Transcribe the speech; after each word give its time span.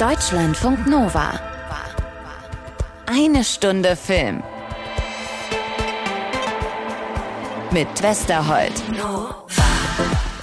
Deutschlandfunk 0.00 0.86
Nova. 0.86 1.38
Eine 3.04 3.44
Stunde 3.44 3.96
Film. 3.96 4.42
Mit 7.70 8.02
Westerhold. 8.02 8.72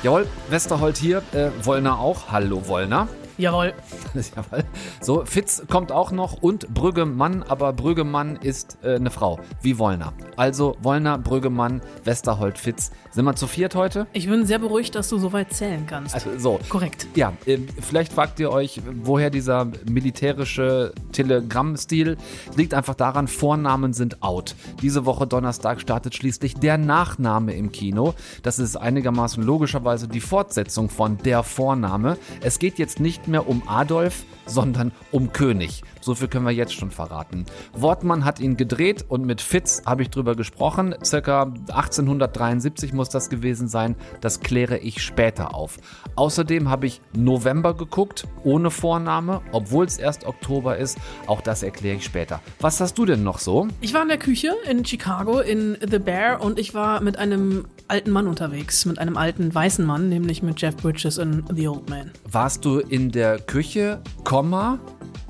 Jawohl, 0.04 0.28
Westerhold 0.50 0.98
hier, 0.98 1.24
äh, 1.34 1.50
Wollner 1.64 1.98
auch. 1.98 2.32
Hallo 2.32 2.68
Wollner. 2.68 3.08
Jawohl. 3.38 3.74
Jawohl. 4.36 4.64
So, 5.00 5.24
Fitz 5.26 5.64
kommt 5.70 5.92
auch 5.92 6.12
noch 6.12 6.42
und 6.42 6.74
Brüggemann, 6.74 7.44
aber 7.44 7.72
Brüggemann 7.72 8.38
ist 8.38 8.80
äh, 8.84 8.96
eine 8.96 9.12
Frau, 9.12 9.40
wie 9.62 9.78
Wollner. 9.78 10.14
Also 10.36 10.76
Wollner, 10.82 11.20
Brüggemann, 11.20 11.82
Westerhold, 12.04 12.58
Fitz. 12.58 12.92
Sind 13.12 13.26
wir 13.26 13.36
zu 13.36 13.46
viert 13.46 13.76
heute? 13.76 14.08
Ich 14.14 14.28
bin 14.28 14.46
sehr 14.46 14.60
beruhigt, 14.60 14.96
dass 14.96 15.10
du 15.10 15.20
so 15.20 15.34
weit 15.34 15.54
zählen 15.54 15.86
kannst. 15.86 16.16
Also 16.16 16.38
so. 16.38 16.60
Korrekt. 16.68 17.08
Ja, 17.16 17.34
äh, 17.46 17.60
vielleicht 17.80 18.14
fragt 18.14 18.40
ihr 18.40 18.52
euch, 18.52 18.82
woher 19.04 19.30
dieser 19.30 19.66
militärische 19.90 20.94
Telegrammstil. 21.12 22.18
Liegt 22.56 22.74
einfach 22.74 22.96
daran, 22.96 23.28
Vornamen 23.28 23.94
sind 23.94 24.24
out. 24.24 24.56
Diese 24.82 25.06
Woche 25.06 25.28
Donnerstag 25.28 25.80
startet 25.80 26.16
schließlich 26.16 26.56
der 26.56 26.78
Nachname 26.78 27.54
im 27.54 27.72
Kino. 27.72 28.16
Das 28.42 28.58
ist 28.58 28.76
einigermaßen 28.76 29.44
logischerweise 29.44 30.08
die 30.08 30.22
Fortsetzung 30.22 30.90
von 30.90 31.18
der 31.20 31.44
Vorname. 31.44 32.18
Es 32.42 32.58
geht 32.58 32.80
jetzt 32.80 33.00
nicht 33.00 33.27
mehr 33.28 33.48
um 33.48 33.68
Adolf, 33.68 34.24
sondern 34.46 34.92
um 35.12 35.34
König. 35.34 35.84
So 36.08 36.16
viel 36.16 36.30
können 36.30 36.46
wir 36.46 36.54
jetzt 36.54 36.72
schon 36.72 36.90
verraten. 36.90 37.46
Wortmann 37.74 38.24
hat 38.24 38.40
ihn 38.40 38.56
gedreht 38.56 39.04
und 39.10 39.26
mit 39.26 39.42
Fitz 39.42 39.82
habe 39.86 40.04
ich 40.04 40.10
drüber 40.10 40.36
gesprochen. 40.36 40.96
Circa 41.04 41.52
1873 41.68 42.94
muss 42.94 43.10
das 43.10 43.30
gewesen 43.30 43.68
sein. 43.68 43.98
Das 44.22 44.40
kläre 44.40 44.78
ich 44.78 45.02
später 45.04 45.54
auf. 45.54 45.78
Außerdem 46.16 46.70
habe 46.70 46.86
ich 46.86 47.02
November 47.14 47.74
geguckt, 47.74 48.26
ohne 48.46 48.72
Vorname, 48.72 49.42
obwohl 49.52 49.84
es 49.84 49.98
erst 49.98 50.26
Oktober 50.26 50.78
ist. 50.78 50.98
Auch 51.26 51.42
das 51.42 51.62
erkläre 51.62 51.98
ich 51.98 52.06
später. 52.06 52.40
Was 52.62 52.80
hast 52.80 52.98
du 52.98 53.04
denn 53.04 53.24
noch 53.24 53.40
so? 53.40 53.68
Ich 53.82 53.94
war 53.94 54.04
in 54.04 54.08
der 54.08 54.18
Küche 54.18 54.54
in 54.66 54.86
Chicago 54.86 55.42
in 55.42 55.78
The 55.86 56.00
Bear 56.00 56.40
und 56.40 56.58
ich 56.58 56.74
war 56.74 57.02
mit 57.02 57.20
einem 57.20 57.66
alten 57.90 58.12
Mann 58.12 58.28
unterwegs, 58.28 58.86
mit 58.86 59.00
einem 59.00 59.18
alten 59.18 59.54
weißen 59.54 59.86
Mann, 59.86 60.08
nämlich 60.08 60.42
mit 60.42 60.62
Jeff 60.62 60.78
Bridges 60.78 61.18
in 61.18 61.44
The 61.54 61.68
Old 61.68 61.90
Man. 61.90 62.12
Warst 62.30 62.64
du 62.64 62.80
in 62.80 63.12
der 63.12 63.40
Küche, 63.40 64.02
Komma, 64.24 64.80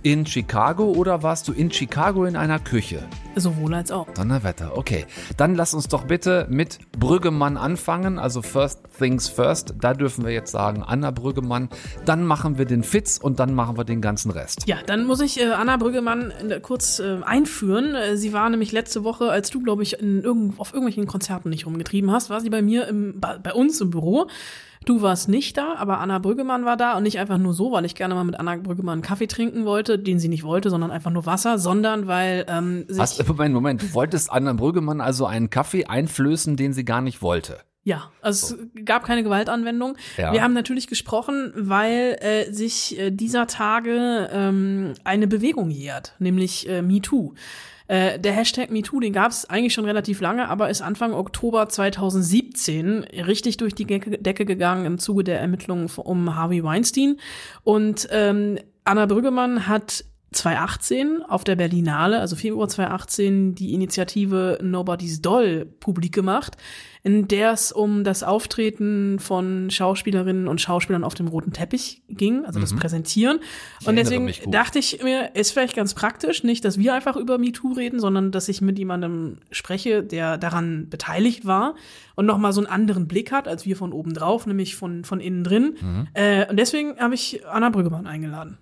in 0.03 0.25
Chicago 0.25 0.91
oder 0.91 1.23
warst 1.23 1.47
du 1.47 1.53
in 1.53 1.71
Chicago 1.71 2.25
in 2.25 2.35
einer 2.35 2.59
Küche? 2.59 3.03
Sowohl 3.35 3.73
als 3.73 3.91
auch. 3.91 4.07
Donnerwetter, 4.13 4.77
okay. 4.77 5.05
Dann 5.37 5.55
lass 5.55 5.73
uns 5.73 5.87
doch 5.87 6.05
bitte 6.05 6.47
mit 6.49 6.79
Brüggemann 6.97 7.57
anfangen, 7.57 8.19
also 8.19 8.41
First 8.41 8.79
Things 8.97 9.27
First. 9.27 9.75
Da 9.79 9.93
dürfen 9.93 10.25
wir 10.25 10.31
jetzt 10.31 10.51
sagen 10.51 10.83
Anna 10.83 11.11
Brüggemann. 11.11 11.69
Dann 12.05 12.25
machen 12.25 12.57
wir 12.57 12.65
den 12.65 12.83
Fitz 12.83 13.17
und 13.17 13.39
dann 13.39 13.53
machen 13.53 13.77
wir 13.77 13.83
den 13.83 14.01
ganzen 14.01 14.31
Rest. 14.31 14.67
Ja, 14.67 14.77
dann 14.85 15.05
muss 15.05 15.19
ich 15.21 15.39
äh, 15.39 15.51
Anna 15.51 15.77
Brüggemann 15.77 16.31
äh, 16.31 16.59
kurz 16.59 16.99
äh, 16.99 17.19
einführen. 17.23 17.95
Äh, 17.95 18.17
sie 18.17 18.33
war 18.33 18.49
nämlich 18.49 18.71
letzte 18.71 19.03
Woche, 19.03 19.29
als 19.29 19.49
du, 19.49 19.61
glaube 19.61 19.83
ich, 19.83 19.99
in 19.99 20.23
irgend, 20.23 20.59
auf 20.59 20.73
irgendwelchen 20.73 21.07
Konzerten 21.07 21.49
nicht 21.49 21.65
rumgetrieben 21.65 22.11
hast, 22.11 22.29
war 22.29 22.41
sie 22.41 22.49
bei 22.49 22.61
mir 22.61 22.87
im, 22.87 23.19
bei, 23.19 23.37
bei 23.37 23.53
uns 23.53 23.79
im 23.81 23.91
Büro. 23.91 24.27
Du 24.87 25.01
warst 25.01 25.27
nicht 25.27 25.57
da, 25.57 25.75
aber 25.75 25.99
Anna 25.99 26.17
Brüggemann 26.17 26.63
war 26.63 26.77
da 26.77 26.95
und 26.95 27.03
nicht 27.03 27.19
einfach 27.19 27.37
nur 27.37 27.53
so, 27.53 27.73
weil 27.73 27.83
ich 27.83 27.93
gerne 27.93 28.15
mal 28.15 28.23
mit 28.23 28.39
Anna 28.39 28.55
Brüggemann 28.55 28.93
einen 28.93 29.01
Kaffee 29.01 29.27
trinken 29.27 29.65
wollte, 29.65 29.99
den 29.99 30.17
sie 30.17 30.29
nicht 30.29 30.45
wollte, 30.45 30.69
sondern 30.69 30.91
einfach 30.91 31.11
nur 31.11 31.25
Wasser, 31.25 31.59
sondern 31.59 32.07
weil 32.07 32.45
ähm, 32.47 32.85
sich 32.87 32.97
Was, 32.97 33.27
Moment, 33.27 33.53
Moment. 33.53 33.83
Du 33.83 33.93
wolltest 33.93 34.31
Anna 34.31 34.53
Brüggemann 34.53 35.01
also 35.01 35.25
einen 35.25 35.49
Kaffee 35.49 35.87
einflößen, 35.87 36.55
den 36.55 36.71
sie 36.71 36.85
gar 36.85 37.01
nicht 37.01 37.21
wollte? 37.21 37.59
Ja, 37.83 38.11
also 38.21 38.55
es 38.55 38.85
gab 38.85 39.03
keine 39.03 39.23
Gewaltanwendung. 39.23 39.97
Ja. 40.15 40.31
Wir 40.31 40.41
haben 40.41 40.53
natürlich 40.53 40.87
gesprochen, 40.87 41.51
weil 41.53 42.17
äh, 42.21 42.53
sich 42.53 42.97
äh, 42.97 43.11
dieser 43.11 43.45
Tage 43.47 44.29
ähm, 44.31 44.93
eine 45.03 45.27
Bewegung 45.27 45.69
jährt, 45.69 46.13
nämlich 46.19 46.69
äh, 46.69 46.81
MeToo. 46.81 47.33
Äh, 47.87 48.19
der 48.19 48.33
Hashtag 48.33 48.69
MeToo, 48.69 48.99
den 48.99 49.13
gab 49.13 49.31
es 49.31 49.49
eigentlich 49.49 49.73
schon 49.73 49.85
relativ 49.85 50.19
lange, 50.21 50.49
aber 50.49 50.69
ist 50.69 50.81
Anfang 50.81 51.13
Oktober 51.13 51.69
2017 51.69 53.05
richtig 53.25 53.57
durch 53.57 53.75
die 53.75 53.85
Decke, 53.85 54.45
gegangen 54.45 54.85
im 54.85 54.99
Zuge 54.99 55.23
der 55.23 55.39
Ermittlungen 55.39 55.89
um 55.97 56.35
Harvey 56.35 56.63
Weinstein. 56.63 57.17
Und 57.63 58.07
ähm, 58.11 58.59
Anna 58.83 59.05
Brüggemann 59.05 59.67
hat 59.67 60.05
2018 60.31 61.23
auf 61.23 61.45
der 61.45 61.55
Berlinale, 61.55 62.19
also 62.19 62.35
Februar 62.35 62.67
2018, 62.67 63.55
die 63.55 63.73
Initiative 63.73 64.59
Nobody's 64.61 65.21
Doll 65.21 65.65
publik 65.79 66.13
gemacht, 66.13 66.57
in 67.01 67.29
der 67.29 67.53
es 67.53 67.71
um 67.71 68.03
das 68.03 68.23
Auftreten 68.23 69.19
von 69.19 69.69
Schauspielerinnen 69.71 70.49
und 70.49 70.59
Schauspielern 70.59 71.05
auf 71.05 71.13
dem 71.13 71.29
roten 71.29 71.53
Teppich 71.53 72.03
ging, 72.09 72.43
also 72.45 72.59
das 72.59 72.75
Präsentieren. 72.75 73.39
Ich 73.79 73.87
und 73.87 73.95
deswegen 73.95 74.29
dachte 74.51 74.79
ich 74.79 75.01
mir, 75.01 75.33
ist 75.33 75.51
vielleicht 75.51 75.75
ganz 75.75 75.93
praktisch, 75.93 76.43
nicht, 76.43 76.65
dass 76.65 76.77
wir 76.77 76.93
einfach 76.93 77.15
über 77.15 77.37
MeToo 77.37 77.71
reden, 77.71 78.01
sondern 78.01 78.31
dass 78.31 78.49
ich 78.49 78.59
mit 78.59 78.77
jemandem 78.77 79.37
spreche, 79.51 80.03
der 80.03 80.37
daran 80.37 80.89
beteiligt 80.89 81.45
war 81.45 81.75
und 82.15 82.25
nochmal 82.25 82.51
so 82.51 82.59
einen 82.59 82.67
anderen 82.69 83.07
Blick 83.07 83.31
hat, 83.31 83.47
als 83.47 83.65
wir 83.65 83.77
von 83.77 83.93
oben 83.93 84.13
drauf, 84.13 84.45
nämlich 84.45 84.75
von, 84.75 85.05
von 85.05 85.21
innen 85.21 85.45
drin. 85.45 85.77
Mhm. 85.79 86.07
Äh, 86.13 86.49
und 86.49 86.57
deswegen 86.57 86.97
habe 86.99 87.15
ich 87.15 87.47
Anna 87.47 87.69
Brüggemann 87.69 88.07
eingeladen. 88.07 88.57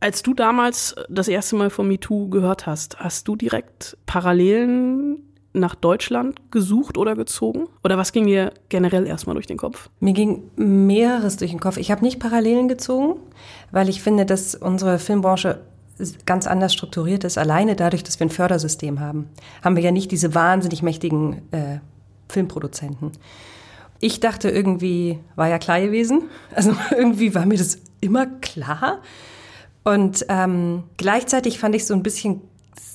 Als 0.00 0.22
du 0.22 0.32
damals 0.32 0.94
das 1.10 1.28
erste 1.28 1.56
Mal 1.56 1.68
von 1.68 1.86
MeToo 1.86 2.28
gehört 2.30 2.66
hast, 2.66 2.98
hast 2.98 3.28
du 3.28 3.36
direkt 3.36 3.98
Parallelen 4.06 5.18
nach 5.52 5.74
Deutschland 5.74 6.40
gesucht 6.50 6.96
oder 6.96 7.14
gezogen? 7.14 7.66
Oder 7.84 7.98
was 7.98 8.12
ging 8.12 8.26
dir 8.26 8.52
generell 8.70 9.06
erstmal 9.06 9.34
durch 9.34 9.46
den 9.46 9.58
Kopf? 9.58 9.90
Mir 10.00 10.14
ging 10.14 10.44
mehreres 10.56 11.36
durch 11.36 11.50
den 11.50 11.60
Kopf. 11.60 11.76
Ich 11.76 11.90
habe 11.90 12.02
nicht 12.02 12.18
Parallelen 12.18 12.68
gezogen, 12.68 13.20
weil 13.72 13.88
ich 13.88 14.00
finde, 14.00 14.24
dass 14.24 14.54
unsere 14.54 14.98
Filmbranche 14.98 15.60
ganz 16.24 16.46
anders 16.46 16.72
strukturiert 16.72 17.24
ist. 17.24 17.36
Alleine 17.36 17.76
dadurch, 17.76 18.02
dass 18.02 18.18
wir 18.18 18.26
ein 18.26 18.30
Fördersystem 18.30 19.00
haben, 19.00 19.28
haben 19.62 19.76
wir 19.76 19.82
ja 19.82 19.90
nicht 19.90 20.10
diese 20.12 20.34
wahnsinnig 20.34 20.82
mächtigen 20.82 21.42
äh, 21.50 21.80
Filmproduzenten. 22.28 23.12
Ich 23.98 24.20
dachte 24.20 24.48
irgendwie, 24.48 25.18
war 25.36 25.48
ja 25.48 25.58
klar 25.58 25.80
gewesen. 25.80 26.22
Also 26.54 26.74
irgendwie 26.90 27.34
war 27.34 27.44
mir 27.44 27.58
das 27.58 27.78
immer 28.00 28.26
klar. 28.26 29.00
Und 29.84 30.26
ähm, 30.28 30.84
gleichzeitig 30.96 31.58
fand 31.58 31.74
ich 31.74 31.86
so 31.86 31.94
ein 31.94 32.02
bisschen 32.02 32.42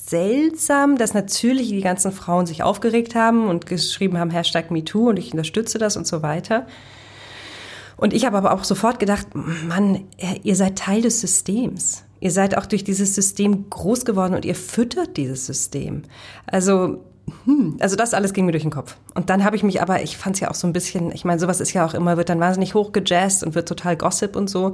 seltsam, 0.06 0.97
dass 0.97 1.13
natürlich 1.13 1.69
die 1.69 1.81
ganzen 1.81 2.12
Frauen 2.12 2.46
sich 2.46 2.62
aufgeregt 2.63 3.16
haben 3.16 3.47
und 3.47 3.66
geschrieben 3.66 4.19
haben, 4.19 4.29
Hashtag 4.29 4.69
MeToo 4.69 5.09
und 5.09 5.18
ich 5.18 5.31
unterstütze 5.31 5.79
das 5.79 5.97
und 5.97 6.06
so 6.06 6.22
weiter. 6.22 6.68
Und 7.97 8.13
ich 8.13 8.25
habe 8.25 8.38
aber 8.38 8.53
auch 8.53 8.63
sofort 8.63 9.00
gedacht, 9.00 9.28
Mann, 9.34 10.03
ihr 10.44 10.56
seid 10.56 10.78
Teil 10.78 11.01
des 11.01 11.22
Systems. 11.22 12.03
Ihr 12.19 12.31
seid 12.31 12.57
auch 12.57 12.66
durch 12.66 12.84
dieses 12.84 13.16
System 13.16 13.69
groß 13.69 14.06
geworden 14.06 14.34
und 14.34 14.46
ihr 14.46 14.56
füttert 14.56 15.17
dieses 15.17 15.46
System. 15.46 16.03
Also, 16.46 17.03
hm, 17.46 17.78
also 17.79 17.96
das 17.96 18.13
alles 18.13 18.34
ging 18.34 18.46
mir 18.46 18.52
durch 18.52 18.63
den 18.63 18.72
Kopf. 18.72 18.97
Und 19.16 19.29
dann 19.29 19.44
habe 19.44 19.56
ich 19.56 19.63
mich 19.63 19.81
aber, 19.81 20.03
ich 20.03 20.17
fand 20.17 20.35
es 20.35 20.40
ja 20.40 20.50
auch 20.50 20.56
so 20.56 20.67
ein 20.67 20.73
bisschen, 20.73 21.12
ich 21.12 21.25
meine, 21.25 21.40
sowas 21.40 21.59
ist 21.62 21.73
ja 21.73 21.85
auch 21.85 21.94
immer, 21.94 22.17
wird 22.17 22.29
dann 22.29 22.40
wahnsinnig 22.40 22.73
hochgejazzt 22.73 23.44
und 23.44 23.56
wird 23.56 23.67
total 23.67 23.96
Gossip 23.96 24.35
und 24.35 24.50
so. 24.50 24.73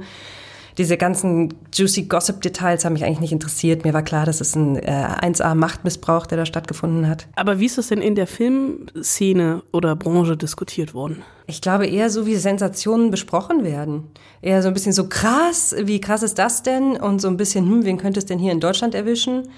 Diese 0.78 0.96
ganzen 0.96 1.54
juicy 1.72 2.04
Gossip-Details 2.04 2.84
haben 2.84 2.94
mich 2.94 3.04
eigentlich 3.04 3.20
nicht 3.20 3.32
interessiert. 3.32 3.84
Mir 3.84 3.94
war 3.94 4.02
klar, 4.02 4.26
dass 4.26 4.40
es 4.40 4.54
ein 4.54 4.76
äh, 4.76 4.90
1A-Machtmissbrauch, 4.90 6.26
der 6.26 6.38
da 6.38 6.46
stattgefunden 6.46 7.08
hat. 7.08 7.28
Aber 7.36 7.58
wie 7.58 7.66
ist 7.66 7.78
das 7.78 7.88
denn 7.88 8.00
in 8.00 8.14
der 8.14 8.26
Filmszene 8.26 9.62
oder 9.72 9.96
Branche 9.96 10.36
diskutiert 10.36 10.94
worden? 10.94 11.22
Ich 11.46 11.60
glaube 11.60 11.86
eher 11.86 12.08
so, 12.08 12.26
wie 12.26 12.36
Sensationen 12.36 13.10
besprochen 13.10 13.64
werden. 13.64 14.04
Eher 14.40 14.62
so 14.62 14.68
ein 14.68 14.74
bisschen 14.74 14.92
so 14.92 15.08
krass, 15.08 15.74
wie 15.78 16.00
krass 16.00 16.22
ist 16.22 16.38
das 16.38 16.62
denn? 16.62 16.96
Und 16.96 17.20
so 17.20 17.28
ein 17.28 17.36
bisschen, 17.36 17.66
hm, 17.66 17.84
wen 17.84 17.98
könnte 17.98 18.18
es 18.18 18.26
denn 18.26 18.38
hier 18.38 18.52
in 18.52 18.60
Deutschland 18.60 18.94
erwischen? 18.94 19.48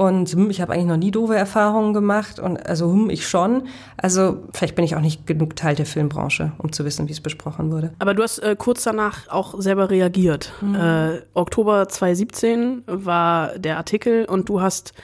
Und 0.00 0.30
hm, 0.30 0.48
ich 0.48 0.62
habe 0.62 0.72
eigentlich 0.72 0.86
noch 0.86 0.96
nie 0.96 1.10
doofe 1.10 1.36
Erfahrungen 1.36 1.92
gemacht 1.92 2.38
und 2.38 2.56
also 2.66 2.90
hm, 2.90 3.10
ich 3.10 3.28
schon. 3.28 3.64
Also 3.98 4.44
vielleicht 4.54 4.74
bin 4.74 4.82
ich 4.82 4.96
auch 4.96 5.02
nicht 5.02 5.26
genug 5.26 5.56
Teil 5.56 5.74
der 5.74 5.84
Filmbranche, 5.84 6.52
um 6.56 6.72
zu 6.72 6.86
wissen, 6.86 7.06
wie 7.06 7.12
es 7.12 7.20
besprochen 7.20 7.70
wurde. 7.70 7.92
Aber 7.98 8.14
du 8.14 8.22
hast 8.22 8.38
äh, 8.38 8.56
kurz 8.58 8.82
danach 8.82 9.28
auch 9.28 9.60
selber 9.60 9.90
reagiert. 9.90 10.54
Äh, 10.62 11.20
Oktober 11.34 11.86
2017 11.86 12.84
war 12.86 13.58
der 13.58 13.76
Artikel 13.76 14.24
und 14.24 14.48
du 14.48 14.62
hast 14.62 14.94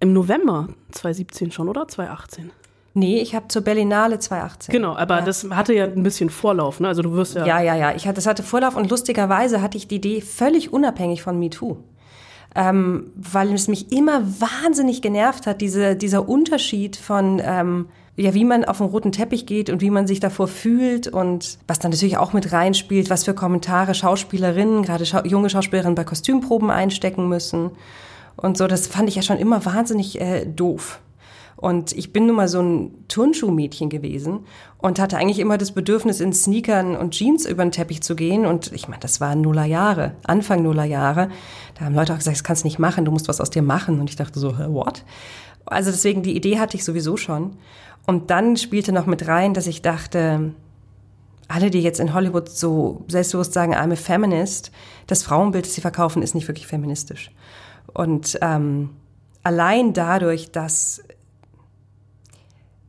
im 0.00 0.12
November 0.12 0.68
2017 0.90 1.50
schon, 1.50 1.70
oder? 1.70 1.88
2018? 1.88 2.50
Nee, 2.92 3.20
ich 3.20 3.34
habe 3.34 3.48
zur 3.48 3.62
Berlinale 3.62 4.18
2018. 4.18 4.70
Genau, 4.70 4.94
aber 4.96 5.20
Ja. 5.20 5.24
das 5.24 5.48
hatte 5.48 5.72
ja 5.72 5.84
ein 5.84 6.02
bisschen 6.02 6.28
Vorlauf, 6.28 6.78
ne? 6.78 6.88
Also 6.88 7.00
du 7.00 7.12
wirst 7.12 7.36
ja. 7.36 7.46
Ja, 7.46 7.62
ja, 7.62 7.74
ja. 7.74 7.94
Ich 7.94 8.06
hatte, 8.06 8.16
das 8.16 8.26
hatte 8.26 8.42
Vorlauf 8.42 8.76
und 8.76 8.90
lustigerweise 8.90 9.62
hatte 9.62 9.78
ich 9.78 9.88
die 9.88 9.94
Idee 9.94 10.20
völlig 10.20 10.74
unabhängig 10.74 11.22
von 11.22 11.38
MeToo. 11.38 11.78
Ähm, 12.54 13.10
weil 13.16 13.52
es 13.52 13.68
mich 13.68 13.92
immer 13.92 14.22
wahnsinnig 14.40 15.02
genervt 15.02 15.46
hat, 15.46 15.60
diese, 15.60 15.94
dieser 15.94 16.28
Unterschied 16.28 16.96
von, 16.96 17.40
ähm, 17.44 17.86
ja, 18.16 18.32
wie 18.32 18.46
man 18.46 18.64
auf 18.64 18.78
den 18.78 18.86
roten 18.86 19.12
Teppich 19.12 19.44
geht 19.44 19.68
und 19.68 19.82
wie 19.82 19.90
man 19.90 20.06
sich 20.06 20.20
davor 20.20 20.48
fühlt 20.48 21.06
und 21.06 21.58
was 21.66 21.78
dann 21.78 21.90
natürlich 21.90 22.16
auch 22.16 22.32
mit 22.32 22.52
reinspielt, 22.52 23.10
was 23.10 23.24
für 23.24 23.34
Kommentare 23.34 23.94
Schauspielerinnen, 23.94 24.82
gerade 24.82 25.04
schau 25.04 25.22
junge 25.24 25.50
Schauspielerinnen 25.50 25.94
bei 25.94 26.04
Kostümproben 26.04 26.70
einstecken 26.70 27.28
müssen 27.28 27.72
und 28.36 28.56
so. 28.56 28.66
Das 28.66 28.86
fand 28.86 29.08
ich 29.10 29.16
ja 29.16 29.22
schon 29.22 29.38
immer 29.38 29.64
wahnsinnig 29.66 30.18
äh, 30.20 30.46
doof. 30.46 31.00
Und 31.56 31.92
ich 31.92 32.12
bin 32.12 32.26
nun 32.26 32.36
mal 32.36 32.48
so 32.48 32.60
ein 32.60 33.06
Turnschuhmädchen 33.08 33.88
gewesen 33.88 34.40
und 34.78 35.00
hatte 35.00 35.16
eigentlich 35.16 35.38
immer 35.38 35.56
das 35.56 35.72
Bedürfnis, 35.72 36.20
in 36.20 36.34
Sneakern 36.34 36.96
und 36.96 37.12
Jeans 37.12 37.46
über 37.46 37.64
den 37.64 37.72
Teppich 37.72 38.02
zu 38.02 38.14
gehen. 38.14 38.44
Und 38.44 38.72
ich 38.72 38.88
meine, 38.88 39.00
das 39.00 39.20
waren 39.20 39.40
Nuller 39.40 39.64
Jahre, 39.64 40.12
Anfang 40.24 40.62
Nuller 40.62 40.84
Jahre. 40.84 41.30
Da 41.78 41.86
haben 41.86 41.94
Leute 41.94 42.12
auch 42.12 42.18
gesagt, 42.18 42.36
das 42.36 42.44
kannst 42.44 42.64
du 42.64 42.66
nicht 42.66 42.78
machen, 42.78 43.06
du 43.06 43.10
musst 43.10 43.28
was 43.28 43.40
aus 43.40 43.50
dir 43.50 43.62
machen. 43.62 44.00
Und 44.00 44.10
ich 44.10 44.16
dachte 44.16 44.38
so, 44.38 44.58
what? 44.58 45.02
Also 45.64 45.90
deswegen, 45.90 46.22
die 46.22 46.36
Idee 46.36 46.58
hatte 46.58 46.76
ich 46.76 46.84
sowieso 46.84 47.16
schon. 47.16 47.56
Und 48.06 48.30
dann 48.30 48.56
spielte 48.56 48.92
noch 48.92 49.06
mit 49.06 49.26
rein, 49.26 49.54
dass 49.54 49.66
ich 49.66 49.82
dachte, 49.82 50.52
alle, 51.48 51.70
die 51.70 51.80
jetzt 51.80 52.00
in 52.00 52.12
Hollywood 52.12 52.48
so 52.48 53.04
selbstbewusst 53.08 53.52
sagen, 53.52 53.74
I'm 53.74 53.92
a 53.92 53.96
feminist, 53.96 54.72
das 55.06 55.22
Frauenbild, 55.22 55.66
das 55.66 55.74
sie 55.74 55.80
verkaufen, 55.80 56.22
ist 56.22 56.34
nicht 56.34 56.48
wirklich 56.48 56.66
feministisch. 56.66 57.30
Und 57.92 58.38
ähm, 58.42 58.90
allein 59.42 59.92
dadurch, 59.92 60.50
dass, 60.50 61.02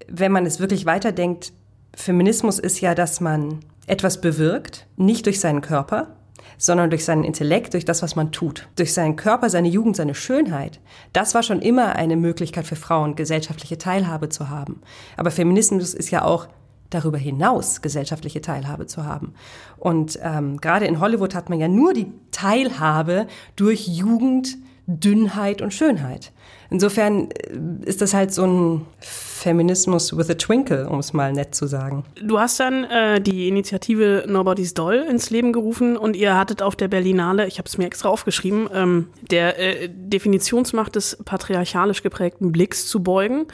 wenn 0.07 0.31
man 0.31 0.45
es 0.45 0.59
wirklich 0.59 0.86
weiterdenkt, 0.86 1.54
Feminismus 1.95 2.59
ist 2.59 2.81
ja, 2.81 2.95
dass 2.95 3.21
man 3.21 3.59
etwas 3.88 4.21
bewirkt, 4.21 4.86
nicht 4.98 5.25
durch 5.25 5.39
seinen 5.39 5.62
Körper, 5.62 6.15
sondern 6.57 6.89
durch 6.89 7.06
seinen 7.06 7.24
Intellekt, 7.24 7.74
durch 7.74 7.86
das, 7.86 8.01
was 8.01 8.15
man 8.15 8.31
tut, 8.31 8.68
durch 8.75 8.94
seinen 8.94 9.15
Körper, 9.15 9.50
seine 9.50 9.68
Jugend, 9.68 9.95
seine 9.95 10.15
Schönheit. 10.15 10.80
Das 11.13 11.36
war 11.36 11.44
schon 11.44 11.62
immer 11.62 11.95
eine 11.95 12.15
Möglichkeit 12.15 12.65
für 12.65 12.75
Frauen, 12.75 13.15
gesellschaftliche 13.15 13.77
Teilhabe 13.77 14.30
zu 14.30 14.50
haben. 14.50 14.81
Aber 15.15 15.31
Feminismus 15.31 15.94
ist 15.94 16.09
ja 16.12 16.24
auch 16.24 16.48
darüber 16.89 17.18
hinaus 17.18 17.81
gesellschaftliche 17.81 18.42
Teilhabe 18.42 18.88
zu 18.88 19.06
haben. 19.06 19.33
Und 19.77 20.19
ähm, 20.24 20.57
gerade 20.57 20.86
in 20.86 21.00
Hollywood 21.00 21.36
hat 21.36 21.50
man 21.50 21.59
ja 21.59 21.68
nur 21.68 21.94
die 21.94 22.12
Teilhabe 22.31 23.27
durch 23.56 23.88
Jugend, 23.88 24.57
Dünnheit 24.88 25.62
und 25.62 25.74
Schönheit. 25.74 26.31
Insofern 26.69 27.30
äh, 27.31 27.86
ist 27.86 28.01
das 28.01 28.13
halt 28.13 28.34
so 28.34 28.45
ein 28.45 28.86
Feminismus 29.00 30.18
with 30.18 30.30
a 30.30 30.34
twinkle, 30.34 30.89
um 30.89 31.00
es 31.00 31.13
mal 31.13 31.31
nett 31.34 31.54
zu 31.54 31.68
sagen. 31.68 32.06
Du 32.24 32.39
hast 32.39 32.60
dann 32.60 32.86
äh, 32.86 33.22
die 33.22 33.48
Initiative 33.48 34.24
Nobody's 34.28 34.74
Doll 34.74 35.06
ins 35.10 35.30
Leben 35.30 35.54
gerufen 35.54 35.98
und 35.98 36.16
ihr 36.16 36.38
hattet 36.38 36.62
auf 36.62 36.75
der 36.75 36.88
Berlinale, 36.88 37.48
ich 37.48 37.60
habe 37.60 37.68
es 37.68 37.78
mir 37.78 37.86
extra 37.86 38.10
aufgeschrieben, 38.10 38.69
ähm, 38.74 39.07
der 39.30 39.60
äh, 39.60 39.89
Definitionsmacht 39.89 40.95
des 40.95 41.18
patriarchalisch 41.24 42.01
geprägten 42.01 42.51
Blicks 42.51 42.88
zu 42.88 43.04
beugen. 43.04 43.45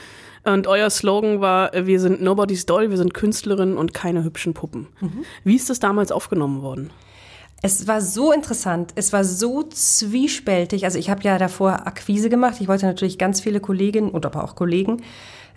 Und 0.45 0.68
euer 0.68 0.89
Slogan 0.89 1.39
war, 1.39 1.71
wir 1.74 2.01
sind 2.01 2.21
Nobody's 2.21 2.65
Doll, 2.65 2.89
wir 2.89 2.97
sind 2.97 3.13
Künstlerinnen 3.13 3.77
und 3.77 3.94
keine 3.94 4.25
hübschen 4.25 4.53
Puppen. 4.53 4.88
Mhm. 5.00 5.24
Wie 5.45 5.56
ist 5.56 5.69
das 5.69 5.79
damals 5.79 6.12
aufgenommen 6.12 6.62
worden? 6.62 6.89
Es 7.65 7.88
war 7.88 8.01
so 8.01 8.33
interessant, 8.33 8.92
es 8.95 9.13
war 9.13 9.24
so 9.24 9.63
zwiespältig. 9.63 10.83
Also 10.83 11.00
ich 11.00 11.10
habe 11.10 11.24
ja 11.24 11.38
davor 11.38 11.88
Akquise 11.88 12.30
gemacht. 12.30 12.57
Ich 12.60 12.68
wollte 12.68 12.86
natürlich 12.86 13.18
ganz 13.18 13.39
viele 13.39 13.62
Kolleginnen 13.62 14.10
und 14.10 14.25
aber 14.25 14.44
auch 14.44 14.56
Kollegen, 14.56 15.01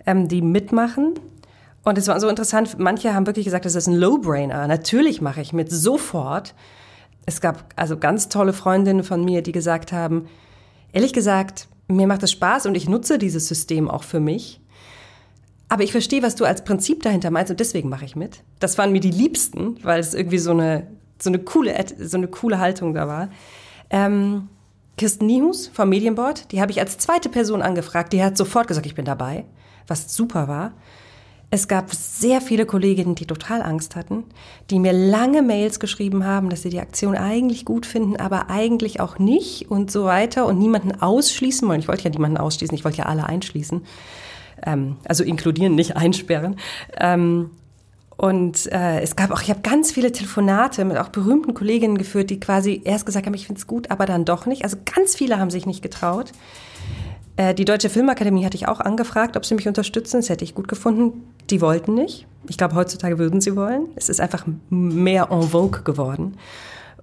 ähm, 0.05 0.29
die 0.29 0.41
mitmachen. 0.41 1.15
Und 1.83 1.97
es 1.97 2.07
war 2.07 2.17
so 2.21 2.29
interessant, 2.29 2.79
manche 2.79 3.13
haben 3.13 3.27
wirklich 3.27 3.43
gesagt, 3.43 3.65
das 3.65 3.75
ist 3.75 3.87
ein 3.87 3.95
Low-Brainer. 3.95 4.67
Natürlich 4.67 5.19
mache 5.19 5.41
ich 5.41 5.51
mit, 5.51 5.69
sofort. 5.69 6.55
Es 7.25 7.41
gab 7.41 7.73
also 7.75 7.97
ganz 7.97 8.29
tolle 8.29 8.53
Freundinnen 8.53 9.03
von 9.03 9.25
mir, 9.25 9.41
die 9.41 9.51
gesagt 9.51 9.91
haben, 9.91 10.27
ehrlich 10.93 11.11
gesagt, 11.11 11.67
mir 11.89 12.07
macht 12.07 12.23
es 12.23 12.31
Spaß 12.31 12.67
und 12.67 12.75
ich 12.75 12.87
nutze 12.87 13.17
dieses 13.17 13.49
System 13.49 13.89
auch 13.89 14.03
für 14.03 14.21
mich. 14.21 14.61
Aber 15.67 15.83
ich 15.83 15.91
verstehe, 15.91 16.23
was 16.23 16.35
du 16.35 16.45
als 16.45 16.63
Prinzip 16.63 17.03
dahinter 17.03 17.31
meinst 17.31 17.51
und 17.51 17.59
deswegen 17.59 17.89
mache 17.89 18.05
ich 18.05 18.15
mit. 18.15 18.43
Das 18.61 18.77
waren 18.77 18.93
mir 18.93 19.01
die 19.01 19.11
Liebsten, 19.11 19.75
weil 19.83 19.99
es 19.99 20.13
irgendwie 20.13 20.37
so 20.37 20.51
eine, 20.51 20.87
so 21.19 21.29
eine, 21.29 21.39
coole, 21.39 21.73
so 21.99 22.17
eine 22.17 22.27
coole 22.27 22.59
Haltung 22.59 22.93
da 22.93 23.07
war. 23.07 23.29
Ähm, 23.89 24.49
Kirsten 24.97 25.27
Niehus 25.27 25.67
vom 25.67 25.89
Medienboard, 25.89 26.51
die 26.51 26.61
habe 26.61 26.71
ich 26.71 26.79
als 26.79 26.97
zweite 26.97 27.29
Person 27.29 27.61
angefragt. 27.61 28.13
Die 28.13 28.23
hat 28.23 28.37
sofort 28.37 28.67
gesagt, 28.67 28.85
ich 28.85 28.95
bin 28.95 29.05
dabei, 29.05 29.45
was 29.87 30.15
super 30.15 30.47
war. 30.47 30.73
Es 31.49 31.69
gab 31.69 31.93
sehr 31.93 32.41
viele 32.41 32.65
Kolleginnen, 32.65 33.15
die 33.15 33.25
total 33.25 33.61
Angst 33.61 33.95
hatten, 33.95 34.25
die 34.69 34.79
mir 34.79 34.91
lange 34.91 35.41
Mails 35.41 35.79
geschrieben 35.79 36.25
haben, 36.25 36.49
dass 36.49 36.63
sie 36.63 36.69
die 36.69 36.81
Aktion 36.81 37.15
eigentlich 37.15 37.63
gut 37.63 37.85
finden, 37.85 38.17
aber 38.17 38.49
eigentlich 38.49 38.99
auch 38.99 39.17
nicht 39.17 39.71
und 39.71 39.89
so 39.89 40.03
weiter 40.03 40.45
und 40.45 40.59
niemanden 40.59 40.99
ausschließen 40.99 41.65
wollen. 41.67 41.79
Ich 41.79 41.87
wollte 41.87 42.03
ja 42.03 42.09
niemanden 42.09 42.37
ausschließen, 42.37 42.75
ich 42.75 42.83
wollte 42.83 42.97
ja 42.97 43.05
alle 43.05 43.27
einschließen 43.27 43.81
ähm, 44.65 44.97
also 45.05 45.23
inkludieren, 45.23 45.75
nicht 45.75 45.95
einsperren. 45.95 46.57
Ähm, 46.99 47.51
und 48.17 48.71
äh, 48.71 48.99
es 49.01 49.15
gab 49.15 49.29
auch, 49.29 49.43
ich 49.43 49.49
habe 49.51 49.61
ganz 49.61 49.91
viele 49.91 50.11
Telefonate 50.11 50.83
mit 50.85 50.97
auch 50.97 51.09
berühmten 51.09 51.53
Kolleginnen 51.53 51.99
geführt, 51.99 52.31
die 52.31 52.39
quasi 52.39 52.81
erst 52.83 53.05
gesagt 53.05 53.27
haben, 53.27 53.33
ich 53.35 53.45
finde 53.45 53.59
es 53.59 53.67
gut, 53.67 53.91
aber 53.91 54.07
dann 54.07 54.25
doch 54.25 54.47
nicht. 54.47 54.63
Also 54.63 54.77
ganz 54.83 55.15
viele 55.15 55.37
haben 55.37 55.51
sich 55.51 55.67
nicht 55.67 55.83
getraut. 55.83 56.31
Äh, 57.35 57.53
die 57.53 57.63
Deutsche 57.63 57.91
Filmakademie 57.91 58.43
hatte 58.43 58.57
ich 58.57 58.67
auch 58.67 58.79
angefragt, 58.79 59.37
ob 59.37 59.45
sie 59.45 59.53
mich 59.53 59.67
unterstützen. 59.67 60.17
Das 60.17 60.29
hätte 60.29 60.43
ich 60.43 60.55
gut 60.55 60.67
gefunden. 60.67 61.31
Die 61.51 61.61
wollten 61.61 61.93
nicht. 61.93 62.25
Ich 62.49 62.57
glaube, 62.57 62.73
heutzutage 62.73 63.19
würden 63.19 63.39
sie 63.39 63.55
wollen. 63.55 63.87
Es 63.95 64.09
ist 64.09 64.19
einfach 64.19 64.45
mehr 64.71 65.27
en 65.29 65.43
vogue 65.43 65.83
geworden. 65.83 66.37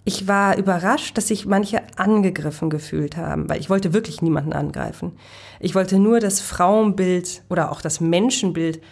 Ich 0.05 0.27
war 0.27 0.59
überrascht, 0.59 1.17
dass 1.17 1.29
sich 1.29 1.47
manche 1.47 1.81
angegriffen 1.97 2.71
gefühlt 2.71 3.17
haben, 3.17 3.49
weil 3.49 3.61
ich 3.61 3.71
wollte 3.71 3.95
wirklich 3.95 4.21
niemanden 4.21 4.53
angreifen. 4.53 5.13
Ich 5.61 5.77
wollte 5.77 5.99
nur 5.99 6.19
das 6.19 6.41
Frauenbild 6.41 7.43
oder 7.49 7.71
auch 7.71 7.81
das 7.81 8.01
Menschenbild 8.01 8.83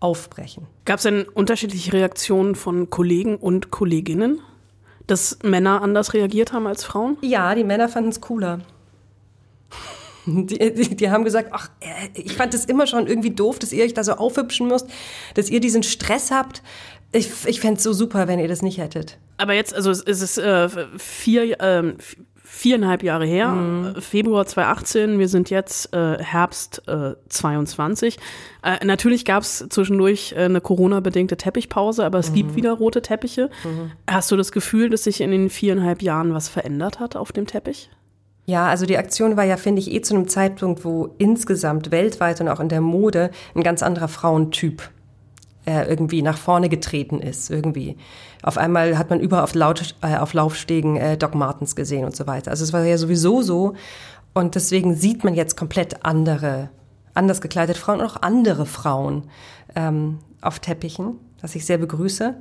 aufbrechen. 0.00 0.66
Gab 0.84 0.98
es 0.98 1.02
denn 1.02 1.24
unterschiedliche 1.24 1.92
Reaktionen 1.92 2.54
von 2.54 2.90
Kollegen 2.90 3.36
und 3.36 3.70
Kolleginnen, 3.70 4.40
dass 5.06 5.38
Männer 5.42 5.82
anders 5.82 6.14
reagiert 6.14 6.52
haben 6.52 6.66
als 6.66 6.84
Frauen? 6.84 7.16
Ja, 7.22 7.54
die 7.54 7.64
Männer 7.64 7.88
fanden 7.88 8.10
es 8.10 8.20
cooler. 8.20 8.60
Die, 10.30 10.74
die, 10.74 10.94
die, 10.94 11.10
haben 11.10 11.24
gesagt, 11.24 11.48
ach, 11.52 11.70
äh, 11.80 12.20
ich 12.20 12.34
fand 12.34 12.52
es 12.52 12.66
immer 12.66 12.86
schon 12.86 13.06
irgendwie 13.06 13.30
doof, 13.30 13.58
dass 13.58 13.72
ihr 13.72 13.82
euch 13.82 13.94
da 13.94 14.04
so 14.04 14.12
aufhübschen 14.12 14.68
müsst, 14.68 14.86
dass 15.32 15.48
ihr 15.48 15.60
diesen 15.60 15.82
Stress 15.82 16.30
habt. 16.30 16.62
Ich, 17.12 17.30
ich 17.46 17.60
fände 17.60 17.78
es 17.78 17.82
so 17.82 17.94
super, 17.94 18.28
wenn 18.28 18.38
ihr 18.38 18.48
das 18.48 18.60
nicht 18.60 18.76
hättet. 18.76 19.16
Aber 19.38 19.54
jetzt, 19.54 19.74
also 19.74 19.90
es 19.90 20.02
ist 20.02 20.36
äh, 20.36 20.68
vier, 20.98 21.58
äh, 21.60 21.94
viereinhalb 22.50 23.02
Jahre 23.02 23.26
her, 23.26 23.48
mhm. 23.48 24.00
Februar 24.00 24.46
2018, 24.46 25.18
wir 25.18 25.28
sind 25.28 25.50
jetzt 25.50 25.92
äh, 25.94 26.18
Herbst 26.18 26.82
äh, 26.88 27.12
22. 27.28 28.18
Äh, 28.62 28.84
natürlich 28.84 29.24
gab 29.24 29.42
es 29.42 29.66
zwischendurch 29.68 30.32
äh, 30.32 30.44
eine 30.44 30.60
Corona-bedingte 30.60 31.36
Teppichpause, 31.36 32.04
aber 32.04 32.18
es 32.18 32.30
mhm. 32.30 32.34
gibt 32.34 32.56
wieder 32.56 32.72
rote 32.72 33.02
Teppiche. 33.02 33.50
Mhm. 33.64 33.92
Hast 34.10 34.30
du 34.30 34.36
das 34.36 34.50
Gefühl, 34.50 34.88
dass 34.88 35.04
sich 35.04 35.20
in 35.20 35.30
den 35.30 35.50
viereinhalb 35.50 36.02
Jahren 36.02 36.34
was 36.34 36.48
verändert 36.48 36.98
hat 37.00 37.16
auf 37.16 37.32
dem 37.32 37.46
Teppich? 37.46 37.90
Ja, 38.46 38.66
also 38.66 38.86
die 38.86 38.96
Aktion 38.96 39.36
war 39.36 39.44
ja, 39.44 39.58
finde 39.58 39.80
ich, 39.80 39.92
eh 39.92 40.00
zu 40.00 40.14
einem 40.14 40.26
Zeitpunkt, 40.26 40.84
wo 40.84 41.14
insgesamt 41.18 41.90
weltweit 41.90 42.40
und 42.40 42.48
auch 42.48 42.60
in 42.60 42.70
der 42.70 42.80
Mode 42.80 43.30
ein 43.54 43.62
ganz 43.62 43.82
anderer 43.82 44.08
Frauentyp 44.08 44.88
äh, 45.66 45.86
irgendwie 45.86 46.22
nach 46.22 46.38
vorne 46.38 46.70
getreten 46.70 47.20
ist, 47.20 47.50
irgendwie. 47.50 47.98
Auf 48.42 48.58
einmal 48.58 48.98
hat 48.98 49.10
man 49.10 49.20
überall 49.20 49.42
auf, 49.42 49.54
Laut, 49.54 49.94
äh, 50.02 50.16
auf 50.16 50.32
Laufstegen 50.32 50.96
äh, 50.96 51.16
Doc 51.16 51.34
Martens 51.34 51.76
gesehen 51.76 52.04
und 52.04 52.14
so 52.14 52.26
weiter. 52.26 52.50
Also 52.50 52.64
es 52.64 52.72
war 52.72 52.84
ja 52.84 52.98
sowieso 52.98 53.42
so. 53.42 53.74
Und 54.34 54.54
deswegen 54.54 54.94
sieht 54.94 55.24
man 55.24 55.34
jetzt 55.34 55.56
komplett 55.56 56.04
andere, 56.04 56.70
anders 57.14 57.40
gekleidete 57.40 57.78
Frauen 57.78 58.00
und 58.00 58.06
auch 58.06 58.22
andere 58.22 58.66
Frauen 58.66 59.24
ähm, 59.74 60.18
auf 60.40 60.60
Teppichen, 60.60 61.18
was 61.40 61.54
ich 61.54 61.66
sehr 61.66 61.78
begrüße. 61.78 62.36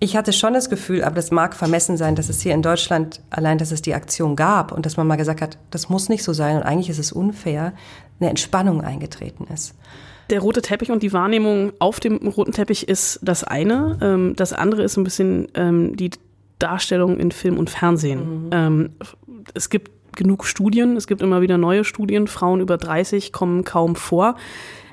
Ich 0.00 0.16
hatte 0.16 0.32
schon 0.32 0.52
das 0.52 0.70
Gefühl, 0.70 1.02
aber 1.02 1.16
das 1.16 1.30
mag 1.30 1.56
vermessen 1.56 1.96
sein, 1.96 2.14
dass 2.14 2.28
es 2.28 2.40
hier 2.42 2.54
in 2.54 2.62
Deutschland, 2.62 3.20
allein 3.30 3.58
dass 3.58 3.72
es 3.72 3.82
die 3.82 3.94
Aktion 3.94 4.36
gab 4.36 4.72
und 4.72 4.86
dass 4.86 4.96
man 4.96 5.06
mal 5.06 5.16
gesagt 5.16 5.40
hat, 5.40 5.58
das 5.70 5.88
muss 5.88 6.08
nicht 6.08 6.22
so 6.22 6.32
sein 6.32 6.56
und 6.56 6.62
eigentlich 6.62 6.90
ist 6.90 6.98
es 6.98 7.12
unfair, 7.12 7.72
eine 8.20 8.30
Entspannung 8.30 8.82
eingetreten 8.82 9.46
ist. 9.52 9.74
Der 10.30 10.40
rote 10.40 10.60
Teppich 10.60 10.90
und 10.90 11.02
die 11.02 11.12
Wahrnehmung 11.12 11.72
auf 11.78 12.00
dem 12.00 12.16
roten 12.28 12.52
Teppich 12.52 12.88
ist 12.88 13.18
das 13.22 13.44
eine. 13.44 13.98
Ähm, 14.02 14.34
das 14.36 14.52
andere 14.52 14.82
ist 14.82 14.96
ein 14.96 15.04
bisschen 15.04 15.48
ähm, 15.54 15.96
die 15.96 16.10
Darstellung 16.58 17.18
in 17.18 17.30
Film 17.30 17.56
und 17.56 17.70
Fernsehen. 17.70 18.46
Mhm. 18.46 18.50
Ähm, 18.52 18.90
es 19.54 19.70
gibt 19.70 19.90
genug 20.16 20.44
Studien, 20.44 20.96
es 20.96 21.06
gibt 21.06 21.22
immer 21.22 21.40
wieder 21.40 21.56
neue 21.56 21.84
Studien. 21.84 22.26
Frauen 22.26 22.60
über 22.60 22.76
30 22.76 23.32
kommen 23.32 23.64
kaum 23.64 23.96
vor. 23.96 24.36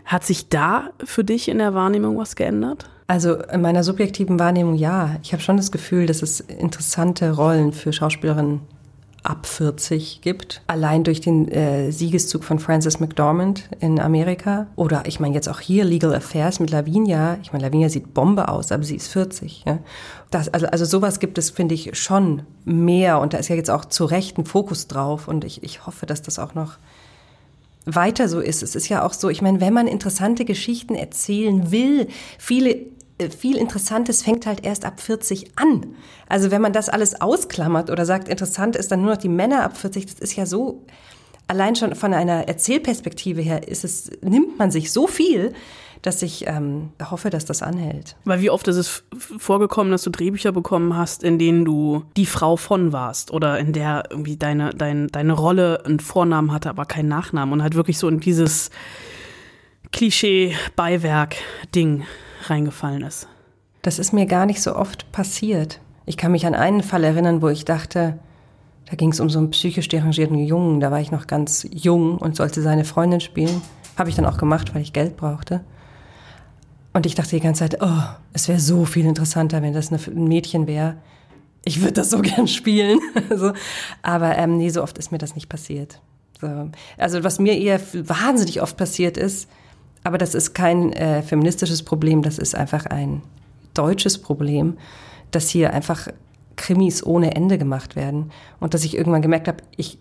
Hat 0.05 0.23
sich 0.23 0.49
da 0.49 0.91
für 1.03 1.23
dich 1.23 1.49
in 1.49 1.57
der 1.57 1.73
Wahrnehmung 1.73 2.17
was 2.17 2.35
geändert? 2.35 2.89
Also 3.07 3.35
in 3.35 3.61
meiner 3.61 3.83
subjektiven 3.83 4.39
Wahrnehmung 4.39 4.75
ja. 4.75 5.17
Ich 5.23 5.33
habe 5.33 5.41
schon 5.41 5.57
das 5.57 5.71
Gefühl, 5.71 6.05
dass 6.05 6.21
es 6.21 6.39
interessante 6.39 7.31
Rollen 7.31 7.73
für 7.73 7.91
Schauspielerinnen 7.91 8.61
ab 9.25 9.45
40 9.45 10.21
gibt. 10.21 10.61
Allein 10.67 11.03
durch 11.03 11.21
den 11.21 11.47
äh, 11.47 11.91
Siegeszug 11.91 12.43
von 12.43 12.59
Frances 12.59 12.99
McDormand 12.99 13.69
in 13.79 13.99
Amerika. 13.99 14.67
Oder 14.75 15.03
ich 15.05 15.19
meine 15.19 15.35
jetzt 15.35 15.49
auch 15.49 15.59
hier 15.59 15.83
Legal 15.83 16.13
Affairs 16.13 16.59
mit 16.59 16.69
Lavinia. 16.69 17.37
Ich 17.41 17.51
meine, 17.51 17.65
Lavinia 17.65 17.89
sieht 17.89 18.13
Bombe 18.13 18.47
aus, 18.47 18.71
aber 18.71 18.83
sie 18.83 18.95
ist 18.95 19.07
40. 19.07 19.63
Ja? 19.65 19.79
Das, 20.31 20.49
also, 20.49 20.67
also 20.67 20.85
sowas 20.85 21.19
gibt 21.19 21.37
es, 21.37 21.49
finde 21.49 21.75
ich, 21.75 21.97
schon 21.97 22.43
mehr. 22.63 23.19
Und 23.19 23.33
da 23.33 23.37
ist 23.37 23.49
ja 23.49 23.55
jetzt 23.55 23.71
auch 23.71 23.85
zu 23.85 24.05
Recht 24.05 24.37
ein 24.37 24.45
Fokus 24.45 24.87
drauf. 24.87 25.27
Und 25.27 25.43
ich, 25.43 25.63
ich 25.63 25.85
hoffe, 25.85 26.05
dass 26.05 26.21
das 26.21 26.39
auch 26.39 26.53
noch 26.53 26.77
weiter 27.85 28.27
so 28.27 28.39
ist. 28.39 28.63
Es 28.63 28.75
ist 28.75 28.89
ja 28.89 29.05
auch 29.05 29.13
so, 29.13 29.29
ich 29.29 29.41
meine, 29.41 29.61
wenn 29.61 29.73
man 29.73 29.87
interessante 29.87 30.43
Geschichten 30.43 30.95
erzählen 30.95 31.71
will, 31.71 32.07
viele 32.39 32.77
viel 33.37 33.57
Interessantes 33.57 34.23
fängt 34.23 34.45
halt 34.45 34.65
erst 34.65 34.85
ab 34.85 34.99
40 34.99 35.57
an. 35.57 35.95
Also 36.27 36.51
wenn 36.51 36.61
man 36.61 36.73
das 36.73 36.89
alles 36.89 37.21
ausklammert 37.21 37.89
oder 37.89 38.05
sagt, 38.05 38.27
interessant 38.27 38.75
ist 38.75 38.91
dann 38.91 39.01
nur 39.01 39.11
noch 39.11 39.17
die 39.17 39.29
Männer 39.29 39.63
ab 39.63 39.77
40, 39.77 40.05
das 40.05 40.19
ist 40.19 40.35
ja 40.35 40.45
so 40.45 40.83
allein 41.47 41.75
schon 41.75 41.95
von 41.95 42.13
einer 42.13 42.47
Erzählperspektive 42.47 43.41
her 43.41 43.67
ist 43.67 43.83
es, 43.83 44.11
nimmt 44.21 44.57
man 44.57 44.71
sich 44.71 44.91
so 44.91 45.07
viel, 45.07 45.53
dass 46.01 46.21
ich 46.21 46.47
ähm, 46.47 46.91
hoffe, 47.09 47.29
dass 47.29 47.45
das 47.45 47.63
anhält. 47.63 48.15
Weil 48.25 48.41
wie 48.41 48.49
oft 48.49 48.67
ist 48.67 48.75
es 48.75 49.05
vorgekommen, 49.37 49.91
dass 49.91 50.03
du 50.03 50.09
Drehbücher 50.11 50.51
bekommen 50.51 50.95
hast, 50.95 51.23
in 51.23 51.39
denen 51.39 51.65
du 51.65 52.03
die 52.15 52.27
Frau 52.27 52.57
von 52.57 52.93
warst 52.93 53.31
oder 53.31 53.57
in 53.59 53.73
der 53.73 54.05
irgendwie 54.09 54.37
deine, 54.37 54.69
dein, 54.71 55.07
deine 55.07 55.33
Rolle 55.33 55.83
einen 55.85 55.99
Vornamen 55.99 56.51
hatte, 56.51 56.69
aber 56.69 56.85
keinen 56.85 57.09
Nachnamen 57.09 57.53
und 57.53 57.63
halt 57.63 57.73
wirklich 57.75 57.97
so 57.97 58.07
in 58.07 58.19
dieses 58.19 58.69
Klischee-Beiwerk-Ding 59.91 62.03
reingefallen 62.49 63.01
ist? 63.01 63.27
Das 63.81 63.99
ist 63.99 64.13
mir 64.13 64.25
gar 64.25 64.45
nicht 64.45 64.61
so 64.61 64.75
oft 64.75 65.11
passiert. 65.11 65.79
Ich 66.05 66.17
kann 66.17 66.31
mich 66.31 66.45
an 66.45 66.55
einen 66.55 66.83
Fall 66.83 67.03
erinnern, 67.03 67.41
wo 67.41 67.49
ich 67.49 67.65
dachte, 67.65 68.19
da 68.89 68.95
ging 68.95 69.11
es 69.11 69.19
um 69.19 69.29
so 69.29 69.39
einen 69.39 69.49
psychisch 69.49 69.87
derangierten 69.87 70.37
Jungen. 70.37 70.79
Da 70.79 70.91
war 70.91 70.99
ich 70.99 71.11
noch 71.11 71.27
ganz 71.27 71.67
jung 71.71 72.17
und 72.17 72.35
sollte 72.35 72.61
seine 72.61 72.85
Freundin 72.85 73.19
spielen. 73.19 73.61
Habe 73.97 74.09
ich 74.09 74.15
dann 74.15 74.25
auch 74.25 74.37
gemacht, 74.37 74.75
weil 74.75 74.81
ich 74.81 74.93
Geld 74.93 75.17
brauchte. 75.17 75.61
Und 76.93 77.05
ich 77.05 77.15
dachte 77.15 77.31
die 77.35 77.41
ganze 77.41 77.67
Zeit, 77.67 77.81
oh, 77.81 78.03
es 78.33 78.47
wäre 78.47 78.59
so 78.59 78.85
viel 78.85 79.05
interessanter, 79.05 79.61
wenn 79.61 79.73
das 79.73 79.91
ein 79.91 80.27
Mädchen 80.27 80.67
wäre. 80.67 80.97
Ich 81.63 81.81
würde 81.81 81.93
das 81.93 82.11
so 82.11 82.19
gern 82.21 82.47
spielen. 82.47 82.99
so. 83.35 83.53
Aber 84.01 84.37
ähm, 84.37 84.57
nee, 84.57 84.69
so 84.69 84.83
oft 84.83 84.97
ist 84.97 85.11
mir 85.11 85.17
das 85.17 85.35
nicht 85.35 85.49
passiert. 85.49 85.99
So. 86.39 86.69
Also 86.97 87.23
was 87.23 87.39
mir 87.39 87.57
eher 87.57 87.81
wahnsinnig 87.93 88.61
oft 88.61 88.77
passiert 88.77 89.17
ist, 89.17 89.49
aber 90.05 90.19
das 90.19 90.35
ist 90.35 90.53
kein 90.53 90.93
äh, 90.93 91.23
feministisches 91.23 91.81
Problem, 91.81 92.21
das 92.21 92.37
ist 92.37 92.53
einfach 92.53 92.85
ein 92.85 93.23
deutsches 93.73 94.19
Problem, 94.19 94.77
dass 95.31 95.49
hier 95.49 95.73
einfach 95.73 96.07
Krimis 96.55 97.03
ohne 97.03 97.35
Ende 97.35 97.57
gemacht 97.57 97.95
werden 97.95 98.31
und 98.59 98.75
dass 98.75 98.83
ich 98.83 98.95
irgendwann 98.95 99.23
gemerkt 99.23 99.47
habe, 99.47 99.57
ich 99.75 99.97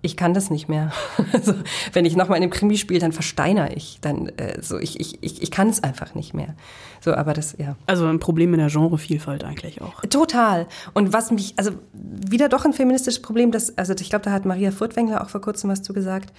ich 0.00 0.16
kann 0.16 0.32
das 0.32 0.50
nicht 0.50 0.68
mehr. 0.68 0.92
Also, 1.32 1.54
wenn 1.92 2.04
ich 2.04 2.16
nochmal 2.16 2.38
in 2.38 2.44
einem 2.44 2.52
Krimi 2.52 2.76
spiele, 2.76 3.00
dann 3.00 3.12
versteiner 3.12 3.76
ich. 3.76 3.98
Dann, 4.00 4.28
äh, 4.28 4.60
so, 4.62 4.78
ich, 4.78 4.98
ich, 5.00 5.18
ich, 5.22 5.42
ich 5.42 5.50
kann 5.50 5.68
es 5.68 5.82
einfach 5.82 6.14
nicht 6.14 6.34
mehr. 6.34 6.54
So, 7.00 7.14
aber 7.14 7.32
das, 7.32 7.56
ja. 7.58 7.76
Also 7.86 8.06
ein 8.06 8.20
Problem 8.20 8.54
in 8.54 8.60
der 8.60 8.70
Genrevielfalt 8.70 9.44
eigentlich 9.44 9.82
auch. 9.82 10.00
Total. 10.02 10.66
Und 10.94 11.12
was 11.12 11.30
mich, 11.32 11.54
also 11.56 11.72
wieder 11.92 12.48
doch 12.48 12.64
ein 12.64 12.72
feministisches 12.72 13.20
Problem, 13.20 13.50
das, 13.50 13.76
also 13.76 13.92
ich 13.94 14.08
glaube, 14.10 14.24
da 14.24 14.30
hat 14.30 14.46
Maria 14.46 14.70
Furtwängler 14.70 15.22
auch 15.22 15.28
vor 15.28 15.40
kurzem 15.40 15.68
was 15.70 15.82
zu 15.82 15.92
gesagt 15.92 16.32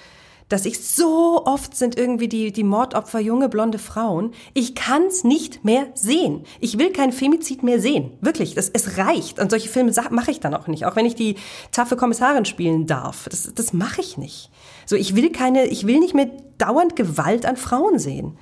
dass 0.50 0.66
ich 0.66 0.86
so 0.86 1.46
oft 1.46 1.76
sind 1.76 1.98
irgendwie 1.98 2.28
die, 2.28 2.52
die 2.52 2.64
Mordopfer 2.64 3.20
junge 3.20 3.50
blonde 3.50 3.80
Frauen. 3.80 4.34
Ich 4.54 4.76
kann's 4.76 5.24
nicht 5.24 5.64
mehr 5.64 5.88
sehen. 5.94 6.44
Ich 6.60 6.78
will 6.78 6.92
kein 6.92 7.12
Femizid 7.12 7.64
mehr 7.64 7.80
sehen. 7.80 8.12
Wirklich, 8.20 8.56
das, 8.56 8.70
es 8.70 8.98
reicht. 8.98 9.40
Und 9.40 9.52
solche 9.52 9.70
Filme 9.70 9.94
mache 10.10 10.32
ich 10.32 10.40
dann 10.40 10.56
auch 10.56 10.68
nicht. 10.68 10.86
Auch 10.86 10.96
wenn 10.96 11.06
ich 11.06 11.16
die 11.16 11.36
taffe 11.72 11.96
Kommissarin 11.96 12.46
spielen 12.46 12.88
darf. 12.88 13.28
Das, 13.30 13.54
das 13.54 13.74
mache 13.74 14.02
ich 14.02 14.18
nicht. 14.18 14.50
So, 14.86 14.96
ich 14.96 15.16
will 15.16 15.32
keine, 15.32 15.68
ich 15.68 15.88
will 15.88 16.00
nicht 16.00 16.16
mehr 16.16 16.30
dauernd 16.58 16.96
Gewalt 16.96 17.46
an 17.46 17.56
Frauen 17.56 18.00
sehen. 18.00 18.38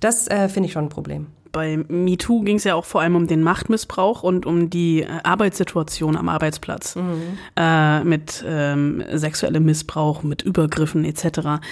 Das 0.00 0.28
äh, 0.28 0.48
finde 0.48 0.66
ich 0.66 0.72
schon 0.72 0.86
ein 0.86 0.90
Problem 0.90 1.28
bei 1.52 1.78
MeToo 1.88 2.42
ging 2.42 2.56
es 2.56 2.64
ja 2.64 2.74
auch 2.74 2.84
vor 2.84 3.00
allem 3.00 3.16
um 3.16 3.26
den 3.26 3.42
Machtmissbrauch 3.42 4.22
und 4.22 4.46
um 4.46 4.70
die 4.70 5.02
äh, 5.02 5.08
Arbeitssituation 5.24 6.16
am 6.16 6.28
Arbeitsplatz 6.28 6.96
mhm. 6.96 7.38
äh, 7.56 8.04
mit 8.04 8.44
ähm, 8.46 9.02
sexuellem 9.12 9.64
Missbrauch, 9.64 10.22
mit 10.22 10.42
Übergriffen 10.42 11.04
etc. 11.04 11.24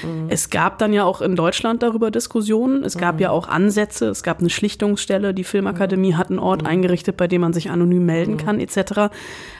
Mhm. 0.02 0.26
Es 0.28 0.50
gab 0.50 0.78
dann 0.78 0.92
ja 0.92 1.04
auch 1.04 1.20
in 1.20 1.36
Deutschland 1.36 1.82
darüber 1.82 2.10
Diskussionen. 2.10 2.84
Es 2.84 2.96
gab 2.96 3.16
mhm. 3.16 3.20
ja 3.22 3.30
auch 3.30 3.48
Ansätze. 3.48 4.08
Es 4.08 4.22
gab 4.22 4.40
eine 4.40 4.50
Schlichtungsstelle. 4.50 5.34
Die 5.34 5.44
Filmakademie 5.44 6.14
hat 6.14 6.30
einen 6.30 6.38
Ort 6.38 6.62
mhm. 6.62 6.68
eingerichtet, 6.68 7.16
bei 7.16 7.28
dem 7.28 7.40
man 7.40 7.52
sich 7.52 7.70
anonym 7.70 8.04
melden 8.06 8.32
mhm. 8.32 8.38
kann 8.38 8.60
etc. 8.60 9.12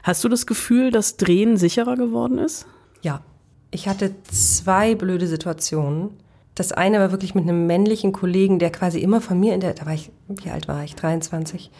Hast 0.02 0.24
du 0.24 0.28
das 0.28 0.46
Gefühl, 0.46 0.90
dass 0.90 1.16
Drehen 1.16 1.56
sicherer 1.56 1.96
geworden 1.96 2.38
ist? 2.38 2.66
Ja. 3.02 3.22
Ich 3.70 3.86
hatte 3.86 4.14
zwei 4.30 4.94
blöde 4.94 5.26
Situationen 5.26 6.10
das 6.58 6.72
eine 6.72 6.98
war 6.98 7.12
wirklich 7.12 7.34
mit 7.34 7.44
einem 7.44 7.66
männlichen 7.66 8.12
Kollegen, 8.12 8.58
der 8.58 8.70
quasi 8.70 8.98
immer 8.98 9.20
von 9.20 9.38
mir 9.38 9.54
in 9.54 9.60
der, 9.60 9.74
da 9.74 9.86
war 9.86 9.94
ich, 9.94 10.10
wie 10.28 10.50
alt 10.50 10.66
war 10.66 10.82
ich? 10.82 10.96
23. 10.96 11.70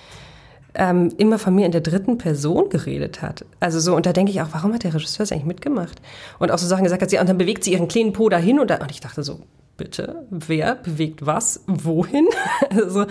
Ähm, 0.74 1.12
immer 1.16 1.38
von 1.38 1.54
mir 1.54 1.66
in 1.66 1.72
der 1.72 1.80
dritten 1.80 2.18
Person 2.18 2.68
geredet 2.68 3.20
hat. 3.20 3.44
Also 3.58 3.80
so, 3.80 3.96
und 3.96 4.06
da 4.06 4.12
denke 4.12 4.30
ich 4.30 4.40
auch, 4.40 4.48
warum 4.52 4.72
hat 4.72 4.84
der 4.84 4.94
Regisseur 4.94 5.24
es 5.24 5.32
eigentlich 5.32 5.46
mitgemacht? 5.46 6.00
Und 6.38 6.52
auch 6.52 6.58
so 6.58 6.66
Sachen 6.66 6.84
gesagt 6.84 7.02
hat, 7.02 7.10
sie, 7.10 7.18
und 7.18 7.28
dann 7.28 7.38
bewegt 7.38 7.64
sie 7.64 7.72
ihren 7.72 7.88
kleinen 7.88 8.12
Po 8.12 8.28
dahin 8.28 8.60
und, 8.60 8.70
da, 8.70 8.76
und 8.76 8.90
ich 8.90 9.00
dachte 9.00 9.24
so, 9.24 9.40
bitte, 9.76 10.26
wer 10.30 10.76
bewegt 10.76 11.26
was, 11.26 11.64
wohin? 11.66 12.28
also, 12.70 13.06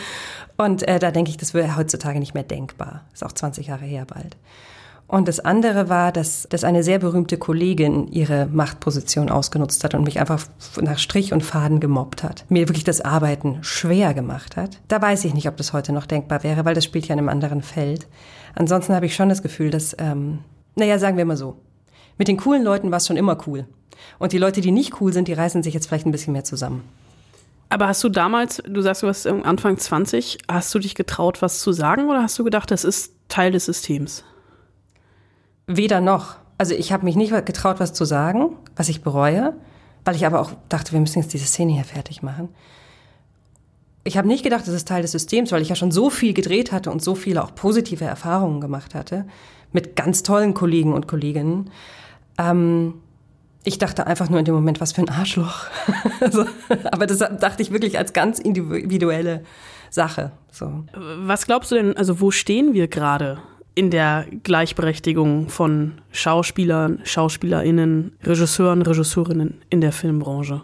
und 0.55 0.87
äh, 0.87 0.99
da 0.99 1.11
denke 1.11 1.31
ich, 1.31 1.37
das 1.37 1.53
wäre 1.53 1.75
heutzutage 1.75 2.19
nicht 2.19 2.33
mehr 2.33 2.43
denkbar. 2.43 3.05
Ist 3.13 3.25
auch 3.25 3.33
20 3.33 3.67
Jahre 3.67 3.85
her 3.85 4.05
bald. 4.05 4.37
Und 5.07 5.29
das 5.29 5.39
andere 5.39 5.87
war, 5.87 6.11
dass, 6.11 6.47
dass 6.49 6.65
eine 6.65 6.83
sehr 6.83 6.99
berühmte 6.99 7.37
Kollegin 7.37 8.07
ihre 8.07 8.45
Machtposition 8.47 9.29
ausgenutzt 9.29 9.83
hat 9.85 9.95
und 9.95 10.03
mich 10.03 10.19
einfach 10.19 10.45
nach 10.81 10.99
Strich 10.99 11.31
und 11.31 11.43
Faden 11.43 11.79
gemobbt 11.79 12.23
hat. 12.23 12.45
Mir 12.49 12.67
wirklich 12.67 12.83
das 12.83 12.99
Arbeiten 12.99 13.59
schwer 13.61 14.13
gemacht 14.13 14.57
hat. 14.57 14.79
Da 14.89 15.01
weiß 15.01 15.23
ich 15.23 15.33
nicht, 15.33 15.47
ob 15.47 15.55
das 15.55 15.71
heute 15.71 15.93
noch 15.93 16.07
denkbar 16.07 16.43
wäre, 16.43 16.65
weil 16.65 16.75
das 16.75 16.83
spielt 16.83 17.07
ja 17.07 17.13
in 17.13 17.19
einem 17.19 17.29
anderen 17.29 17.61
Feld. 17.61 18.05
Ansonsten 18.53 18.93
habe 18.93 19.05
ich 19.05 19.15
schon 19.15 19.29
das 19.29 19.41
Gefühl, 19.41 19.69
dass, 19.69 19.95
ähm, 19.97 20.39
naja, 20.75 20.99
sagen 20.99 21.15
wir 21.15 21.25
mal 21.25 21.37
so, 21.37 21.57
mit 22.17 22.27
den 22.27 22.37
coolen 22.37 22.63
Leuten 22.63 22.91
war 22.91 22.97
es 22.97 23.07
schon 23.07 23.17
immer 23.17 23.37
cool. 23.47 23.65
Und 24.19 24.33
die 24.33 24.37
Leute, 24.37 24.59
die 24.59 24.71
nicht 24.71 24.99
cool 24.99 25.13
sind, 25.13 25.29
die 25.29 25.33
reißen 25.33 25.63
sich 25.63 25.73
jetzt 25.73 25.87
vielleicht 25.87 26.05
ein 26.05 26.11
bisschen 26.11 26.33
mehr 26.33 26.43
zusammen. 26.43 26.83
Aber 27.69 27.87
hast 27.87 28.03
du 28.03 28.09
damals, 28.09 28.61
du 28.65 28.81
sagst, 28.81 29.03
du 29.03 29.07
warst 29.07 29.27
Anfang 29.27 29.77
20, 29.77 30.39
hast 30.49 30.73
du 30.73 30.79
dich 30.79 30.95
getraut, 30.95 31.41
was 31.41 31.59
zu 31.59 31.71
sagen 31.71 32.09
oder 32.09 32.23
hast 32.23 32.37
du 32.39 32.43
gedacht, 32.43 32.71
das 32.71 32.83
ist 32.83 33.13
Teil 33.29 33.51
des 33.51 33.65
Systems? 33.65 34.23
Weder 35.67 36.01
noch. 36.01 36.37
Also 36.57 36.73
ich 36.73 36.91
habe 36.91 37.05
mich 37.05 37.15
nicht 37.15 37.31
getraut, 37.45 37.79
was 37.79 37.93
zu 37.93 38.05
sagen, 38.05 38.55
was 38.75 38.89
ich 38.89 39.01
bereue, 39.01 39.53
weil 40.05 40.15
ich 40.15 40.25
aber 40.25 40.41
auch 40.41 40.51
dachte, 40.69 40.93
wir 40.93 40.99
müssen 40.99 41.19
jetzt 41.19 41.33
diese 41.33 41.45
Szene 41.45 41.73
hier 41.73 41.83
fertig 41.83 42.23
machen. 42.23 42.49
Ich 44.03 44.17
habe 44.17 44.27
nicht 44.27 44.43
gedacht, 44.43 44.65
das 44.65 44.73
ist 44.73 44.87
Teil 44.87 45.01
des 45.01 45.11
Systems, 45.11 45.51
weil 45.51 45.61
ich 45.61 45.69
ja 45.69 45.75
schon 45.75 45.91
so 45.91 46.09
viel 46.09 46.33
gedreht 46.33 46.71
hatte 46.71 46.89
und 46.89 47.03
so 47.03 47.13
viele 47.13 47.43
auch 47.43 47.53
positive 47.53 48.05
Erfahrungen 48.05 48.61
gemacht 48.61 48.95
hatte 48.95 49.25
mit 49.73 49.97
ganz 49.97 50.23
tollen 50.23 50.53
Kollegen 50.53 50.93
und 50.93 51.07
Kolleginnen. 51.07 51.69
Ähm, 52.37 52.93
ich 53.65 53.77
dachte 53.77 54.07
einfach 54.07 54.29
nur 54.29 54.39
in 54.39 54.45
dem 54.45 54.55
Moment, 54.55 54.79
was 54.79 54.93
für 54.93 55.01
ein 55.01 55.09
Arschloch. 55.09 55.65
also, 56.21 56.45
aber 56.89 57.05
das 57.05 57.17
dachte 57.17 57.61
ich 57.61 57.71
wirklich 57.71 57.97
als 57.97 58.13
ganz 58.13 58.39
individuelle 58.39 59.43
Sache. 59.89 60.31
So. 60.51 60.85
Was 60.93 61.45
glaubst 61.45 61.71
du 61.71 61.75
denn, 61.75 61.97
also 61.97 62.21
wo 62.21 62.31
stehen 62.31 62.73
wir 62.73 62.87
gerade 62.87 63.39
in 63.77 63.91
der 63.91 64.25
Gleichberechtigung 64.41 65.49
von 65.49 66.01
Schauspielern, 66.11 66.99
Schauspielerinnen, 67.03 68.13
Regisseuren, 68.23 68.81
Regisseurinnen 68.81 69.61
in 69.69 69.81
der 69.81 69.91
Filmbranche? 69.91 70.63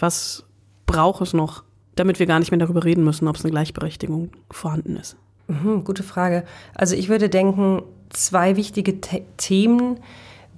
Was 0.00 0.44
braucht 0.84 1.22
es 1.22 1.32
noch, 1.32 1.62
damit 1.94 2.18
wir 2.18 2.26
gar 2.26 2.40
nicht 2.40 2.50
mehr 2.50 2.58
darüber 2.58 2.82
reden 2.82 3.04
müssen, 3.04 3.28
ob 3.28 3.36
es 3.36 3.44
eine 3.44 3.52
Gleichberechtigung 3.52 4.32
vorhanden 4.50 4.96
ist? 4.96 5.16
Mhm, 5.46 5.84
gute 5.84 6.02
Frage. 6.02 6.42
Also 6.74 6.96
ich 6.96 7.08
würde 7.08 7.28
denken, 7.28 7.82
zwei 8.10 8.56
wichtige 8.56 8.94
The 8.94 9.22
Themen 9.36 10.00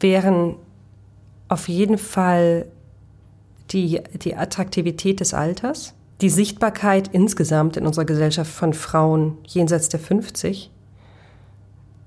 wären 0.00 0.56
auf 1.49 1.68
jeden 1.68 1.99
Fall 1.99 2.68
die, 3.73 4.00
die 4.14 4.35
Attraktivität 4.35 5.21
des 5.21 5.35
Alters, 5.35 5.92
die 6.23 6.30
Sichtbarkeit 6.30 7.09
insgesamt 7.09 7.76
in 7.76 7.87
unserer 7.87 8.06
Gesellschaft 8.06 8.50
von 8.50 8.73
Frauen 8.73 9.37
jenseits 9.47 9.90
der 9.90 10.00
50 10.00 10.71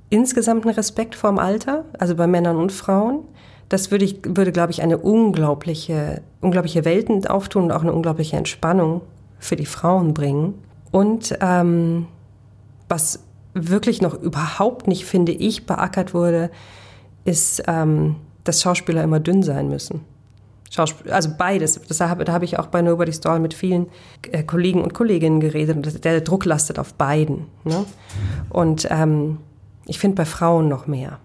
insgesamt 0.10 0.66
einen 0.66 0.76
Respekt 0.76 1.16
vorm 1.16 1.40
Alter, 1.40 1.86
also 1.98 2.16
bei 2.16 2.28
Männern 2.28 2.58
und 2.58 2.72
Frauen. 2.72 3.22
Das 3.70 3.92
würde, 3.92 4.06
ich, 4.06 4.20
würde 4.26 4.52
glaube 4.52 4.72
ich, 4.72 4.82
eine 4.82 4.98
unglaubliche, 4.98 6.22
unglaubliche 6.42 6.86
Welten 6.86 7.26
auftun 7.28 7.66
und 7.66 7.72
auch 7.72 7.84
eine 7.84 7.94
unglaubliche 7.94 8.36
Entspannung 8.36 9.02
für 9.38 9.56
die 9.56 9.68
Frauen 9.68 10.14
bringen. 10.14 10.56
Und 10.92 11.38
ähm, 11.40 12.08
was 12.88 13.20
wirklich 13.54 14.02
noch 14.02 14.16
überhaupt 14.16 14.88
nicht, 14.88 15.06
finde 15.06 15.32
ich, 15.32 15.66
beackert 15.66 16.14
wurde, 16.14 16.50
ist, 17.26 17.64
ähm, 17.68 18.16
dass 18.44 18.62
Schauspieler 18.62 19.04
immer 19.04 19.20
dünn 19.20 19.44
sein 19.44 19.70
müssen. 19.70 20.02
Schauspiel 20.72 21.12
also 21.12 21.30
beides. 21.38 21.80
Das 21.88 22.00
hab, 22.02 22.24
da 22.24 22.32
habe 22.32 22.46
ich 22.46 22.60
auch 22.60 22.68
bei 22.68 22.82
Nobody 22.82 23.12
Stall 23.12 23.40
mit 23.40 23.54
vielen 23.54 23.88
äh, 24.32 24.44
Kollegen 24.44 24.84
und 24.84 24.94
Kolleginnen 24.94 25.40
geredet 25.40 25.76
und 25.76 26.06
der 26.06 26.22
Druck 26.22 26.46
lastet 26.46 26.78
auf 26.78 26.94
beiden. 26.94 27.46
Ne? 27.64 27.86
Und 28.50 28.88
ähm, 28.90 29.38
ich 29.90 30.00
finde 30.00 30.16
bei 30.16 30.26
Frauen 30.26 30.68
noch 30.68 30.88
mehr. 30.88 31.20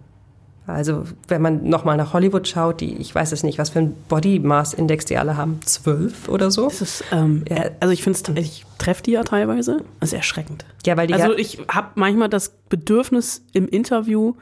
Also 0.67 1.05
wenn 1.29 1.43
man 1.43 1.69
nochmal 1.69 1.99
nach 1.99 2.15
Hollywood 2.15 2.49
schaut, 2.49 2.81
die, 2.81 2.97
ich 2.97 3.15
weiß 3.15 3.33
es 3.33 3.43
nicht, 3.43 3.59
was 3.59 3.69
für 3.71 3.81
ein 3.81 3.95
Body 4.09 4.39
Mass 4.39 4.73
Index 4.73 5.05
die 5.05 5.19
alle 5.19 5.37
haben, 5.37 5.61
zwölf 5.67 6.29
oder 6.31 6.51
so. 6.51 6.69
Ist, 6.69 7.05
ähm, 7.13 7.45
ja. 7.49 7.67
Also 7.81 7.93
ich 7.93 8.03
finde 8.03 8.19
es, 8.19 8.43
ich 8.43 8.65
treffe 8.79 9.03
die 9.03 9.11
ja 9.13 9.25
teilweise, 9.25 9.83
das 10.01 10.09
ist 10.09 10.15
erschreckend. 10.15 10.65
Ja, 10.87 10.97
weil 10.97 11.07
die 11.07 11.15
also 11.15 11.37
ich 11.37 11.59
habe 11.69 11.89
manchmal 11.97 12.31
das 12.31 12.55
Bedürfnis 12.71 13.45
im 13.53 13.69
Interview 13.69 14.35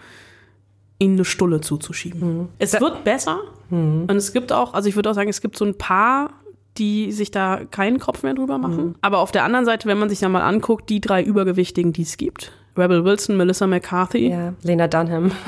ihnen 1.01 1.15
eine 1.15 1.25
Stulle 1.25 1.61
zuzuschieben. 1.61 2.39
Mhm. 2.39 2.49
Es 2.61 2.81
wird 2.81 3.03
besser 3.03 3.41
mhm. 3.71 4.05
und 4.09 4.15
es 4.15 4.33
gibt 4.33 4.53
auch, 4.53 4.75
also 4.75 4.89
ich 4.89 4.95
würde 4.95 5.11
auch 5.11 5.15
sagen, 5.15 5.29
es 5.29 5.41
gibt 5.41 5.59
so 5.59 5.65
ein 5.65 5.77
paar 5.77 6.31
die 6.79 7.13
sich 7.13 7.31
da 7.31 7.61
keinen 7.71 7.99
Kopf 7.99 8.23
mehr 8.23 8.33
drüber 8.33 8.57
machen. 8.57 8.87
Mhm. 8.87 8.95
Aber 9.03 9.19
auf 9.19 9.31
der 9.31 9.45
anderen 9.45 9.67
Seite, 9.67 9.87
wenn 9.89 9.99
man 9.99 10.09
sich 10.09 10.21
dann 10.21 10.33
mal 10.33 10.41
anguckt, 10.41 10.89
die 10.89 11.03
drei 11.03 11.23
Übergewichtigen, 11.23 11.93
die 11.93 12.01
es 12.01 12.17
gibt, 12.17 12.51
Rebel 12.77 13.05
Wilson, 13.05 13.37
Melissa 13.37 13.67
McCarthy. 13.67 14.31
Ja, 14.31 14.55
Lena 14.63 14.89
Dunham. 14.89 15.33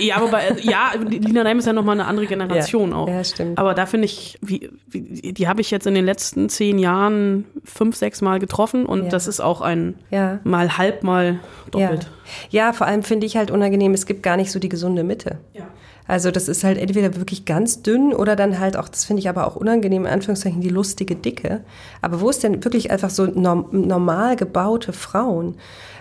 Ja, 0.00 0.20
wobei, 0.20 0.48
äh, 0.48 0.60
ja, 0.62 0.92
Lina 1.08 1.44
Neim 1.44 1.58
ist 1.58 1.66
ja 1.66 1.72
nochmal 1.72 1.94
eine 1.98 2.06
andere 2.08 2.26
Generation 2.26 2.90
Ja, 2.90 2.96
auch. 2.96 3.08
ja, 3.08 3.22
stimmt. 3.24 3.58
Aber 3.58 3.74
da 3.74 3.86
finde 3.86 4.06
ich, 4.06 4.38
wie, 4.42 4.68
wie, 4.88 5.32
die 5.32 5.48
habe 5.48 5.60
ich 5.60 5.70
jetzt 5.70 5.86
in 5.86 5.94
den 5.94 6.04
letzten 6.04 6.48
zehn 6.48 6.78
Jahren 6.78 7.44
fünf, 7.64 7.96
sechs 7.96 8.20
Mal 8.20 8.38
getroffen 8.40 8.84
und 8.86 9.04
Ja. 9.04 9.08
das 9.10 9.26
ist 9.28 9.40
auch 9.40 9.60
ein 9.60 9.94
Ja. 10.10 10.40
mal 10.44 10.76
halb, 10.78 11.02
mal 11.02 11.34
Ja. 11.34 11.38
doppelt. 11.70 12.10
ja, 12.50 12.72
vor 12.72 12.86
allem 12.86 13.02
finde 13.02 13.26
ich 13.26 13.36
halt 13.36 13.50
unangenehm, 13.50 13.92
es 13.94 14.06
gibt 14.06 14.22
gar 14.22 14.36
nicht 14.36 14.50
so 14.52 14.58
die 14.58 14.68
gesunde 14.68 15.04
Mitte. 15.04 15.38
Ja. 15.52 15.64
Also 16.08 16.30
das 16.30 16.48
ist 16.48 16.62
halt 16.62 16.78
entweder 16.78 17.16
wirklich 17.16 17.44
ganz 17.46 17.82
dünn 17.82 18.12
oder 18.12 18.36
dann 18.36 18.60
halt 18.60 18.76
auch, 18.76 18.88
das 18.88 19.04
finde 19.04 19.20
ich 19.20 19.28
aber 19.28 19.46
auch 19.46 19.56
unangenehm, 19.56 20.04
in 20.04 20.12
Anführungszeichen, 20.12 20.60
die 20.60 20.68
lustige 20.68 21.16
Dicke. 21.16 21.64
Aber 22.00 22.20
wo 22.20 22.30
ist 22.30 22.44
denn 22.44 22.62
wirklich 22.64 22.90
einfach 22.92 23.10
so 23.10 23.26
norm 23.26 23.66
normal 23.72 24.36
gebaute 24.36 24.92
Frauen? 24.92 25.56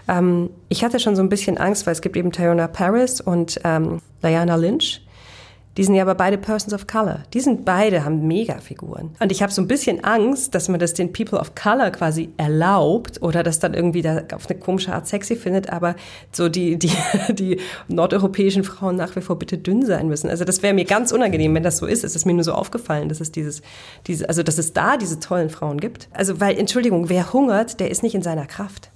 Ähm, 0.07 0.49
ich 0.69 0.83
hatte 0.83 0.99
schon 0.99 1.15
so 1.15 1.21
ein 1.21 1.29
bisschen 1.29 1.57
Angst, 1.57 1.85
weil 1.85 1.93
es 1.93 2.01
gibt 2.01 2.17
eben 2.17 2.31
Tyrona 2.31 2.67
Paris 2.67 3.21
und 3.21 3.59
ähm, 3.63 3.99
Diana 4.21 4.55
Lynch. 4.55 5.05
Die 5.77 5.83
sind 5.83 5.95
ja 5.95 6.03
aber 6.03 6.15
beide 6.15 6.37
Persons 6.37 6.73
of 6.73 6.87
Color. 6.87 7.23
Die 7.33 7.41
sind 7.41 7.65
beide, 7.65 8.05
haben 8.05 8.25
Mega-Figuren. 8.27 9.11
Und 9.19 9.31
ich 9.31 9.43
habe 9.43 9.51
so 9.51 9.61
ein 9.61 9.67
bisschen 9.67 10.05
Angst, 10.05 10.55
dass 10.55 10.69
man 10.69 10.79
das 10.79 10.93
den 10.93 11.11
People 11.11 11.37
of 11.37 11.53
Color 11.53 11.91
quasi 11.91 12.29
erlaubt 12.37 13.21
oder 13.21 13.43
das 13.43 13.59
dann 13.59 13.73
irgendwie 13.73 14.01
da 14.01 14.21
auf 14.33 14.49
eine 14.49 14.57
komische 14.57 14.93
Art 14.93 15.05
sexy 15.05 15.35
findet, 15.35 15.69
aber 15.69 15.95
so 16.31 16.47
die, 16.47 16.79
die, 16.79 16.91
die 17.33 17.59
nordeuropäischen 17.89 18.63
Frauen 18.63 18.95
nach 18.95 19.17
wie 19.17 19.21
vor 19.21 19.37
bitte 19.37 19.57
dünn 19.57 19.85
sein 19.85 20.07
müssen. 20.07 20.29
Also 20.29 20.45
das 20.45 20.63
wäre 20.63 20.73
mir 20.73 20.85
ganz 20.85 21.11
unangenehm, 21.11 21.53
wenn 21.53 21.63
das 21.63 21.77
so 21.77 21.85
ist. 21.85 22.05
Es 22.05 22.15
ist 22.15 22.25
mir 22.25 22.33
nur 22.33 22.45
so 22.45 22.53
aufgefallen, 22.53 23.09
dass 23.09 23.19
es 23.19 23.33
dieses, 23.33 23.61
diese, 24.07 24.29
also 24.29 24.43
dass 24.43 24.57
es 24.57 24.71
da 24.71 24.95
diese 24.95 25.19
tollen 25.19 25.49
Frauen 25.49 25.81
gibt. 25.81 26.07
Also 26.13 26.39
weil, 26.39 26.57
Entschuldigung, 26.57 27.09
wer 27.09 27.33
hungert, 27.33 27.81
der 27.81 27.91
ist 27.91 28.01
nicht 28.01 28.15
in 28.15 28.21
seiner 28.21 28.45
Kraft. 28.45 28.91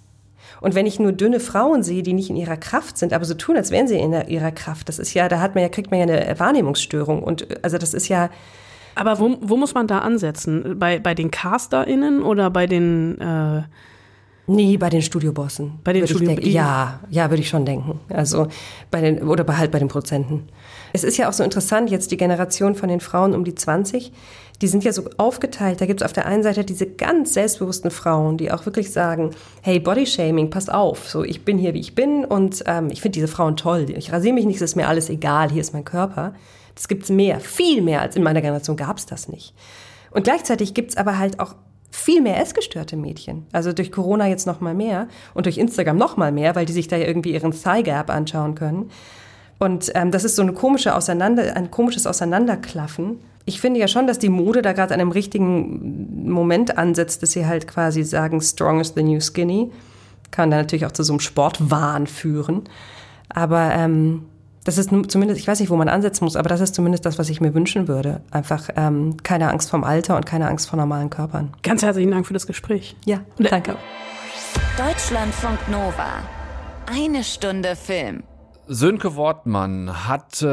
Und 0.62 0.76
wenn 0.76 0.86
ich 0.86 1.00
nur 1.00 1.12
dünne 1.14 1.40
Frauen 1.40 1.84
sehe, 1.84 2.04
die 2.04 2.14
nicht 2.14 2.30
in 2.30 2.36
ihrer 2.36 2.58
Kraft 2.58 2.98
sind, 2.98 3.14
aber 3.14 3.26
so 3.26 3.34
tun, 3.34 3.56
als 3.58 3.72
wären 3.72 3.88
sie 3.88 3.98
in 3.98 4.14
ihrer 4.28 4.52
Kraft, 4.52 4.90
das 4.90 5.00
ist 5.00 5.14
ja, 5.14 5.28
da 5.30 5.40
hat 5.40 5.56
man 5.56 5.62
ja, 5.64 5.70
kriegt 5.70 5.92
man 5.92 6.00
ja 6.00 6.06
eine 6.16 6.40
Wahrnehmungsstörung. 6.40 7.24
Und 7.24 7.50
äh, 7.50 7.56
also 7.62 7.78
das 7.78 7.94
ist 7.94 8.08
ja, 8.10 8.30
Aber 8.96 9.20
wo, 9.20 9.38
wo 9.42 9.56
muss 9.58 9.74
man 9.74 9.88
da 9.88 10.00
ansetzen? 10.00 10.78
Bei, 10.78 11.00
bei 11.00 11.14
den 11.16 11.32
CasterInnen 11.32 12.22
oder 12.24 12.50
bei 12.50 12.68
den, 12.68 13.20
äh, 13.22 13.64
Nee, 14.52 14.78
bei 14.78 14.90
den 14.90 15.04
Studiobossen. 15.04 15.74
Bei 15.84 15.94
den 15.94 16.02
Würde 16.02 16.06
ich 16.12 16.18
Studio- 16.18 16.36
denken. 16.36 16.50
Ja, 16.50 17.02
ja, 17.12 17.30
würde 17.30 17.42
ich 17.44 17.50
schon 17.50 17.66
denken. 17.66 18.00
Also 18.10 18.48
bei 18.90 19.00
den 19.00 19.22
oder 19.22 19.46
halt 19.60 19.70
bei 19.70 19.78
den 19.78 19.90
Prozenten. 19.90 20.50
Es 20.92 21.04
ist 21.04 21.18
ja 21.18 21.30
auch 21.30 21.34
so 21.34 21.44
interessant, 21.44 21.92
jetzt 21.92 22.10
die 22.10 22.18
Generation 22.18 22.74
von 22.74 22.90
den 22.90 23.00
Frauen 23.00 23.36
um 23.36 23.44
die 23.44 23.54
20, 23.54 24.12
die 24.62 24.68
sind 24.68 24.84
ja 24.84 24.92
so 24.92 25.10
aufgeteilt. 25.18 25.80
Da 25.80 25.86
gibt 25.86 26.02
es 26.02 26.06
auf 26.06 26.14
der 26.14 26.26
einen 26.26 26.44
Seite 26.44 26.66
diese 26.66 26.86
ganz 26.86 27.34
selbstbewussten 27.34 27.92
Frauen, 27.92 28.38
die 28.38 28.52
auch 28.52 28.66
wirklich 28.66 28.92
sagen, 28.92 29.32
hey, 29.62 29.80
Bodyshaming, 29.80 30.50
pass 30.50 30.70
auf, 30.70 31.08
so 31.08 31.24
ich 31.24 31.46
bin 31.46 31.58
hier, 31.58 31.74
wie 31.74 31.80
ich 31.80 31.96
bin 31.96 32.26
und 32.26 32.64
ähm, 32.66 32.90
ich 32.92 33.02
finde 33.02 33.14
diese 33.14 33.28
Frauen 33.28 33.56
toll. 33.56 33.86
Ich 33.96 34.12
rasiere 34.12 34.34
mich 34.34 34.46
nicht, 34.46 34.58
es 34.58 34.62
ist 34.62 34.76
mir 34.76 34.88
alles 34.88 35.10
egal, 35.10 35.50
hier 35.50 35.62
ist 35.62 35.74
mein 35.74 35.86
Körper. 35.86 36.34
Das 36.76 36.88
gibt's 36.88 37.10
mehr, 37.10 37.40
viel 37.40 37.82
mehr 37.82 38.02
als 38.02 38.16
in 38.16 38.24
meiner 38.24 38.42
Generation 38.42 38.78
gab's 38.78 39.06
das 39.06 39.30
nicht. 39.30 39.54
Und 40.12 40.24
gleichzeitig 40.24 40.74
gibt's 40.74 40.98
aber 40.98 41.18
halt 41.18 41.40
auch 41.40 41.56
viel 41.92 42.22
mehr 42.22 42.40
essgestörte 42.40 42.96
Mädchen. 42.96 43.48
Also 43.52 43.74
durch 43.74 43.92
Corona 43.92 44.28
jetzt 44.28 44.46
noch 44.46 44.62
mal 44.62 44.74
mehr 44.74 45.08
und 45.34 45.46
durch 45.46 45.58
Instagram 45.58 45.98
noch 45.98 46.18
mal 46.18 46.32
mehr, 46.32 46.56
weil 46.56 46.66
die 46.66 46.74
sich 46.74 46.88
da 46.88 46.98
irgendwie 46.98 47.34
ihren 47.34 47.52
Thigh 47.52 47.84
Gap 47.84 48.10
anschauen 48.10 48.56
können. 48.56 48.92
Und 49.60 49.92
ähm, 49.94 50.12
das 50.12 50.24
ist 50.24 50.36
so 50.36 50.42
eine 50.42 50.54
komische 50.54 50.96
Auseinander, 50.96 51.56
ein 51.56 51.70
komisches 51.70 52.08
Auseinanderklaffen. 52.08 53.20
Ich 53.46 53.60
finde 53.60 53.80
ja 53.80 53.88
schon, 53.88 54.08
dass 54.08 54.20
die 54.20 54.30
Mode 54.30 54.62
da 54.62 54.74
gerade 54.74 54.94
an 54.94 55.02
einem 55.02 55.12
richtigen 55.12 56.30
Moment 56.30 56.78
ansetzt, 56.78 57.22
dass 57.22 57.32
sie 57.32 57.46
halt 57.46 57.68
quasi 57.68 58.04
sagen, 58.04 58.42
strong 58.42 58.80
is 58.80 58.94
the 58.96 59.04
new 59.04 59.20
skinny. 59.20 59.72
Kann 60.32 60.50
dann 60.50 60.62
natürlich 60.62 60.86
auch 60.86 60.92
zu 60.92 61.04
so 61.04 61.14
einem 61.14 61.20
Sportwahn 61.20 62.08
führen. 62.08 62.64
Aber 63.28 63.74
ähm, 63.74 64.26
das 64.64 64.78
ist 64.78 64.92
zumindest, 65.08 65.40
ich 65.40 65.48
weiß 65.48 65.60
nicht, 65.60 65.70
wo 65.70 65.76
man 65.76 65.90
ansetzen 65.90 66.24
muss, 66.26 66.36
aber 66.36 66.48
das 66.48 66.62
ist 66.62 66.76
zumindest 66.76 67.06
das, 67.06 67.18
was 67.18 67.30
ich 67.30 67.42
mir 67.42 67.54
wünschen 67.54 67.88
würde. 67.88 68.22
Einfach 68.32 68.70
ähm, 68.76 69.18
keine 69.24 69.50
Angst 69.50 69.70
vorm 69.70 69.84
Alter 69.84 70.16
und 70.16 70.26
keine 70.26 70.48
Angst 70.48 70.70
vor 70.70 70.78
normalen 70.78 71.10
Körpern. 71.10 71.54
ganz 71.64 71.82
herzlichen 71.82 72.12
Dank 72.12 72.28
für 72.28 72.34
das 72.34 72.46
Gespräch. 72.46 72.96
Ja, 73.06 73.22
danke. 73.40 73.76
Deutschlandfunk 74.78 75.60
Nova. 75.70 76.24
Eine 76.86 77.24
Stunde 77.24 77.76
Film. 77.76 78.24
Sönke 78.72 79.16
Wortmann 79.16 80.08
hat, 80.08 80.44
äh, 80.44 80.46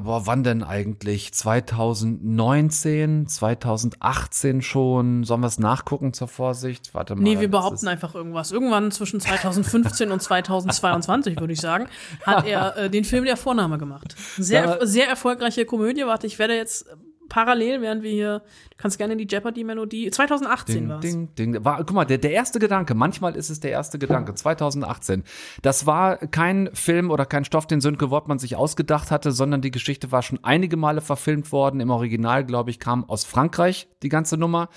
boah, 0.00 0.22
wann 0.24 0.44
denn 0.44 0.62
eigentlich? 0.62 1.34
2019, 1.34 3.26
2018 3.26 4.62
schon? 4.62 5.24
Sollen 5.24 5.40
wir 5.40 5.48
es 5.48 5.58
nachgucken 5.58 6.12
zur 6.12 6.28
Vorsicht? 6.28 6.94
Warte 6.94 7.16
mal. 7.16 7.22
Nee, 7.22 7.40
wir 7.40 7.50
behaupten 7.50 7.88
einfach 7.88 8.14
irgendwas. 8.14 8.52
Irgendwann 8.52 8.92
zwischen 8.92 9.18
2015 9.18 10.12
und 10.12 10.22
2022, 10.22 11.40
würde 11.40 11.54
ich 11.54 11.60
sagen, 11.60 11.88
hat 12.24 12.46
er 12.46 12.76
äh, 12.76 12.88
den 12.88 13.02
Film 13.02 13.24
Der 13.24 13.36
Vorname 13.36 13.78
gemacht. 13.78 14.14
Sehr, 14.38 14.78
sehr 14.86 15.08
erfolgreiche 15.08 15.64
Komödie. 15.64 16.06
Warte, 16.06 16.28
ich 16.28 16.38
werde 16.38 16.54
jetzt 16.54 16.86
parallel, 17.28 17.82
während 17.82 18.04
wir 18.04 18.12
hier, 18.12 18.42
kannst 18.78 18.98
gerne 18.98 19.16
die 19.16 19.26
Jeopardy-Melodie, 19.26 20.10
2018 20.10 20.74
Ding, 20.74 20.88
war 20.88 20.96
es. 20.96 21.00
ding, 21.02 21.34
ding. 21.34 21.64
War, 21.64 21.78
guck 21.78 21.92
mal, 21.92 22.04
der, 22.04 22.18
der 22.18 22.32
erste 22.32 22.58
Gedanke, 22.58 22.94
manchmal 22.94 23.36
ist 23.36 23.50
es 23.50 23.60
der 23.60 23.70
erste 23.70 23.98
Gedanke, 23.98 24.34
2018. 24.34 25.24
Das 25.62 25.86
war 25.86 26.16
kein 26.16 26.70
Film 26.74 27.10
oder 27.10 27.26
kein 27.26 27.44
Stoff, 27.44 27.66
den 27.66 27.80
Sönke 27.80 28.10
Wortmann 28.10 28.38
sich 28.38 28.56
ausgedacht 28.56 29.10
hatte, 29.10 29.32
sondern 29.32 29.60
die 29.60 29.70
Geschichte 29.70 30.12
war 30.12 30.22
schon 30.22 30.40
einige 30.42 30.76
Male 30.76 31.00
verfilmt 31.00 31.52
worden. 31.52 31.80
Im 31.80 31.90
Original, 31.90 32.44
glaube 32.44 32.70
ich, 32.70 32.78
kam 32.78 33.04
aus 33.08 33.24
Frankreich 33.24 33.88
die 34.02 34.08
ganze 34.08 34.36
Nummer. 34.36 34.68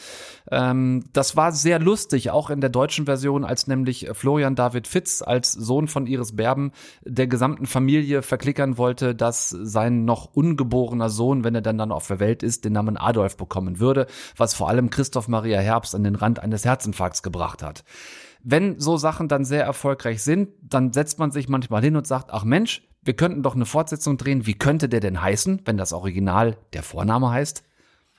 Ähm, 0.51 1.03
das 1.13 1.35
war 1.35 1.51
sehr 1.51 1.79
lustig, 1.79 2.31
auch 2.31 2.49
in 2.49 2.61
der 2.61 2.69
deutschen 2.69 3.05
Version, 3.05 3.43
als 3.43 3.67
nämlich 3.67 4.09
Florian 4.13 4.55
David 4.55 4.87
Fitz 4.87 5.21
als 5.21 5.51
Sohn 5.51 5.87
von 5.87 6.07
Iris 6.07 6.35
Berben 6.35 6.71
der 7.03 7.27
gesamten 7.27 7.65
Familie 7.65 8.21
verklickern 8.21 8.77
wollte, 8.77 9.15
dass 9.15 9.49
sein 9.49 10.05
noch 10.05 10.33
ungeborener 10.33 11.09
Sohn, 11.09 11.43
wenn 11.43 11.55
er 11.55 11.61
dann 11.61 11.77
dann 11.77 11.91
auf 11.91 12.07
der 12.07 12.19
Welt 12.19 12.43
ist, 12.43 12.65
den 12.65 12.73
Namen 12.73 12.97
Adolf 12.97 13.37
bekommen 13.37 13.79
würde, 13.89 14.05
was 14.37 14.53
vor 14.53 14.69
allem 14.69 14.91
Christoph 14.91 15.27
Maria 15.27 15.59
Herbst 15.59 15.95
an 15.95 16.03
den 16.03 16.15
Rand 16.15 16.39
eines 16.39 16.63
Herzinfarkts 16.63 17.23
gebracht 17.23 17.63
hat. 17.63 17.83
Wenn 18.43 18.79
so 18.79 18.97
Sachen 18.97 19.27
dann 19.27 19.43
sehr 19.43 19.63
erfolgreich 19.63 20.21
sind, 20.21 20.49
dann 20.61 20.93
setzt 20.93 21.17
man 21.17 21.31
sich 21.31 21.49
manchmal 21.49 21.81
hin 21.81 21.95
und 21.95 22.05
sagt, 22.05 22.31
ach 22.31 22.43
Mensch, 22.43 22.87
wir 23.01 23.15
könnten 23.15 23.41
doch 23.41 23.55
eine 23.55 23.65
Fortsetzung 23.65 24.17
drehen. 24.17 24.45
Wie 24.45 24.53
könnte 24.53 24.87
der 24.87 24.99
denn 24.99 25.21
heißen, 25.21 25.61
wenn 25.65 25.77
das 25.77 25.91
Original 25.91 26.57
der 26.73 26.83
Vorname 26.83 27.31
heißt? 27.31 27.63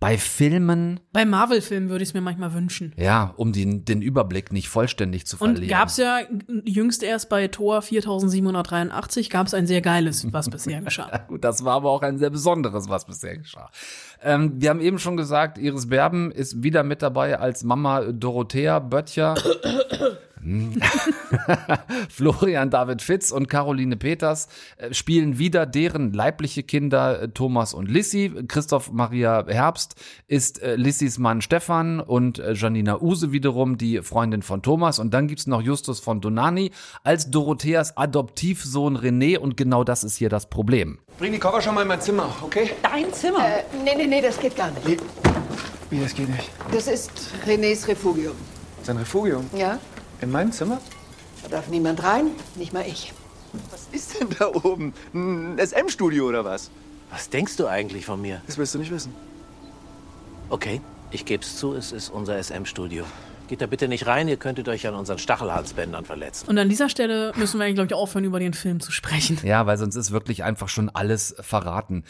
Bei 0.00 0.16
Filmen, 0.16 0.98
Bei 1.12 1.26
Marvel-Filmen 1.26 1.90
würde 1.90 2.02
ich 2.02 2.08
es 2.08 2.14
mir 2.14 2.22
manchmal 2.22 2.54
wünschen. 2.54 2.94
ja, 2.96 3.34
um 3.36 3.52
den, 3.52 3.84
den 3.84 4.00
Überblick 4.00 4.50
nicht 4.50 4.70
vollständig 4.70 5.26
zu 5.26 5.36
Und 5.38 5.56
verlieren. 5.56 5.68
gab's 5.68 5.98
ja 5.98 6.20
jüngst 6.64 7.02
erst 7.02 7.28
bei 7.28 7.48
Thor 7.48 7.82
2783 7.82 9.28
gab 9.30 9.46
es 9.46 9.52
ein 9.54 9.66
sehr 9.66 9.82
geiles, 9.82 10.32
was 10.32 10.48
bisher 10.48 10.80
geschah. 10.82 11.26
Das 11.40 11.64
war 11.64 11.74
aber 11.76 11.90
auch 11.90 12.00
ein 12.02 12.16
sehr 12.18 12.30
besonderes, 12.30 12.88
was 12.88 13.04
bisher 13.04 13.36
geschah. 13.36 13.70
Ähm, 14.22 14.54
wir 14.56 14.70
haben 14.70 14.80
eben 14.80 14.98
schon 14.98 15.18
gesagt, 15.18 15.58
Iris 15.58 15.88
Berben 15.90 16.30
ist 16.32 16.62
wieder 16.62 16.82
mit 16.82 17.02
dabei 17.02 17.38
als 17.38 17.62
Mama 17.62 18.00
Dorothea 18.12 18.78
Böttcher. 18.78 19.34
Florian 22.08 22.70
David 22.70 23.02
Fitz 23.02 23.30
und 23.30 23.48
Caroline 23.48 23.96
Peters 23.96 24.48
äh, 24.76 24.94
spielen 24.94 25.38
wieder 25.38 25.66
deren 25.66 26.12
leibliche 26.12 26.62
Kinder 26.62 27.22
äh, 27.22 27.28
Thomas 27.28 27.74
und 27.74 27.90
Lissy. 27.90 28.32
Christoph 28.48 28.90
Maria 28.92 29.44
Herbst 29.46 29.96
ist 30.28 30.62
äh, 30.62 30.76
Lissys 30.76 31.18
Mann 31.18 31.42
Stefan 31.42 32.00
und 32.00 32.42
Janina 32.54 33.00
Use 33.00 33.32
wiederum 33.32 33.76
die 33.76 34.02
Freundin 34.02 34.42
von 34.42 34.62
Thomas. 34.62 34.98
Und 34.98 35.12
dann 35.12 35.28
gibt's 35.28 35.46
noch 35.46 35.62
Justus 35.62 36.00
von 36.00 36.20
Donani 36.20 36.70
als 37.04 37.30
Dorotheas 37.30 37.96
Adoptivsohn 37.96 38.96
René. 38.96 39.38
Und 39.38 39.56
genau 39.56 39.84
das 39.84 40.04
ist 40.04 40.16
hier 40.16 40.28
das 40.28 40.48
Problem. 40.48 40.98
Bring 41.18 41.32
die 41.32 41.38
Koffer 41.38 41.60
schon 41.60 41.74
mal 41.74 41.82
in 41.82 41.88
mein 41.88 42.00
Zimmer, 42.00 42.34
okay? 42.42 42.70
Dein 42.82 43.12
Zimmer? 43.12 43.46
Äh, 43.46 43.62
nee, 43.84 43.94
nee, 43.96 44.06
nee, 44.06 44.22
das 44.22 44.38
geht 44.38 44.56
gar 44.56 44.70
nicht. 44.70 44.86
Wie, 44.86 44.96
wie 45.90 46.00
das 46.00 46.14
geht 46.14 46.28
nicht? 46.28 46.50
Das 46.72 46.86
ist 46.86 47.10
Renés 47.46 47.86
Refugium. 47.86 48.34
Sein 48.82 48.96
Refugium? 48.96 49.44
Ja? 49.54 49.78
In 50.20 50.30
meinem 50.30 50.52
Zimmer? 50.52 50.80
Da 51.42 51.48
darf 51.48 51.68
niemand 51.68 52.02
rein, 52.02 52.26
nicht 52.56 52.72
mal 52.72 52.84
ich. 52.86 53.14
Was 53.70 53.88
ist 53.90 54.20
denn 54.20 54.28
da 54.38 54.48
oben? 54.48 54.92
Ein 55.14 55.58
SM-Studio 55.58 56.28
oder 56.28 56.44
was? 56.44 56.70
Was 57.10 57.30
denkst 57.30 57.56
du 57.56 57.66
eigentlich 57.66 58.04
von 58.04 58.20
mir? 58.20 58.42
Das 58.46 58.58
willst 58.58 58.74
du 58.74 58.78
nicht 58.78 58.90
wissen. 58.90 59.14
Okay, 60.50 60.80
ich 61.10 61.24
geb's 61.24 61.56
zu, 61.56 61.74
es 61.74 61.92
ist 61.92 62.10
unser 62.10 62.40
SM-Studio. 62.42 63.04
Geht 63.48 63.62
da 63.62 63.66
bitte 63.66 63.88
nicht 63.88 64.06
rein, 64.06 64.28
ihr 64.28 64.36
könntet 64.36 64.68
euch 64.68 64.86
an 64.86 64.94
unseren 64.94 65.18
Stachelhalsbändern 65.18 66.04
verletzen. 66.04 66.48
Und 66.48 66.58
an 66.58 66.68
dieser 66.68 66.88
Stelle 66.88 67.32
müssen 67.34 67.58
wir 67.58 67.64
eigentlich, 67.64 67.74
glaube 67.76 67.88
ich, 67.88 67.94
aufhören, 67.94 68.24
über 68.24 68.38
den 68.38 68.54
Film 68.54 68.78
zu 68.78 68.92
sprechen. 68.92 69.40
Ja, 69.42 69.66
weil 69.66 69.76
sonst 69.76 69.96
ist 69.96 70.12
wirklich 70.12 70.44
einfach 70.44 70.68
schon 70.68 70.88
alles 70.88 71.34
verraten. 71.40 72.04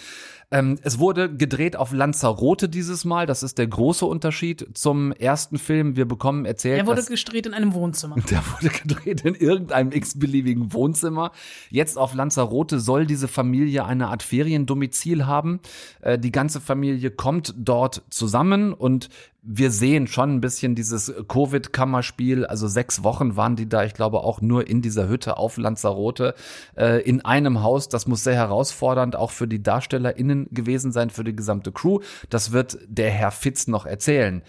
Ähm, 0.53 0.79
es 0.83 0.99
wurde 0.99 1.33
gedreht 1.33 1.77
auf 1.77 1.93
Lanzarote 1.93 2.69
dieses 2.69 3.05
Mal. 3.05 3.27
Das 3.27 3.45
ist 3.45 3.59
der 3.59 3.69
große 3.69 4.05
Unterschied 4.05 4.67
zum 4.75 5.13
ersten 5.13 5.59
Film. 5.59 5.95
Wir 5.95 6.07
bekommen 6.07 6.45
erzählt, 6.45 6.79
Er 6.79 6.87
wurde 6.87 7.05
gedreht 7.05 7.47
in 7.47 7.55
einem 7.55 7.73
Wohnzimmer. 7.73 8.17
der 8.31 8.43
wurde 8.53 8.71
gedreht 8.71 9.21
in 9.25 9.37
irgendeinem 9.37 9.93
x-beliebigen 9.93 10.73
Wohnzimmer. 10.73 11.31
Jetzt 11.71 11.97
auf 11.97 12.15
Lanzarote 12.15 12.81
soll 12.81 13.07
diese 13.07 13.29
Familie 13.29 13.85
eine 13.85 14.09
Art 14.09 14.25
Feriendomizil 14.25 15.27
haben. 15.27 15.61
Äh, 16.01 16.19
die 16.19 16.33
ganze 16.33 16.61
Familie 16.61 17.13
kommt 17.13 17.55
dort 17.57 18.03
zusammen 18.11 18.73
und 18.73 19.09
wir 19.43 19.71
sehen 19.71 20.07
schon 20.07 20.35
ein 20.35 20.41
bisschen 20.41 20.75
dieses 20.75 21.13
Covid-Kammerspiel. 21.29 22.45
Also 22.47 22.69
sechs 22.69 23.03
Wochen 23.03 23.37
waren 23.37 23.57
die 23.57 23.69
da, 23.69 23.85
ich 23.85 23.95
glaube 23.95 24.21
auch 24.21 24.41
nur 24.41 24.67
in 24.69 24.83
dieser 24.83 25.09
Hütte 25.09 25.39
auf 25.39 25.57
Lanzarote, 25.57 26.35
äh, 26.77 27.03
in 27.03 27.25
einem 27.25 27.63
Haus. 27.63 27.89
Das 27.89 28.07
muss 28.07 28.25
sehr 28.25 28.35
herausfordernd 28.35 29.17
auch 29.17 29.31
für 29.31 29.49
die 29.49 29.63
DarstellerInnen 29.63 30.49
gewesen 30.51 30.93
sein, 30.93 31.11
für 31.11 31.25
die 31.25 31.35
gesamte 31.35 31.73
Crew. 31.73 32.01
Das 32.29 32.53
wird 32.53 32.79
der 32.87 33.11
Herr 33.11 33.31
Fitz 33.31 33.67
noch 33.67 33.87
erzählen. 33.87 34.43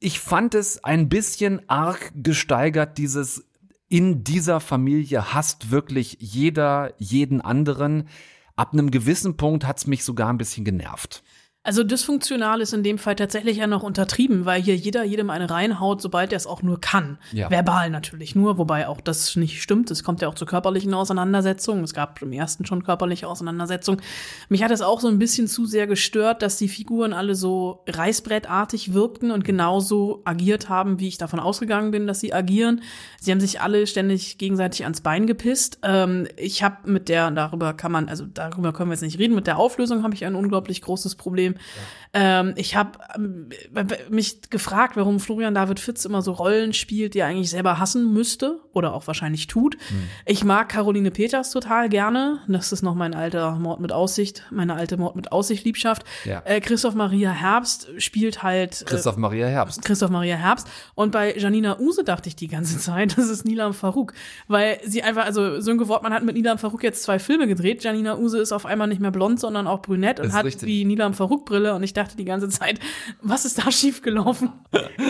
Ich 0.00 0.20
fand 0.20 0.54
es 0.54 0.82
ein 0.82 1.08
bisschen 1.08 1.68
arg 1.68 2.12
gesteigert, 2.14 2.98
dieses 2.98 3.44
in 3.88 4.24
dieser 4.24 4.60
Familie 4.60 5.34
hasst 5.34 5.70
wirklich 5.70 6.16
jeder 6.18 6.94
jeden 6.98 7.40
anderen. 7.40 8.08
Ab 8.56 8.72
einem 8.72 8.90
gewissen 8.90 9.36
Punkt 9.36 9.66
hat's 9.66 9.86
mich 9.86 10.04
sogar 10.04 10.30
ein 10.30 10.38
bisschen 10.38 10.64
genervt. 10.64 11.22
Also 11.66 11.82
dysfunktional 11.82 12.60
ist 12.60 12.74
in 12.74 12.82
dem 12.82 12.98
Fall 12.98 13.16
tatsächlich 13.16 13.56
ja 13.56 13.66
noch 13.66 13.82
untertrieben, 13.82 14.44
weil 14.44 14.60
hier 14.60 14.76
jeder 14.76 15.02
jedem 15.02 15.30
eine 15.30 15.48
reinhaut, 15.48 16.02
sobald 16.02 16.30
er 16.30 16.36
es 16.36 16.46
auch 16.46 16.60
nur 16.60 16.78
kann. 16.78 17.16
Ja. 17.32 17.50
Verbal 17.50 17.88
natürlich 17.88 18.34
nur, 18.34 18.58
wobei 18.58 18.86
auch 18.86 19.00
das 19.00 19.34
nicht 19.36 19.62
stimmt. 19.62 19.90
Es 19.90 20.04
kommt 20.04 20.20
ja 20.20 20.28
auch 20.28 20.34
zu 20.34 20.44
körperlichen 20.44 20.92
Auseinandersetzungen. 20.92 21.82
Es 21.82 21.94
gab 21.94 22.20
im 22.20 22.32
ersten 22.32 22.66
schon 22.66 22.84
körperliche 22.84 23.26
Auseinandersetzungen. 23.26 24.02
Mich 24.50 24.62
hat 24.62 24.72
es 24.72 24.82
auch 24.82 25.00
so 25.00 25.08
ein 25.08 25.18
bisschen 25.18 25.48
zu 25.48 25.64
sehr 25.64 25.86
gestört, 25.86 26.42
dass 26.42 26.58
die 26.58 26.68
Figuren 26.68 27.14
alle 27.14 27.34
so 27.34 27.82
reißbrettartig 27.88 28.92
wirkten 28.92 29.30
und 29.30 29.42
genauso 29.42 30.20
agiert 30.26 30.68
haben, 30.68 31.00
wie 31.00 31.08
ich 31.08 31.16
davon 31.16 31.40
ausgegangen 31.40 31.92
bin, 31.92 32.06
dass 32.06 32.20
sie 32.20 32.34
agieren. 32.34 32.82
Sie 33.22 33.30
haben 33.30 33.40
sich 33.40 33.62
alle 33.62 33.86
ständig 33.86 34.36
gegenseitig 34.36 34.84
ans 34.84 35.00
Bein 35.00 35.26
gepisst. 35.26 35.78
Ähm, 35.82 36.28
ich 36.36 36.62
habe 36.62 36.90
mit 36.90 37.08
der, 37.08 37.30
darüber 37.30 37.72
kann 37.72 37.90
man, 37.90 38.10
also 38.10 38.26
darüber 38.26 38.74
können 38.74 38.90
wir 38.90 38.94
jetzt 38.94 39.02
nicht 39.02 39.18
reden, 39.18 39.34
mit 39.34 39.46
der 39.46 39.56
Auflösung 39.56 40.02
habe 40.02 40.12
ich 40.14 40.26
ein 40.26 40.34
unglaublich 40.34 40.82
großes 40.82 41.14
Problem. 41.14 41.53
Ähm, 42.12 42.54
ich 42.56 42.76
habe 42.76 42.98
ähm, 43.16 43.48
mich 44.08 44.42
gefragt, 44.50 44.96
warum 44.96 45.18
Florian 45.18 45.54
David 45.54 45.80
Fitz 45.80 46.04
immer 46.04 46.22
so 46.22 46.32
Rollen 46.32 46.72
spielt, 46.72 47.14
die 47.14 47.18
er 47.18 47.26
eigentlich 47.26 47.50
selber 47.50 47.78
hassen 47.80 48.12
müsste 48.12 48.60
oder 48.72 48.94
auch 48.94 49.06
wahrscheinlich 49.06 49.48
tut. 49.48 49.76
Ich 50.24 50.44
mag 50.44 50.68
Caroline 50.68 51.10
Peters 51.10 51.50
total 51.50 51.88
gerne. 51.88 52.40
Das 52.46 52.72
ist 52.72 52.82
noch 52.82 52.94
mein 52.94 53.14
alter 53.14 53.52
Mord 53.56 53.80
mit 53.80 53.92
Aussicht, 53.92 54.44
meine 54.50 54.74
alte 54.74 54.96
Mord 54.96 55.16
mit 55.16 55.32
Aussicht 55.32 55.64
Liebschaft. 55.64 56.04
Ja. 56.24 56.42
Äh, 56.44 56.60
Christoph 56.60 56.94
Maria 56.94 57.30
Herbst 57.30 57.88
spielt 57.98 58.42
halt 58.42 58.82
äh, 58.82 58.84
Christoph 58.84 59.16
Maria 59.16 59.46
Herbst. 59.48 59.84
Christoph 59.84 60.10
Maria 60.10 60.36
Herbst. 60.36 60.68
Und 60.94 61.10
bei 61.12 61.36
Janina 61.36 61.78
Use 61.80 62.04
dachte 62.04 62.28
ich 62.28 62.36
die 62.36 62.48
ganze 62.48 62.78
Zeit, 62.78 63.18
das 63.18 63.28
ist 63.28 63.44
Nilam 63.44 63.74
Farouk. 63.74 64.12
Weil 64.46 64.78
sie 64.84 65.02
einfach, 65.02 65.24
also 65.24 65.60
Sönke 65.60 65.88
Wortmann 65.88 66.12
hat 66.12 66.22
mit 66.22 66.36
Nilam 66.36 66.58
Farouk 66.58 66.82
jetzt 66.82 67.02
zwei 67.02 67.18
Filme 67.18 67.46
gedreht. 67.46 67.82
Janina 67.82 68.16
Use 68.16 68.38
ist 68.38 68.52
auf 68.52 68.66
einmal 68.66 68.86
nicht 68.88 69.00
mehr 69.00 69.10
blond, 69.10 69.40
sondern 69.40 69.66
auch 69.66 69.82
brünett 69.82 70.20
und 70.20 70.28
Ist 70.28 70.34
hat 70.34 70.44
richtig. 70.44 70.68
die 70.68 70.84
Nilam 70.84 71.14
Farouk-Brille. 71.44 71.74
Und 71.74 71.82
ich 71.82 71.92
dachte 71.92 72.16
die 72.16 72.24
ganze 72.24 72.48
Zeit, 72.48 72.80
was 73.22 73.44
ist 73.44 73.58
da 73.58 73.70
schiefgelaufen? 73.70 74.52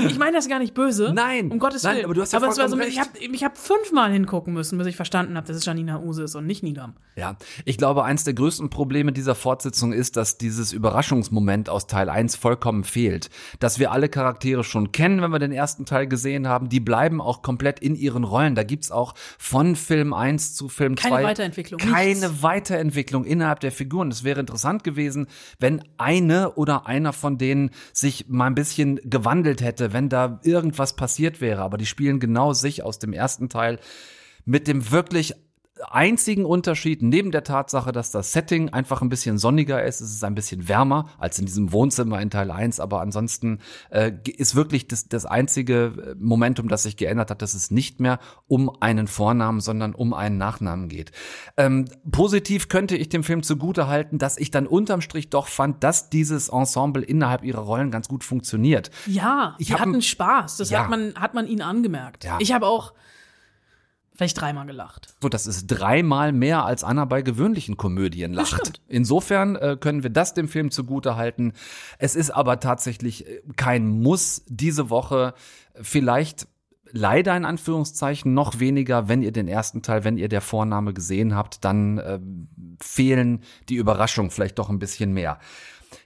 ich 0.06 0.18
meine 0.18 0.36
das 0.36 0.48
gar 0.48 0.58
nicht 0.58 0.74
böse. 0.74 1.12
Nein. 1.14 1.50
Um 1.50 1.58
Gottes 1.58 1.82
Nein, 1.82 1.96
Willen. 1.96 2.04
aber 2.06 2.14
du 2.14 2.20
hast 2.22 2.32
ja 2.32 2.38
aber 2.38 2.48
es 2.48 2.58
war 2.58 2.68
so, 2.68 2.76
vollkommen 2.76 2.90
ich 2.90 3.00
habe 3.42 3.54
hab 3.54 3.58
fünfmal 3.58 4.12
hingucken 4.12 4.52
müssen, 4.52 4.78
bis 4.78 4.86
ich 4.86 4.96
verstanden 4.96 5.36
habe, 5.36 5.46
dass 5.46 5.56
es 5.56 5.64
Janina 5.64 6.00
Use 6.00 6.22
ist 6.22 6.34
und 6.34 6.46
nicht 6.46 6.62
Nilam. 6.62 6.94
Ja, 7.16 7.36
ich 7.64 7.78
glaube, 7.78 8.04
eins 8.04 8.24
der 8.24 8.34
größten 8.34 8.70
Probleme 8.70 9.12
dieser 9.12 9.34
Fortsetzung 9.34 9.92
ist, 9.92 10.16
dass 10.16 10.38
dieses 10.38 10.72
Überraschungsmoment 10.72 11.68
aus 11.68 11.86
Teil 11.86 12.08
1 12.08 12.36
vollkommen 12.36 12.84
fehlt. 12.84 13.30
Dass 13.60 13.78
wir 13.78 13.92
alle 13.92 14.08
Charaktere 14.08 14.64
schon 14.64 14.92
kennen, 14.92 15.22
wenn 15.22 15.30
wir 15.30 15.38
den 15.38 15.52
ersten 15.52 15.86
Teil 15.86 16.06
gesehen 16.06 16.48
haben, 16.48 16.68
die 16.68 16.80
bleiben 16.80 17.20
auch 17.20 17.42
komplett 17.42 17.78
in 17.80 17.94
ihren 17.94 18.24
Rollen. 18.24 18.54
Da 18.54 18.64
gibt's 18.64 18.90
auch 18.90 19.14
von 19.38 19.76
Film 19.76 20.12
1 20.12 20.54
zu 20.54 20.68
Film 20.68 20.96
2 20.96 21.08
Keine 21.08 21.24
Weiterentwicklung, 21.24 21.78
Keine 21.78 22.20
nichts. 22.20 22.42
Weiterentwicklung 22.42 23.24
innerhalb 23.24 23.60
der 23.60 23.72
Figuren. 23.72 24.10
Es 24.10 24.24
wäre 24.24 24.40
interessant 24.40 24.84
gewesen, 24.84 25.28
wenn 25.58 25.82
eine 26.24 26.54
oder 26.54 26.86
einer 26.86 27.12
von 27.12 27.38
denen 27.38 27.70
sich 27.92 28.28
mal 28.28 28.46
ein 28.46 28.54
bisschen 28.54 29.00
gewandelt 29.04 29.62
hätte, 29.62 29.92
wenn 29.92 30.08
da 30.08 30.40
irgendwas 30.42 30.96
passiert 30.96 31.40
wäre. 31.40 31.62
Aber 31.62 31.78
die 31.78 31.86
spielen 31.86 32.20
genau 32.20 32.52
sich 32.52 32.82
aus 32.82 32.98
dem 32.98 33.12
ersten 33.12 33.48
Teil 33.48 33.78
mit 34.44 34.68
dem 34.68 34.90
wirklich 34.90 35.34
einzigen 35.92 36.44
Unterschied 36.44 37.02
neben 37.02 37.30
der 37.30 37.44
Tatsache, 37.44 37.92
dass 37.92 38.10
das 38.10 38.32
Setting 38.32 38.70
einfach 38.70 39.02
ein 39.02 39.08
bisschen 39.08 39.38
sonniger 39.38 39.84
ist, 39.84 40.00
es 40.00 40.10
ist 40.12 40.24
ein 40.24 40.34
bisschen 40.34 40.68
wärmer 40.68 41.08
als 41.18 41.38
in 41.38 41.46
diesem 41.46 41.72
Wohnzimmer 41.72 42.20
in 42.20 42.30
Teil 42.30 42.50
1, 42.50 42.80
aber 42.80 43.00
ansonsten 43.00 43.60
äh, 43.90 44.12
ist 44.36 44.54
wirklich 44.54 44.88
das, 44.88 45.08
das 45.08 45.26
einzige 45.26 46.16
Momentum, 46.18 46.68
das 46.68 46.84
sich 46.84 46.96
geändert 46.96 47.30
hat, 47.30 47.42
dass 47.42 47.54
es 47.54 47.70
nicht 47.70 48.00
mehr 48.00 48.18
um 48.46 48.70
einen 48.80 49.06
Vornamen, 49.06 49.60
sondern 49.60 49.94
um 49.94 50.12
einen 50.14 50.38
Nachnamen 50.38 50.88
geht. 50.88 51.12
Ähm, 51.56 51.86
positiv 52.10 52.68
könnte 52.68 52.96
ich 52.96 53.08
dem 53.08 53.24
Film 53.24 53.42
zugute 53.42 53.86
halten, 53.86 54.18
dass 54.18 54.38
ich 54.38 54.50
dann 54.50 54.66
unterm 54.66 55.00
Strich 55.00 55.30
doch 55.30 55.46
fand, 55.48 55.82
dass 55.84 56.10
dieses 56.10 56.48
Ensemble 56.48 57.02
innerhalb 57.02 57.44
ihrer 57.44 57.60
Rollen 57.62 57.90
ganz 57.90 58.08
gut 58.08 58.24
funktioniert. 58.24 58.90
Ja, 59.06 59.54
Ich 59.58 59.72
hatten 59.78 60.02
Spaß. 60.02 60.56
Das 60.56 60.70
Ja. 60.70 60.80
hat 60.82 60.90
man, 60.90 61.14
hat 61.16 61.34
man 61.34 61.46
ihnen 61.46 61.60
angemerkt. 61.62 62.24
Ja. 62.24 62.38
Ich 62.40 62.52
habe 62.52 62.66
auch 62.66 62.92
vielleicht 64.14 64.40
dreimal 64.40 64.66
gelacht. 64.66 65.14
So, 65.20 65.28
das 65.28 65.46
ist 65.46 65.66
dreimal 65.66 66.32
mehr 66.32 66.64
als 66.64 66.84
Anna 66.84 67.04
bei 67.04 67.22
gewöhnlichen 67.22 67.76
Komödien 67.76 68.32
lacht. 68.32 68.80
Insofern 68.88 69.56
äh, 69.56 69.76
können 69.78 70.02
wir 70.02 70.10
das 70.10 70.34
dem 70.34 70.48
Film 70.48 70.70
zugute 70.70 71.16
halten. 71.16 71.52
Es 71.98 72.14
ist 72.14 72.30
aber 72.30 72.60
tatsächlich 72.60 73.26
äh, 73.26 73.42
kein 73.56 73.88
Muss 73.88 74.44
diese 74.46 74.90
Woche. 74.90 75.34
Vielleicht 75.80 76.46
leider 76.94 77.36
in 77.36 77.44
Anführungszeichen 77.44 78.34
noch 78.34 78.60
weniger, 78.60 79.08
wenn 79.08 79.22
ihr 79.22 79.32
den 79.32 79.48
ersten 79.48 79.82
Teil, 79.82 80.04
wenn 80.04 80.16
ihr 80.16 80.28
der 80.28 80.40
Vorname 80.40 80.94
gesehen 80.94 81.34
habt, 81.34 81.64
dann 81.64 81.98
äh, 81.98 82.20
fehlen 82.80 83.42
die 83.68 83.74
Überraschungen 83.74 84.30
vielleicht 84.30 84.58
doch 84.60 84.70
ein 84.70 84.78
bisschen 84.78 85.12
mehr. 85.12 85.40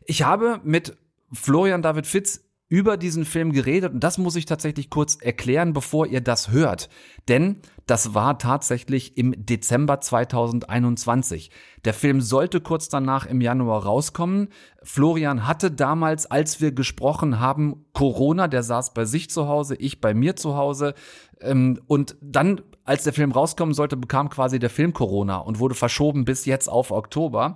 Ich 0.07 0.23
habe 0.23 0.61
mit 0.65 0.97
Florian 1.33 1.83
David 1.83 2.07
Fitz 2.07 2.48
über 2.69 2.97
diesen 2.97 3.25
Film 3.25 3.53
geredet 3.53 3.95
und 3.95 4.05
das 4.05 4.19
muss 4.19 4.37
ich 4.37 4.45
tatsächlich 4.45 4.91
kurz 4.91 5.17
erklären, 5.17 5.73
bevor 5.73 6.07
ihr 6.07 6.21
das 6.21 6.51
hört. 6.51 6.91
Denn 7.29 7.61
das 7.87 8.13
war 8.13 8.39
tatsächlich 8.39 9.17
im 9.17 9.35
Dezember 9.47 10.03
2021. 10.03 11.51
Der 11.87 11.95
Film 11.95 12.21
sollte 12.21 12.61
kurz 12.61 12.91
danach 12.91 13.25
im 13.25 13.41
Januar 13.41 13.85
rauskommen. 13.85 14.49
Florian 14.83 15.47
hatte 15.47 15.71
damals, 15.71 16.31
als 16.31 16.61
wir 16.61 16.73
gesprochen 16.73 17.41
haben, 17.41 17.87
Corona, 17.95 18.49
der 18.49 18.63
saß 18.63 18.93
bei 18.93 19.07
sich 19.07 19.31
zu 19.31 19.49
Hause, 19.49 19.75
ich 19.75 20.03
bei 20.03 20.13
mir 20.13 20.37
zu 20.37 20.55
Hause. 20.55 20.93
Ähm, 21.41 21.81
und 21.87 22.17
dann, 22.21 22.61
als 22.85 23.05
der 23.05 23.15
Film 23.15 23.33
rauskommen 23.33 23.75
sollte, 23.75 23.97
bekam 23.97 24.29
quasi 24.29 24.59
der 24.59 24.71
Film 24.71 24.93
Corona 24.93 25.39
und 25.39 25.59
wurde 25.59 25.75
verschoben 25.75 26.27
bis 26.27 26.45
jetzt 26.45 26.69
auf 26.69 26.91
Oktober. 26.91 27.55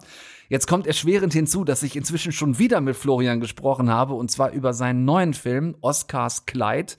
Jetzt 0.53 0.67
kommt 0.67 0.87
erschwerend 0.87 1.33
hinzu, 1.33 1.65
dass 1.65 1.83
ich 1.83 1.97
inzwischen 1.97 2.31
schon 2.31 2.59
wieder 2.59 2.83
mit 2.83 2.95
Florian 2.95 3.41
gesprochen 3.41 3.89
habe 3.89 4.13
und 4.13 4.31
zwar 4.31 4.53
über 4.53 4.75
seinen 4.75 5.07
neuen 5.07 5.33
Film 5.33 5.77
Oscars 5.81 6.45
Kleid. 6.45 6.99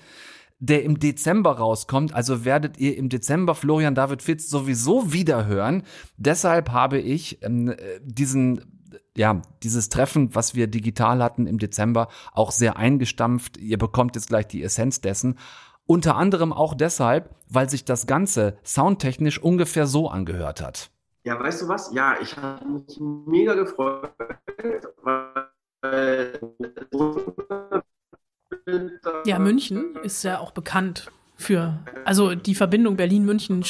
der 0.57 0.83
im 0.83 0.97
Dezember 0.97 1.57
rauskommt. 1.57 2.15
Also 2.15 2.45
werdet 2.45 2.79
ihr 2.79 2.97
im 2.97 3.09
Dezember 3.09 3.53
Florian 3.53 3.93
David 3.93 4.23
Fitz 4.23 4.49
sowieso 4.49 5.13
wieder 5.13 5.45
hören. 5.45 5.83
Deshalb 6.17 6.71
habe 6.71 6.97
ich 6.97 7.43
ähm, 7.43 7.75
diesen 8.01 8.89
ja, 9.15 9.43
dieses 9.61 9.89
Treffen, 9.89 10.33
was 10.33 10.55
wir 10.55 10.65
digital 10.65 11.21
hatten 11.21 11.45
im 11.45 11.59
Dezember, 11.59 12.07
auch 12.31 12.49
sehr 12.49 12.77
eingestampft. 12.77 13.57
Ihr 13.57 13.77
bekommt 13.77 14.15
jetzt 14.15 14.29
gleich 14.29 14.47
die 14.47 14.63
Essenz 14.63 14.99
dessen. 14.99 15.37
Unter 15.85 16.15
anderem 16.15 16.53
auch 16.53 16.73
deshalb, 16.73 17.35
weil 17.49 17.69
sich 17.69 17.85
das 17.85 18.07
Ganze 18.07 18.57
soundtechnisch 18.63 19.37
ungefähr 19.37 19.85
so 19.85 20.09
angehört 20.09 20.59
hat. 20.59 20.89
Ja, 21.25 21.39
weißt 21.39 21.61
du 21.61 21.67
was? 21.69 21.93
Ja, 21.93 22.17
ich 22.21 22.35
habe 22.35 22.65
mich 22.67 22.99
mega 22.99 23.53
gefreut, 23.53 24.11
weil 25.03 26.39
ja, 29.25 29.39
München 29.39 29.95
ist 30.03 30.23
ja 30.23 30.39
auch 30.39 30.51
bekannt 30.51 31.11
für, 31.35 31.79
also 32.05 32.35
die 32.35 32.55
Verbindung 32.55 32.97
Berlin-München 32.97 33.63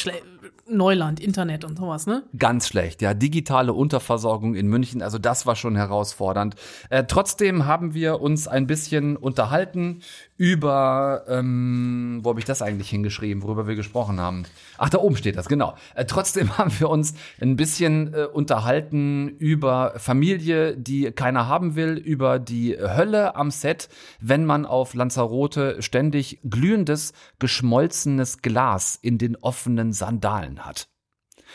Neuland, 0.66 1.20
Internet 1.20 1.64
und 1.64 1.78
sowas, 1.78 2.06
ne? 2.06 2.22
Ganz 2.38 2.68
schlecht, 2.68 3.02
ja. 3.02 3.12
Digitale 3.12 3.72
Unterversorgung 3.72 4.54
in 4.54 4.66
München, 4.66 5.02
also 5.02 5.18
das 5.18 5.46
war 5.46 5.56
schon 5.56 5.76
herausfordernd. 5.76 6.56
Äh, 6.88 7.04
trotzdem 7.04 7.66
haben 7.66 7.94
wir 7.94 8.20
uns 8.20 8.48
ein 8.48 8.66
bisschen 8.66 9.16
unterhalten 9.16 10.00
über, 10.36 11.24
ähm, 11.28 12.20
wo 12.22 12.30
habe 12.30 12.40
ich 12.40 12.46
das 12.46 12.62
eigentlich 12.62 12.88
hingeschrieben, 12.88 13.42
worüber 13.42 13.66
wir 13.66 13.74
gesprochen 13.74 14.20
haben? 14.20 14.44
Ach, 14.78 14.88
da 14.88 14.98
oben 14.98 15.16
steht 15.16 15.36
das, 15.36 15.48
genau. 15.48 15.74
Äh, 15.94 16.04
trotzdem 16.04 16.56
haben 16.58 16.72
wir 16.78 16.90
uns 16.90 17.14
ein 17.40 17.56
bisschen 17.56 18.12
äh, 18.14 18.24
unterhalten 18.24 19.28
über 19.28 19.94
Familie, 19.96 20.76
die 20.76 21.10
keiner 21.12 21.48
haben 21.48 21.76
will, 21.76 21.96
über 21.96 22.38
die 22.38 22.76
Hölle 22.78 23.36
am 23.36 23.50
Set, 23.50 23.88
wenn 24.20 24.44
man 24.44 24.66
auf 24.66 24.94
Lanzarote 24.94 25.82
ständig 25.82 26.40
glühendes, 26.44 27.12
geschmolzenes 27.38 28.42
Glas 28.42 28.98
in 29.00 29.18
den 29.18 29.36
offenen 29.36 29.92
Sandalen 29.92 30.64
hat. 30.64 30.88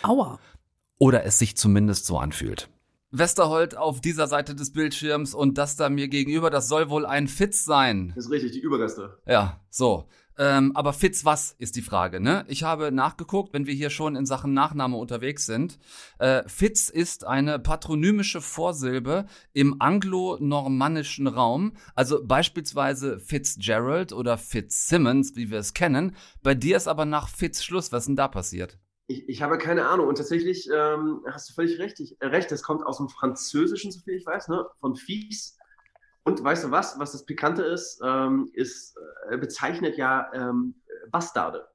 Aua. 0.03 0.39
Oder 0.97 1.23
es 1.25 1.39
sich 1.39 1.55
zumindest 1.55 2.05
so 2.05 2.17
anfühlt. 2.17 2.69
Westerholt 3.11 3.75
auf 3.75 4.01
dieser 4.01 4.27
Seite 4.27 4.53
des 4.53 4.71
Bildschirms 4.71 5.33
und 5.33 5.57
das 5.57 5.75
da 5.75 5.89
mir 5.89 6.09
gegenüber, 6.09 6.49
das 6.49 6.67
soll 6.67 6.89
wohl 6.89 7.05
ein 7.05 7.27
Fitz 7.27 7.65
sein. 7.65 8.11
Das 8.15 8.25
ist 8.25 8.31
richtig, 8.31 8.51
die 8.51 8.59
Überreste. 8.59 9.17
Ja, 9.25 9.61
so. 9.69 10.07
Ähm, 10.39 10.71
aber 10.73 10.93
Fitz 10.93 11.25
was 11.25 11.53
ist 11.59 11.75
die 11.75 11.81
Frage, 11.81 12.21
ne? 12.21 12.45
Ich 12.47 12.63
habe 12.63 12.93
nachgeguckt, 12.93 13.53
wenn 13.53 13.67
wir 13.67 13.73
hier 13.73 13.89
schon 13.89 14.15
in 14.15 14.25
Sachen 14.25 14.53
Nachname 14.53 14.95
unterwegs 14.95 15.45
sind. 15.45 15.77
Äh, 16.17 16.43
Fitz 16.47 16.87
ist 16.87 17.27
eine 17.27 17.59
patronymische 17.59 18.39
Vorsilbe 18.39 19.25
im 19.51 19.81
anglo-normannischen 19.81 21.27
Raum, 21.27 21.73
also 21.93 22.25
beispielsweise 22.25 23.19
Fitzgerald 23.19 24.13
oder 24.13 24.37
Fitzsimmons, 24.37 25.35
wie 25.35 25.51
wir 25.51 25.59
es 25.59 25.73
kennen. 25.73 26.15
Bei 26.41 26.55
dir 26.55 26.77
ist 26.77 26.87
aber 26.87 27.03
nach 27.03 27.27
Fitz 27.27 27.61
Schluss. 27.61 27.91
Was 27.91 28.05
denn 28.05 28.15
da 28.15 28.29
passiert? 28.29 28.79
Ich, 29.07 29.27
ich 29.27 29.41
habe 29.41 29.57
keine 29.57 29.87
Ahnung. 29.87 30.07
Und 30.07 30.15
tatsächlich 30.15 30.69
ähm, 30.73 31.21
hast 31.29 31.49
du 31.49 31.53
völlig 31.53 31.79
recht. 31.79 31.99
Ich, 31.99 32.15
äh, 32.21 32.27
recht. 32.27 32.49
Das 32.49 32.63
kommt 32.63 32.85
aus 32.85 32.97
dem 32.97 33.09
Französischen, 33.09 33.91
soviel 33.91 34.15
ich 34.15 34.25
weiß, 34.25 34.47
ne? 34.47 34.65
von 34.79 34.95
Fies. 34.95 35.57
Und 36.29 36.43
weißt 36.43 36.65
du 36.65 36.71
was? 36.71 36.99
Was 36.99 37.13
das 37.13 37.25
Pikante 37.25 37.63
ist, 37.63 37.99
ähm, 38.05 38.51
ist 38.53 38.95
äh, 39.31 39.37
bezeichnet 39.37 39.97
ja 39.97 40.31
ähm, 40.31 40.75
Bastarde. 41.09 41.67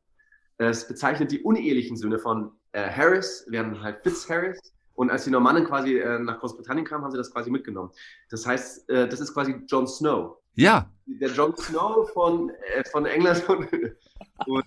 Es 0.59 0.87
bezeichnet 0.87 1.33
die 1.33 1.43
unehelichen 1.43 1.97
Söhne 1.97 2.21
von 2.21 2.53
äh, 2.71 2.89
Harris, 2.89 3.45
werden 3.49 3.83
halt 3.83 4.05
Fitzharris. 4.05 4.61
Und 4.93 5.11
als 5.11 5.25
die 5.25 5.31
Normannen 5.31 5.65
quasi 5.65 5.99
äh, 5.99 6.21
nach 6.21 6.39
Großbritannien 6.39 6.87
kamen, 6.87 7.03
haben 7.03 7.11
sie 7.11 7.19
das 7.19 7.33
quasi 7.33 7.51
mitgenommen. 7.51 7.91
Das 8.31 8.47
heißt, 8.47 8.89
äh, 8.91 9.09
das 9.09 9.19
ist 9.19 9.35
quasi 9.35 9.57
Jon 9.67 9.89
Snow. 9.89 10.37
Ja. 10.55 10.89
Der 11.07 11.31
Jon 11.31 11.57
Snow 11.57 12.09
von, 12.13 12.51
äh, 12.51 12.85
von 12.93 13.07
England. 13.07 13.49
Und, 13.49 13.69
und 14.47 14.65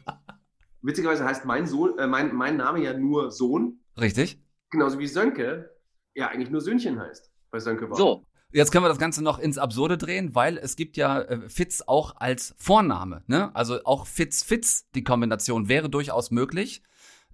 Witzigerweise 0.82 1.24
heißt 1.24 1.46
mein, 1.46 1.66
Sohn, 1.66 1.98
äh, 1.98 2.08
mein, 2.08 2.36
mein 2.36 2.58
Name 2.58 2.84
ja 2.84 2.92
nur 2.94 3.32
Sohn. 3.32 3.80
Richtig. 3.98 4.42
Genauso 4.70 5.00
wie 5.00 5.08
Sönke 5.08 5.74
ja 6.14 6.28
eigentlich 6.28 6.50
nur 6.50 6.60
Söhnchen 6.60 7.00
heißt. 7.00 7.32
Bei 7.52 7.60
Sönke 7.62 7.90
war. 7.90 7.96
So. 7.96 8.26
Jetzt 8.52 8.72
können 8.72 8.86
wir 8.86 8.90
das 8.90 9.00
Ganze 9.00 9.24
noch 9.24 9.40
ins 9.40 9.58
Absurde 9.58 9.98
drehen, 9.98 10.34
weil 10.34 10.58
es 10.58 10.76
gibt 10.76 10.96
ja 10.96 11.22
äh, 11.22 11.50
Fitz 11.50 11.84
auch 11.86 12.16
als 12.16 12.56
Vorname. 12.58 13.24
Ne? 13.28 13.54
Also 13.56 13.84
auch 13.84 14.08
Fitz-Fitz, 14.08 14.90
die 14.96 15.04
Kombination 15.04 15.68
wäre 15.68 15.90
durchaus 15.90 16.32
möglich. 16.32 16.82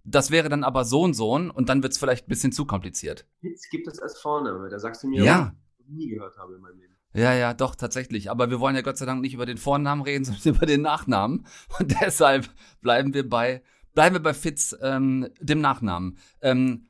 Das 0.03 0.31
wäre 0.31 0.49
dann 0.49 0.63
aber 0.63 0.85
Sohn, 0.85 1.13
Sohn 1.13 1.49
und 1.49 1.69
dann 1.69 1.81
wird 1.83 1.93
es 1.93 1.99
vielleicht 1.99 2.25
ein 2.25 2.29
bisschen 2.29 2.51
zu 2.51 2.65
kompliziert. 2.65 3.25
Fitz 3.39 3.69
gibt 3.69 3.87
es 3.87 3.99
als 3.99 4.19
Vorname. 4.19 4.69
Da 4.69 4.79
sagst 4.79 5.03
du 5.03 5.07
mir, 5.07 5.23
ja. 5.23 5.53
was 5.77 5.85
ich 5.85 5.93
nie 5.93 6.09
gehört 6.09 6.37
habe 6.37 6.55
in 6.55 6.61
meinem 6.61 6.79
Leben. 6.79 6.93
Ja, 7.13 7.33
ja, 7.33 7.53
doch, 7.53 7.75
tatsächlich. 7.75 8.31
Aber 8.31 8.49
wir 8.49 8.59
wollen 8.59 8.75
ja 8.75 8.81
Gott 8.81 8.97
sei 8.97 9.05
Dank 9.05 9.21
nicht 9.21 9.35
über 9.35 9.45
den 9.45 9.57
Vornamen 9.57 10.01
reden, 10.01 10.25
sondern 10.25 10.55
über 10.55 10.65
den 10.65 10.81
Nachnamen. 10.81 11.45
Und 11.79 11.95
deshalb 12.01 12.49
bleiben 12.81 13.13
wir 13.13 13.29
bei, 13.29 13.61
bleiben 13.93 14.15
wir 14.15 14.23
bei 14.23 14.33
Fitz, 14.33 14.75
ähm, 14.81 15.29
dem 15.39 15.61
Nachnamen. 15.61 16.17
Ähm, 16.41 16.89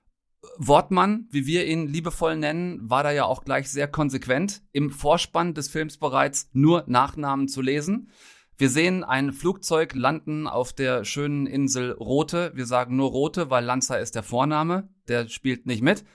Wortmann, 0.57 1.27
wie 1.31 1.45
wir 1.45 1.65
ihn 1.65 1.87
liebevoll 1.87 2.35
nennen, 2.37 2.89
war 2.89 3.03
da 3.03 3.11
ja 3.11 3.25
auch 3.25 3.43
gleich 3.43 3.69
sehr 3.69 3.87
konsequent. 3.87 4.61
Im 4.71 4.91
Vorspann 4.91 5.53
des 5.53 5.69
Films 5.69 5.97
bereits 5.97 6.49
nur 6.53 6.83
Nachnamen 6.87 7.47
zu 7.47 7.61
lesen. 7.61 8.09
Wir 8.57 8.69
sehen 8.69 9.03
ein 9.03 9.33
Flugzeug 9.33 9.95
landen 9.95 10.47
auf 10.47 10.73
der 10.73 11.05
schönen 11.05 11.47
Insel 11.47 11.91
Rote. 11.91 12.51
Wir 12.53 12.65
sagen 12.65 12.95
nur 12.95 13.09
Rote, 13.09 13.49
weil 13.49 13.65
Lanza 13.65 13.95
ist 13.95 14.15
der 14.15 14.23
Vorname. 14.23 14.89
Der 15.07 15.27
spielt 15.27 15.65
nicht 15.65 15.81
mit. 15.81 16.05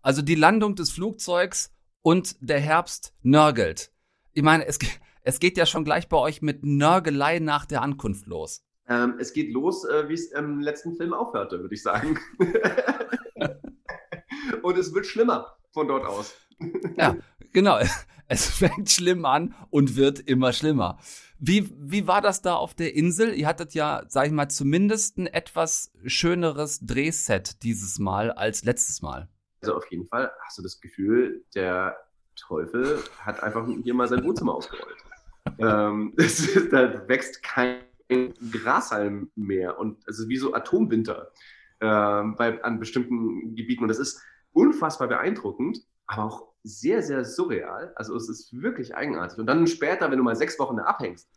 Also 0.00 0.22
die 0.22 0.34
Landung 0.34 0.76
des 0.76 0.90
Flugzeugs 0.90 1.72
und 2.00 2.36
der 2.40 2.60
Herbst 2.60 3.14
nörgelt. 3.22 3.90
Ich 4.32 4.42
meine, 4.42 4.66
es, 4.66 4.78
es 5.22 5.40
geht 5.40 5.56
ja 5.56 5.66
schon 5.66 5.84
gleich 5.84 6.08
bei 6.08 6.16
euch 6.16 6.42
mit 6.42 6.64
Nörgelei 6.64 7.38
nach 7.38 7.66
der 7.66 7.82
Ankunft 7.82 8.26
los. 8.26 8.64
Ähm, 8.88 9.14
es 9.18 9.32
geht 9.32 9.52
los, 9.52 9.84
äh, 9.84 10.08
wie 10.08 10.14
es 10.14 10.32
im 10.32 10.60
letzten 10.60 10.94
Film 10.96 11.14
aufhörte, 11.14 11.60
würde 11.60 11.74
ich 11.74 11.82
sagen. 11.82 12.18
und 14.64 14.78
es 14.78 14.94
wird 14.94 15.06
schlimmer 15.06 15.56
von 15.72 15.88
dort 15.88 16.06
aus. 16.06 16.34
ja, 16.96 17.16
genau. 17.52 17.78
Es 18.26 18.46
fängt 18.46 18.90
schlimm 18.90 19.26
an 19.26 19.54
und 19.68 19.96
wird 19.96 20.18
immer 20.18 20.54
schlimmer. 20.54 20.98
Wie, 21.38 21.70
wie 21.76 22.06
war 22.06 22.22
das 22.22 22.40
da 22.40 22.54
auf 22.54 22.72
der 22.72 22.94
Insel? 22.94 23.34
Ihr 23.34 23.46
hattet 23.46 23.74
ja, 23.74 24.02
sag 24.08 24.26
ich 24.26 24.32
mal, 24.32 24.48
zumindest 24.48 25.18
ein 25.18 25.26
etwas 25.26 25.92
schöneres 26.06 26.80
Drehset 26.80 27.62
dieses 27.62 27.98
Mal 27.98 28.30
als 28.30 28.64
letztes 28.64 29.02
Mal. 29.02 29.28
Also 29.60 29.76
auf 29.76 29.84
jeden 29.90 30.06
Fall 30.06 30.32
hast 30.40 30.56
du 30.56 30.62
das 30.62 30.80
Gefühl, 30.80 31.44
der 31.54 31.98
Teufel 32.34 32.98
hat 33.20 33.42
einfach 33.42 33.68
hier 33.82 33.92
mal 33.92 34.08
sein 34.08 34.24
Wohnzimmer 34.24 34.54
ausgerollt. 34.54 34.96
ähm, 35.58 36.14
ist, 36.16 36.72
da 36.72 37.06
wächst 37.06 37.42
kein 37.42 37.80
Grashalm 38.50 39.30
mehr 39.34 39.78
und 39.78 39.98
es 40.08 40.18
ist 40.18 40.28
wie 40.30 40.38
so 40.38 40.54
Atomwinter 40.54 41.30
ähm, 41.82 42.36
bei, 42.36 42.62
an 42.64 42.80
bestimmten 42.80 43.54
Gebieten 43.54 43.82
und 43.82 43.88
das 43.88 43.98
ist 43.98 44.22
unfassbar 44.54 45.08
beeindruckend, 45.08 45.86
aber 46.06 46.24
auch 46.24 46.48
sehr, 46.62 47.02
sehr 47.02 47.24
surreal. 47.24 47.92
Also 47.96 48.16
es 48.16 48.28
ist 48.28 48.62
wirklich 48.62 48.94
eigenartig. 48.96 49.38
Und 49.38 49.46
dann 49.46 49.66
später, 49.66 50.10
wenn 50.10 50.18
du 50.18 50.24
mal 50.24 50.36
sechs 50.36 50.58
Wochen 50.58 50.78
da 50.78 50.84
abhängst, 50.84 51.28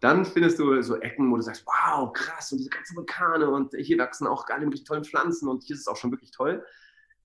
dann 0.00 0.24
findest 0.24 0.58
du 0.58 0.82
so 0.82 0.96
Ecken, 0.96 1.30
wo 1.30 1.36
du 1.36 1.42
sagst, 1.42 1.64
wow, 1.66 2.12
krass, 2.12 2.52
und 2.52 2.58
diese 2.58 2.70
ganzen 2.70 2.96
Vulkane 2.96 3.48
und 3.48 3.74
hier 3.78 3.98
wachsen 3.98 4.26
auch 4.26 4.46
alle 4.48 4.64
möglichen 4.64 4.84
tollen 4.84 5.04
Pflanzen 5.04 5.48
und 5.48 5.62
hier 5.62 5.74
ist 5.74 5.82
es 5.82 5.88
auch 5.88 5.96
schon 5.96 6.10
wirklich 6.10 6.32
toll. 6.32 6.64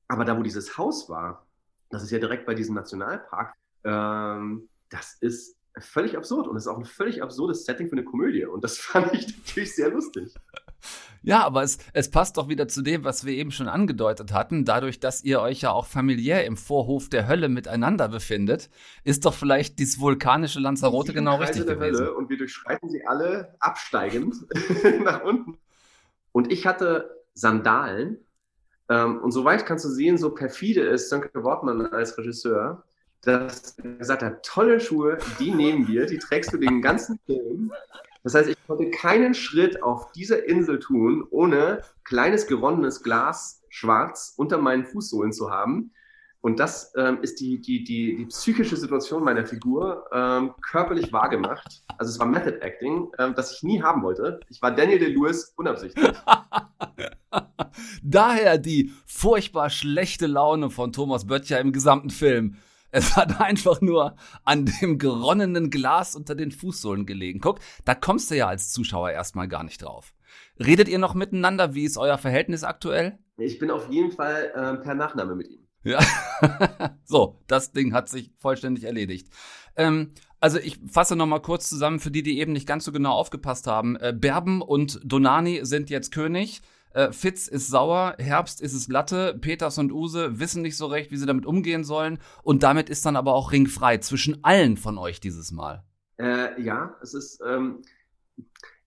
Aber 0.08 0.24
da, 0.24 0.38
wo 0.38 0.44
dieses 0.44 0.78
Haus 0.78 1.10
war, 1.10 1.48
das 1.90 2.04
ist 2.04 2.12
ja 2.12 2.20
direkt 2.20 2.46
bei 2.46 2.54
diesem 2.54 2.76
Nationalpark, 2.76 3.56
ähm, 3.84 4.70
das 4.90 5.16
ist 5.20 5.58
völlig 5.80 6.18
absurd 6.18 6.48
und 6.48 6.56
es 6.56 6.64
ist 6.64 6.68
auch 6.68 6.78
ein 6.78 6.86
völlig 6.86 7.22
absurdes 7.22 7.66
Setting 7.66 7.90
für 7.90 7.94
eine 7.94 8.04
Komödie. 8.04 8.46
Und 8.46 8.64
das 8.64 8.78
fand 8.80 9.14
ich 9.14 9.38
natürlich 9.38 9.76
sehr 9.76 9.90
lustig. 9.90 10.34
Ja, 11.24 11.44
aber 11.44 11.64
es, 11.64 11.78
es 11.94 12.10
passt 12.10 12.38
doch 12.38 12.50
wieder 12.50 12.68
zu 12.68 12.82
dem, 12.82 13.04
was 13.04 13.26
wir 13.26 13.34
eben 13.34 13.52
schon 13.52 13.68
angedeutet 13.68 14.34
hatten. 14.34 14.66
Dadurch, 14.66 15.00
dass 15.00 15.24
ihr 15.24 15.40
euch 15.42 15.62
ja 15.62 15.72
auch 15.72 15.86
familiär 15.86 16.46
im 16.46 16.58
Vorhof 16.58 17.10
der 17.10 17.28
Hölle 17.28 17.48
miteinander 17.48 18.08
befindet, 18.08 18.70
ist 19.04 19.26
doch 19.26 19.34
vielleicht 19.34 19.78
dieses 19.80 20.00
vulkanische 20.00 20.60
Lanzarote 20.60 21.14
genau 21.14 21.38
Kreise 21.38 21.60
richtig 21.60 21.68
gewesen. 21.68 22.00
Hölle 22.00 22.14
und 22.16 22.30
wir 22.30 22.38
durchschreiten 22.38 22.90
sie 22.90 23.06
alle 23.06 23.56
absteigend 23.60 24.36
nach 25.04 25.24
unten. 25.24 25.58
Und 26.32 26.52
ich 26.52 26.66
hatte 26.66 27.24
Sandalen 27.34 28.18
ähm, 28.92 29.20
und 29.20 29.32
soweit 29.32 29.66
kannst 29.66 29.86
du 29.86 29.90
sehen, 29.90 30.18
so 30.18 30.32
perfide 30.32 30.82
ist 30.82 31.10
Sönke 31.10 31.44
Wortmann 31.44 31.86
als 31.88 32.18
Regisseur, 32.18 32.84
dass 33.22 33.78
er 33.78 33.94
gesagt 33.94 34.22
hat, 34.22 34.46
tolle 34.46 34.82
Schuhe, 34.82 35.18
die 35.40 35.52
nehmen 35.52 35.88
wir, 35.88 36.08
die 36.08 36.18
trägst 36.18 36.52
du 36.52 36.58
den 36.58 36.82
ganzen 36.82 37.18
Film. 37.26 37.72
Das 38.24 38.36
heißt, 38.36 38.50
ich 38.50 38.58
konnte 38.68 38.90
keinen 38.92 39.34
Schritt 39.34 39.82
auf 39.82 40.12
dieser 40.12 40.48
Insel 40.48 40.80
tun, 40.80 41.26
ohne 41.32 41.82
kleines 42.04 42.48
geronnenes 42.48 43.04
Glas 43.04 43.64
schwarz 43.70 44.34
unter 44.38 44.58
meinen 44.60 44.86
Fußsohlen 44.86 45.32
zu 45.32 45.50
haben. 45.50 45.92
Und 46.42 46.60
das 46.60 46.92
ähm, 46.98 47.20
ist 47.22 47.40
die, 47.40 47.62
die, 47.62 47.84
die, 47.84 48.16
die 48.18 48.26
psychische 48.26 48.76
Situation 48.76 49.24
meiner 49.24 49.46
Figur 49.46 50.08
ähm, 50.12 50.54
körperlich 50.62 51.14
wahrgemacht. 51.14 51.84
Also 52.00 52.12
es 52.12 52.20
war 52.20 52.26
Method 52.26 52.58
Acting, 52.62 53.12
ähm, 53.20 53.34
das 53.36 53.54
ich 53.54 53.64
nie 53.64 53.82
haben 53.82 54.02
wollte. 54.02 54.40
Ich 54.50 54.60
war 54.62 54.72
Daniel 54.72 54.98
Day-Lewis 54.98 55.54
unabsichtlich. 55.56 56.12
Daher 58.04 58.58
die 58.58 58.92
furchtbar 59.06 59.70
schlechte 59.70 60.26
Laune 60.26 60.72
von 60.72 60.92
Thomas 60.92 61.28
Böttcher 61.28 61.60
im 61.60 61.72
gesamten 61.72 62.10
Film. 62.10 62.58
Es 62.92 63.16
hat 63.16 63.40
einfach 63.40 63.82
nur 63.82 64.16
an 64.44 64.66
dem 64.66 64.98
geronnenen 64.98 65.70
Glas 65.70 66.16
unter 66.16 66.36
den 66.36 66.52
Fußsohlen 66.52 67.06
gelegen. 67.06 67.40
Guck, 67.40 67.60
da 67.86 67.96
kommst 67.96 68.32
du 68.32 68.36
ja 68.36 68.48
als 68.48 68.72
Zuschauer 68.72 69.12
erstmal 69.12 69.48
gar 69.48 69.64
nicht 69.64 69.82
drauf. 69.82 70.14
Redet 70.60 70.88
ihr 70.88 71.00
noch 71.00 71.14
miteinander? 71.14 71.74
Wie 71.74 71.84
ist 71.84 71.98
euer 71.98 72.18
Verhältnis 72.18 72.64
aktuell? 72.64 73.18
Ich 73.38 73.60
bin 73.60 73.72
auf 73.72 73.90
jeden 73.90 74.12
Fall 74.12 74.52
äh, 74.54 74.84
per 74.84 74.94
Nachname 74.94 75.36
mit 75.36 75.50
ihm. 75.50 75.68
Ja. 75.84 76.00
so, 77.04 77.42
das 77.48 77.72
Ding 77.72 77.94
hat 77.94 78.10
sich 78.10 78.32
vollständig 78.38 78.84
erledigt. 78.84 79.30
Ähm, 79.76 80.14
also 80.40 80.60
ich 80.60 80.80
fasse 80.92 81.16
noch 81.16 81.26
mal 81.26 81.40
kurz 81.40 81.70
zusammen 81.70 82.00
für 82.00 82.12
die, 82.12 82.24
die 82.24 82.40
eben 82.40 82.52
nicht 82.52 82.68
ganz 82.68 82.86
so 82.86 82.92
genau 82.92 83.14
aufgepasst 83.14 83.68
haben. 83.68 83.96
Äh, 83.96 84.14
Berben 84.16 84.62
und 84.62 85.00
Donani 85.04 85.62
sind 85.64 85.90
jetzt 85.90 86.12
König. 86.12 86.62
Äh, 86.94 87.12
Fitz 87.12 87.48
ist 87.48 87.68
sauer, 87.68 88.16
Herbst 88.20 88.62
ist 88.62 88.74
es 88.74 88.88
Latte, 88.88 89.38
Peters 89.40 89.78
und 89.78 89.92
Use 89.92 90.40
wissen 90.40 90.62
nicht 90.62 90.78
so 90.78 90.88
recht, 90.88 91.12
wie 91.12 91.18
sie 91.18 91.26
damit 91.26 91.46
umgehen 91.46 91.84
sollen. 91.84 92.20
Und 92.44 92.64
damit 92.64 92.90
ist 92.90 93.06
dann 93.06 93.16
aber 93.16 93.34
auch 93.34 93.52
ringfrei 93.52 93.98
zwischen 93.98 94.44
allen 94.44 94.78
von 94.78 94.98
euch 94.98 95.20
dieses 95.20 95.52
Mal. 95.52 95.84
Äh, 96.20 96.62
ja, 96.62 96.96
es 97.02 97.14
ist, 97.14 97.42
ähm, 97.46 97.82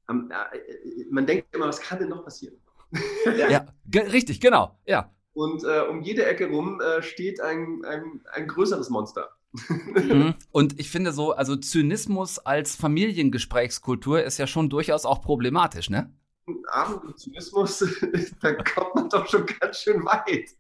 ähm, 0.08 0.30
äh, 0.30 1.04
man 1.10 1.26
denkt 1.26 1.54
immer, 1.54 1.66
was 1.66 1.80
kann 1.80 1.98
denn 1.98 2.10
noch 2.10 2.24
passieren? 2.24 2.56
ja, 3.38 3.48
ja 3.48 3.66
richtig, 3.92 4.40
genau, 4.40 4.78
ja. 4.86 5.10
Und 5.32 5.64
äh, 5.64 5.80
um 5.90 6.02
jede 6.02 6.26
Ecke 6.26 6.48
rum 6.48 6.80
äh, 6.80 7.02
steht 7.02 7.40
ein, 7.40 7.82
ein, 7.84 8.20
ein 8.32 8.46
größeres 8.46 8.88
Monster. 8.88 9.30
Mhm. 9.96 10.34
Und 10.52 10.78
ich 10.78 10.90
finde 10.90 11.12
so, 11.12 11.32
also 11.32 11.56
Zynismus 11.56 12.38
als 12.38 12.76
Familiengesprächskultur 12.76 14.22
ist 14.22 14.38
ja 14.38 14.46
schon 14.46 14.70
durchaus 14.70 15.04
auch 15.04 15.20
problematisch, 15.22 15.90
ne? 15.90 16.12
Abend 16.70 17.04
und 17.04 17.18
Zynismus, 17.18 17.84
da 18.42 18.52
kommt 18.52 18.94
man 18.94 19.08
doch 19.08 19.26
schon 19.28 19.46
ganz 19.46 19.78
schön 19.78 20.04
weit. 20.04 20.50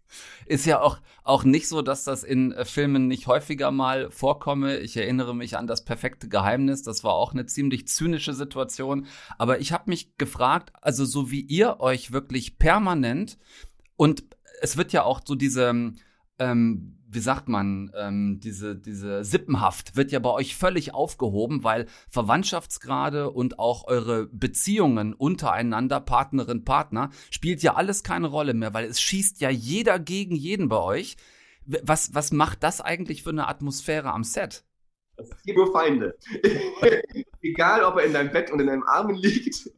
Ist 0.46 0.64
ja 0.64 0.80
auch, 0.80 0.98
auch 1.24 1.44
nicht 1.44 1.68
so, 1.68 1.82
dass 1.82 2.04
das 2.04 2.24
in 2.24 2.52
äh, 2.52 2.64
Filmen 2.64 3.06
nicht 3.06 3.26
häufiger 3.26 3.70
mal 3.70 4.10
vorkomme. 4.10 4.78
Ich 4.78 4.96
erinnere 4.96 5.34
mich 5.34 5.56
an 5.56 5.66
das 5.66 5.84
perfekte 5.84 6.28
Geheimnis. 6.28 6.82
Das 6.82 7.04
war 7.04 7.14
auch 7.14 7.32
eine 7.32 7.46
ziemlich 7.46 7.86
zynische 7.88 8.32
Situation. 8.32 9.06
Aber 9.36 9.60
ich 9.60 9.72
habe 9.72 9.90
mich 9.90 10.16
gefragt, 10.16 10.72
also 10.80 11.04
so 11.04 11.30
wie 11.30 11.40
ihr 11.42 11.80
euch 11.80 12.12
wirklich 12.12 12.58
permanent 12.58 13.38
und 13.96 14.24
es 14.62 14.76
wird 14.76 14.92
ja 14.92 15.02
auch 15.02 15.20
so 15.24 15.34
diese, 15.34 15.92
ähm, 16.38 16.98
wie 17.14 17.20
sagt 17.20 17.48
man, 17.48 17.90
ähm, 17.96 18.40
diese, 18.40 18.76
diese 18.76 19.24
Sippenhaft 19.24 19.96
wird 19.96 20.12
ja 20.12 20.18
bei 20.18 20.30
euch 20.30 20.56
völlig 20.56 20.92
aufgehoben, 20.92 21.64
weil 21.64 21.86
Verwandtschaftsgrade 22.08 23.30
und 23.30 23.58
auch 23.58 23.86
eure 23.86 24.26
Beziehungen 24.26 25.14
untereinander, 25.14 26.00
Partnerin, 26.00 26.64
Partner, 26.64 27.10
spielt 27.30 27.62
ja 27.62 27.74
alles 27.74 28.02
keine 28.02 28.26
Rolle 28.26 28.54
mehr, 28.54 28.74
weil 28.74 28.86
es 28.86 29.00
schießt 29.00 29.40
ja 29.40 29.50
jeder 29.50 29.98
gegen 29.98 30.34
jeden 30.34 30.68
bei 30.68 30.78
euch. 30.78 31.16
Was, 31.66 32.14
was 32.14 32.30
macht 32.32 32.62
das 32.62 32.80
eigentlich 32.80 33.22
für 33.22 33.30
eine 33.30 33.48
Atmosphäre 33.48 34.12
am 34.12 34.24
Set? 34.24 34.64
Nur 35.46 35.72
Feinde. 35.72 36.18
Egal, 37.42 37.84
ob 37.84 37.96
er 37.96 38.04
in 38.04 38.12
deinem 38.12 38.32
Bett 38.32 38.50
und 38.50 38.60
in 38.60 38.66
deinem 38.66 38.82
Armen 38.82 39.14
liegt, 39.14 39.70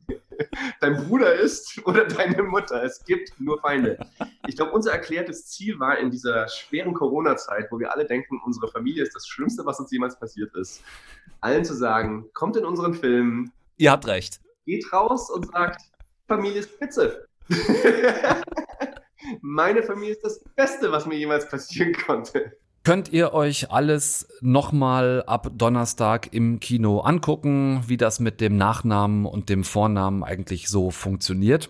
dein 0.81 0.97
Bruder 1.07 1.35
ist 1.35 1.81
oder 1.87 2.05
deine 2.07 2.43
Mutter. 2.43 2.83
Es 2.83 3.05
gibt 3.05 3.39
nur 3.41 3.61
Feinde. 3.61 3.99
Ich 4.47 4.57
glaube, 4.57 4.73
unser 4.73 4.93
erklärtes 4.93 5.47
Ziel 5.47 5.79
war 5.79 5.99
in 5.99 6.11
dieser 6.11 6.49
schweren 6.49 6.95
Corona-Zeit, 6.95 7.69
wo 7.71 7.79
wir 7.79 7.93
alle 7.93 8.07
denken, 8.07 8.41
unsere 8.45 8.69
Familie 8.69 9.03
ist 9.03 9.15
das 9.15 9.27
Schlimmste, 9.27 9.65
was 9.67 9.81
uns 9.81 9.91
jemals 9.91 10.19
passiert 10.19 10.55
ist, 10.57 10.83
allen 11.41 11.65
zu 11.65 11.75
sagen, 11.75 12.29
kommt 12.33 12.57
in 12.57 12.65
unseren 12.65 12.95
Film. 12.95 13.53
Ihr 13.77 13.91
habt 13.91 14.07
recht. 14.07 14.41
Geht 14.65 14.93
raus 14.93 15.31
und 15.31 15.47
sagt, 15.53 15.83
Familie 16.27 16.61
ist 16.61 16.71
Spitze. 16.71 17.27
Meine 19.41 19.83
Familie 19.83 20.13
ist 20.13 20.25
das 20.25 20.45
Beste, 20.55 20.91
was 20.93 21.07
mir 21.07 21.17
jemals 21.17 21.49
passieren 21.49 21.93
konnte 21.93 22.57
könnt 22.87 23.13
ihr 23.13 23.35
euch 23.35 23.73
alles 23.73 24.29
nochmal 24.41 25.25
ab 25.27 25.51
Donnerstag 25.53 26.33
im 26.33 26.61
Kino 26.61 27.01
angucken, 27.01 27.83
wie 27.89 27.97
das 27.97 28.21
mit 28.21 28.41
dem 28.41 28.57
Nachnamen 28.57 29.27
und 29.27 29.49
dem 29.49 29.65
Vornamen 29.65 30.23
eigentlich 30.23 30.69
so 30.69 30.93
funktioniert. 30.93 31.69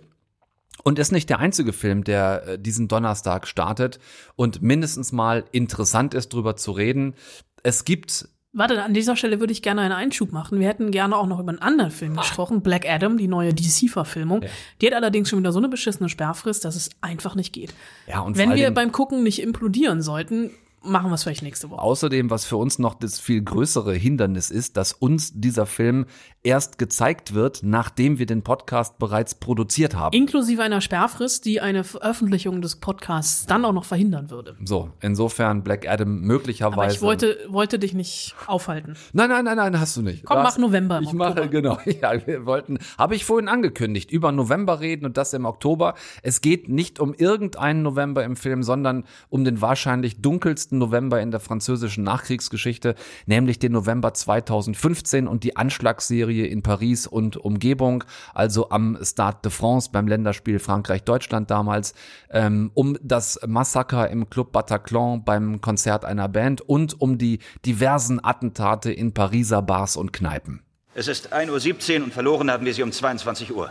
Und 0.85 0.98
ist 0.98 1.12
nicht 1.12 1.31
der 1.31 1.38
einzige 1.38 1.72
Film, 1.72 2.05
der 2.05 2.46
äh, 2.46 2.59
diesen 2.59 2.87
Donnerstag 2.87 3.46
startet 3.48 3.98
und 4.37 4.61
mindestens 4.61 5.11
mal 5.11 5.46
interessant 5.52 6.12
ist, 6.12 6.35
drüber 6.35 6.55
zu 6.55 6.72
reden. 6.72 7.14
Es 7.62 7.87
gibt 7.87 8.29
Warte, 8.52 8.83
an 8.83 8.92
dieser 8.92 9.16
Stelle 9.16 9.40
würde 9.40 9.52
ich 9.52 9.62
gerne 9.62 9.81
einen 9.83 9.92
Einschub 9.92 10.33
machen. 10.33 10.61
Wir 10.61 10.68
hätten 10.68 10.90
gerne 10.90 11.16
auch 11.16 11.26
noch 11.26 11.40
über 11.40 11.50
einen 11.50 11.61
anderen 11.61 11.90
Film 11.90 12.12
Ach. 12.16 12.22
gesprochen, 12.22 12.61
Black 12.61 12.87
Adam, 12.87 13.16
die 13.16 13.29
neue 13.29 13.55
DC-Verfilmung. 13.55 14.42
Ja. 14.42 14.48
Die 14.83 14.87
hat 14.87 14.94
allerdings 14.94 15.31
schon 15.31 15.38
wieder 15.38 15.52
so 15.52 15.59
eine 15.59 15.68
beschissene 15.68 16.11
Sperrfrist, 16.11 16.64
dass 16.64 16.76
es 16.76 16.90
einfach 17.00 17.35
nicht 17.35 17.55
geht. 17.55 17.72
Ja, 18.07 18.20
und 18.20 18.37
Wenn 18.37 18.55
wir 18.55 18.70
beim 18.70 18.92
Gucken 18.92 19.22
nicht 19.22 19.42
implodieren 19.42 20.00
sollten, 20.02 20.50
machen 20.87 21.11
wir 21.11 21.14
es 21.14 21.25
vielleicht 21.25 21.42
nächste 21.42 21.70
Woche. 21.70 21.83
Außerdem, 21.83 22.31
was 22.31 22.44
für 22.44 22.57
uns 22.57 22.79
noch 22.79 22.94
das 22.94 23.18
viel 23.20 23.42
größere 23.42 23.94
Hindernis 23.94 24.51
ist, 24.51 24.77
dass 24.77 24.92
uns 24.92 25.33
dieser 25.35 25.66
Film 25.66 26.07
erst 26.42 26.79
gezeigt 26.79 27.35
wird, 27.35 27.61
nachdem 27.62 28.18
wir 28.18 28.27
den 28.27 28.42
Podcast 28.42 28.99
bereits 28.99 29.35
produziert 29.35 29.96
haben. 29.96 30.16
Inklusive 30.16 30.62
einer 30.62 30.81
Sperrfrist, 30.81 31.44
die 31.44 31.61
eine 31.61 31.83
Veröffentlichung 31.83 32.62
des 32.62 32.77
Podcasts 32.77 33.46
dann 33.46 33.64
auch 33.64 33.72
noch 33.72 33.85
verhindern 33.85 34.31
würde. 34.31 34.57
So, 34.64 34.90
insofern 35.01 35.64
Black 35.64 35.88
Adam 35.88 36.20
möglicherweise. 36.20 36.81
Aber 36.81 36.92
ich 36.92 37.03
wollte, 37.03 37.38
wollte 37.49 37.79
dich 37.81 37.94
nicht 37.94 38.37
aufhalten. 38.46 38.96
Nein, 39.12 39.29
nein, 39.29 39.44
nein, 39.44 39.57
nein, 39.57 39.81
hast 39.81 39.96
du 39.96 40.03
nicht. 40.03 40.25
Komm, 40.25 40.42
mach 40.42 40.57
November. 40.57 41.01
ich 41.01 41.09
Oktober. 41.09 41.35
mache, 41.35 41.49
genau. 41.49 41.79
Ja, 42.01 42.27
wir 42.27 42.44
wollten, 42.46 42.79
habe 42.99 43.14
ich 43.16 43.25
vorhin 43.25 43.49
angekündigt, 43.49 44.11
über 44.11 44.31
November 44.31 44.81
reden 44.81 45.07
und 45.07 45.16
das 45.16 45.33
im 45.33 45.46
Oktober. 45.46 45.94
Es 46.22 46.40
geht 46.40 46.68
nicht 46.68 47.01
um 47.01 47.14
irgendeinen 47.14 47.83
November 47.83 48.22
im 48.22 48.37
Film, 48.37 48.62
sondern 48.62 49.05
um 49.31 49.44
den 49.44 49.61
wahrscheinlich 49.61 50.20
dunkelsten 50.20 50.76
November 50.79 51.21
in 51.21 51.31
der 51.31 51.41
französischen 51.41 52.05
Nachkriegsgeschichte, 52.05 52.95
nämlich 53.27 53.59
den 53.59 53.73
November 53.73 54.15
2015 54.15 55.27
und 55.27 55.45
die 55.45 55.57
Anschlagsserie 55.57 56.27
Serie 56.27 56.47
in 56.47 56.62
Paris 56.62 57.07
und 57.07 57.37
Umgebung, 57.37 58.05
also 58.35 58.71
am 58.71 58.99
Stade 59.03 59.39
de 59.45 59.53
France 59.53 59.91
beim 59.93 60.09
Länderspiel 60.09 60.59
Frankreich-Deutschland 60.59 61.51
damals, 61.51 61.95
ähm, 62.31 62.71
um 62.75 62.97
das 63.03 63.39
Massaker 63.47 64.09
im 64.09 64.29
Club 64.31 64.53
Bataclan 64.53 65.25
beim 65.25 65.61
Konzert 65.61 66.05
einer 66.05 66.29
Band 66.29 66.62
und 66.62 67.01
um 67.01 67.19
die 67.19 67.39
diversen 67.65 68.23
Attentate 68.25 68.93
in 68.93 69.12
Pariser 69.12 69.62
Bars 69.62 69.97
und 69.97 70.12
Kneipen. 70.12 70.62
Es 70.95 71.09
ist 71.09 71.33
1.17 71.33 71.99
Uhr 71.99 72.05
und 72.05 72.15
verloren 72.15 72.51
haben 72.51 72.65
wir 72.65 72.75
sie 72.75 72.83
um 72.83 72.93
22 72.93 73.55
Uhr. 73.55 73.71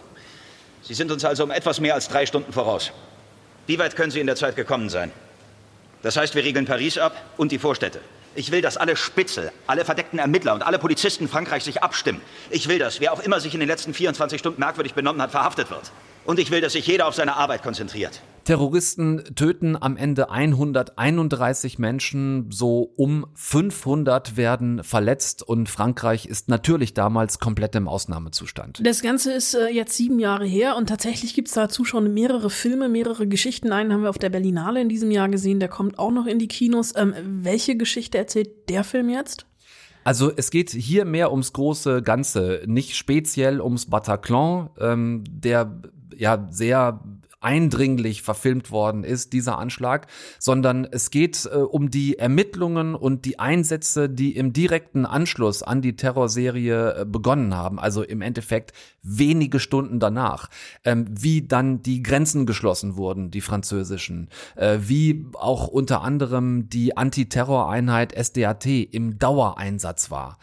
Sie 0.81 0.93
sind 0.93 1.11
uns 1.11 1.25
also 1.25 1.43
um 1.43 1.51
etwas 1.51 1.79
mehr 1.79 1.95
als 1.95 2.07
drei 2.07 2.25
Stunden 2.25 2.53
voraus. 2.53 2.91
Wie 3.67 3.79
weit 3.79 3.95
können 3.95 4.11
Sie 4.11 4.19
in 4.19 4.27
der 4.27 4.35
Zeit 4.35 4.55
gekommen 4.55 4.89
sein? 4.89 5.11
Das 6.03 6.17
heißt, 6.17 6.35
wir 6.35 6.43
regeln 6.43 6.65
Paris 6.65 6.97
ab 6.97 7.15
und 7.37 7.51
die 7.51 7.59
Vorstädte. 7.59 8.01
Ich 8.35 8.51
will, 8.51 8.61
dass 8.61 8.75
alle 8.75 8.97
Spitzel, 8.97 9.51
alle 9.65 9.85
verdeckten 9.85 10.19
Ermittler 10.19 10.53
und 10.53 10.61
alle 10.61 10.77
Polizisten 10.77 11.29
Frankreichs 11.29 11.65
sich 11.65 11.81
abstimmen. 11.81 12.21
Ich 12.49 12.67
will, 12.67 12.79
dass 12.79 12.99
wer 12.99 13.13
auch 13.13 13.21
immer 13.21 13.39
sich 13.39 13.53
in 13.53 13.61
den 13.61 13.69
letzten 13.69 13.93
24 13.93 14.39
Stunden 14.39 14.59
merkwürdig 14.59 14.93
benommen 14.93 15.21
hat, 15.21 15.31
verhaftet 15.31 15.69
wird. 15.69 15.91
Und 16.25 16.37
ich 16.37 16.51
will, 16.51 16.59
dass 16.59 16.73
sich 16.73 16.85
jeder 16.85 17.07
auf 17.07 17.15
seine 17.15 17.37
Arbeit 17.37 17.63
konzentriert. 17.63 18.21
Terroristen 18.45 19.23
töten 19.35 19.75
am 19.79 19.97
Ende 19.97 20.29
131 20.29 21.79
Menschen, 21.79 22.51
so 22.51 22.93
um 22.95 23.25
500 23.33 24.37
werden 24.37 24.83
verletzt 24.83 25.41
und 25.41 25.67
Frankreich 25.67 26.27
ist 26.27 26.47
natürlich 26.47 26.93
damals 26.93 27.39
komplett 27.39 27.75
im 27.75 27.87
Ausnahmezustand. 27.87 28.81
Das 28.85 29.01
Ganze 29.01 29.33
ist 29.33 29.55
äh, 29.55 29.67
jetzt 29.69 29.97
sieben 29.97 30.19
Jahre 30.19 30.45
her 30.45 30.77
und 30.77 30.87
tatsächlich 30.87 31.33
gibt 31.33 31.47
es 31.47 31.55
dazu 31.55 31.83
schon 31.83 32.13
mehrere 32.13 32.51
Filme, 32.51 32.87
mehrere 32.87 33.27
Geschichten. 33.27 33.71
Einen 33.71 33.91
haben 33.91 34.03
wir 34.03 34.11
auf 34.11 34.19
der 34.19 34.29
Berlinale 34.29 34.79
in 34.79 34.89
diesem 34.89 35.09
Jahr 35.09 35.27
gesehen, 35.27 35.59
der 35.59 35.69
kommt 35.69 35.97
auch 35.97 36.11
noch 36.11 36.27
in 36.27 36.37
die 36.37 36.47
Kinos. 36.47 36.93
Ähm, 36.95 37.15
welche 37.23 37.75
Geschichte 37.75 38.19
erzählt 38.19 38.69
der 38.69 38.83
Film 38.83 39.09
jetzt? 39.09 39.47
Also 40.03 40.31
es 40.35 40.51
geht 40.51 40.69
hier 40.69 41.03
mehr 41.03 41.31
ums 41.31 41.51
große 41.51 42.03
Ganze, 42.03 42.61
nicht 42.67 42.95
speziell 42.95 43.59
ums 43.59 43.87
Bataclan, 43.87 44.69
ähm, 44.79 45.23
der 45.27 45.81
ja 46.15 46.47
sehr 46.51 47.03
eindringlich 47.45 48.23
verfilmt 48.23 48.71
worden 48.71 49.03
ist, 49.03 49.31
dieser 49.31 49.59
Anschlag, 49.59 50.07
sondern 50.39 50.83
es 50.83 51.11
geht 51.11 51.45
äh, 51.45 51.57
um 51.57 51.91
die 51.91 52.17
Ermittlungen 52.17 52.95
und 52.95 53.23
die 53.25 53.37
Einsätze, 53.37 54.09
die 54.09 54.35
im 54.35 54.51
direkten 54.51 55.05
Anschluss 55.05 55.61
an 55.61 55.83
die 55.83 55.95
Terrorserie 55.95 57.01
äh, 57.01 57.05
begonnen 57.05 57.55
haben, 57.55 57.79
also 57.79 58.01
im 58.01 58.21
Endeffekt 58.21 58.73
wenige 59.03 59.59
Stunden 59.59 59.99
danach, 59.99 60.49
ähm, 60.83 61.05
wie 61.07 61.47
dann 61.47 61.83
die 61.83 62.01
Grenzen 62.01 62.47
geschlossen 62.47 62.97
wurden, 62.97 63.29
die 63.29 63.41
französischen, 63.41 64.29
äh, 64.55 64.79
wie 64.81 65.27
auch 65.33 65.67
unter 65.67 66.01
anderem 66.01 66.67
die 66.69 66.97
Antiterroreinheit 66.97 68.11
SDAT 68.11 68.65
im 68.65 69.19
Dauereinsatz 69.19 70.09
war. 70.09 70.39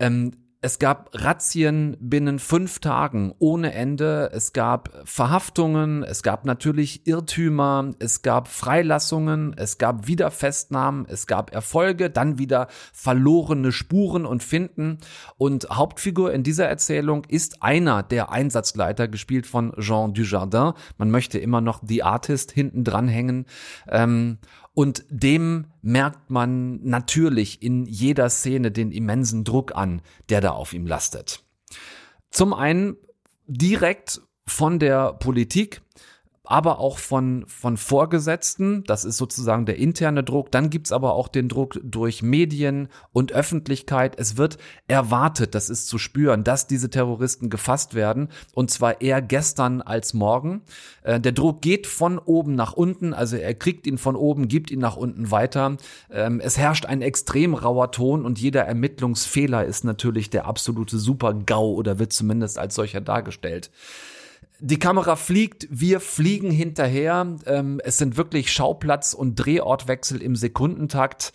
Ähm, 0.00 0.32
es 0.64 0.78
gab 0.78 1.10
Razzien 1.12 1.96
binnen 1.98 2.38
fünf 2.38 2.78
Tagen 2.78 3.34
ohne 3.40 3.74
Ende. 3.74 4.30
Es 4.32 4.52
gab 4.52 4.90
Verhaftungen, 5.04 6.04
es 6.04 6.22
gab 6.22 6.44
natürlich 6.44 7.04
Irrtümer, 7.04 7.90
es 7.98 8.22
gab 8.22 8.46
Freilassungen, 8.46 9.54
es 9.56 9.78
gab 9.78 10.06
Wiederfestnahmen, 10.06 11.06
es 11.08 11.26
gab 11.26 11.52
Erfolge, 11.52 12.10
dann 12.10 12.38
wieder 12.38 12.68
verlorene 12.92 13.72
Spuren 13.72 14.24
und 14.24 14.44
Finden. 14.44 14.98
Und 15.36 15.68
Hauptfigur 15.68 16.32
in 16.32 16.44
dieser 16.44 16.68
Erzählung 16.68 17.24
ist 17.26 17.60
einer 17.64 18.04
der 18.04 18.30
Einsatzleiter, 18.30 19.08
gespielt 19.08 19.48
von 19.48 19.72
Jean 19.80 20.14
Dujardin. 20.14 20.74
Man 20.96 21.10
möchte 21.10 21.40
immer 21.40 21.60
noch 21.60 21.82
The 21.84 22.04
Artist 22.04 22.52
hinten 22.52 22.84
dranhängen. 22.84 23.46
Ähm, 23.88 24.38
Und 24.74 25.04
dem 25.10 25.66
merkt 25.82 26.30
man 26.30 26.82
natürlich 26.82 27.62
in 27.62 27.84
jeder 27.84 28.30
Szene 28.30 28.70
den 28.70 28.90
immensen 28.90 29.44
Druck 29.44 29.74
an, 29.74 30.00
der 30.28 30.40
da 30.40 30.50
auf 30.50 30.72
ihm 30.72 30.86
lastet. 30.86 31.44
Zum 32.30 32.54
einen 32.54 32.96
direkt 33.46 34.22
von 34.46 34.78
der 34.78 35.12
Politik, 35.12 35.82
aber 36.44 36.80
auch 36.80 36.98
von, 36.98 37.44
von 37.46 37.76
Vorgesetzten. 37.76 38.82
Das 38.84 39.04
ist 39.04 39.16
sozusagen 39.16 39.64
der 39.64 39.76
interne 39.76 40.24
Druck. 40.24 40.50
Dann 40.50 40.70
gibt's 40.70 40.90
aber 40.90 41.14
auch 41.14 41.28
den 41.28 41.48
Druck 41.48 41.80
durch 41.84 42.22
Medien 42.22 42.88
und 43.12 43.32
Öffentlichkeit. 43.32 44.18
Es 44.18 44.36
wird 44.36 44.58
erwartet, 44.88 45.54
das 45.54 45.70
ist 45.70 45.86
zu 45.86 45.98
spüren, 45.98 46.42
dass 46.42 46.66
diese 46.66 46.90
Terroristen 46.90 47.48
gefasst 47.48 47.94
werden. 47.94 48.28
Und 48.54 48.72
zwar 48.72 49.00
eher 49.00 49.22
gestern 49.22 49.82
als 49.82 50.14
morgen. 50.14 50.62
Äh, 51.04 51.20
der 51.20 51.32
Druck 51.32 51.62
geht 51.62 51.86
von 51.86 52.18
oben 52.18 52.56
nach 52.56 52.72
unten. 52.72 53.14
Also 53.14 53.36
er 53.36 53.54
kriegt 53.54 53.86
ihn 53.86 53.98
von 53.98 54.16
oben, 54.16 54.48
gibt 54.48 54.72
ihn 54.72 54.80
nach 54.80 54.96
unten 54.96 55.30
weiter. 55.30 55.76
Ähm, 56.10 56.40
es 56.40 56.58
herrscht 56.58 56.86
ein 56.86 57.02
extrem 57.02 57.54
rauer 57.54 57.92
Ton 57.92 58.24
und 58.24 58.40
jeder 58.40 58.62
Ermittlungsfehler 58.62 59.64
ist 59.64 59.84
natürlich 59.84 60.28
der 60.28 60.46
absolute 60.46 60.98
Super-GAU 60.98 61.74
oder 61.74 62.00
wird 62.00 62.12
zumindest 62.12 62.58
als 62.58 62.74
solcher 62.74 63.00
dargestellt. 63.00 63.70
Die 64.64 64.78
Kamera 64.78 65.16
fliegt, 65.16 65.66
wir 65.72 65.98
fliegen 65.98 66.52
hinterher. 66.52 67.36
Ähm, 67.46 67.80
es 67.82 67.98
sind 67.98 68.16
wirklich 68.16 68.52
Schauplatz- 68.52 69.12
und 69.12 69.34
Drehortwechsel 69.34 70.22
im 70.22 70.36
Sekundentakt. 70.36 71.32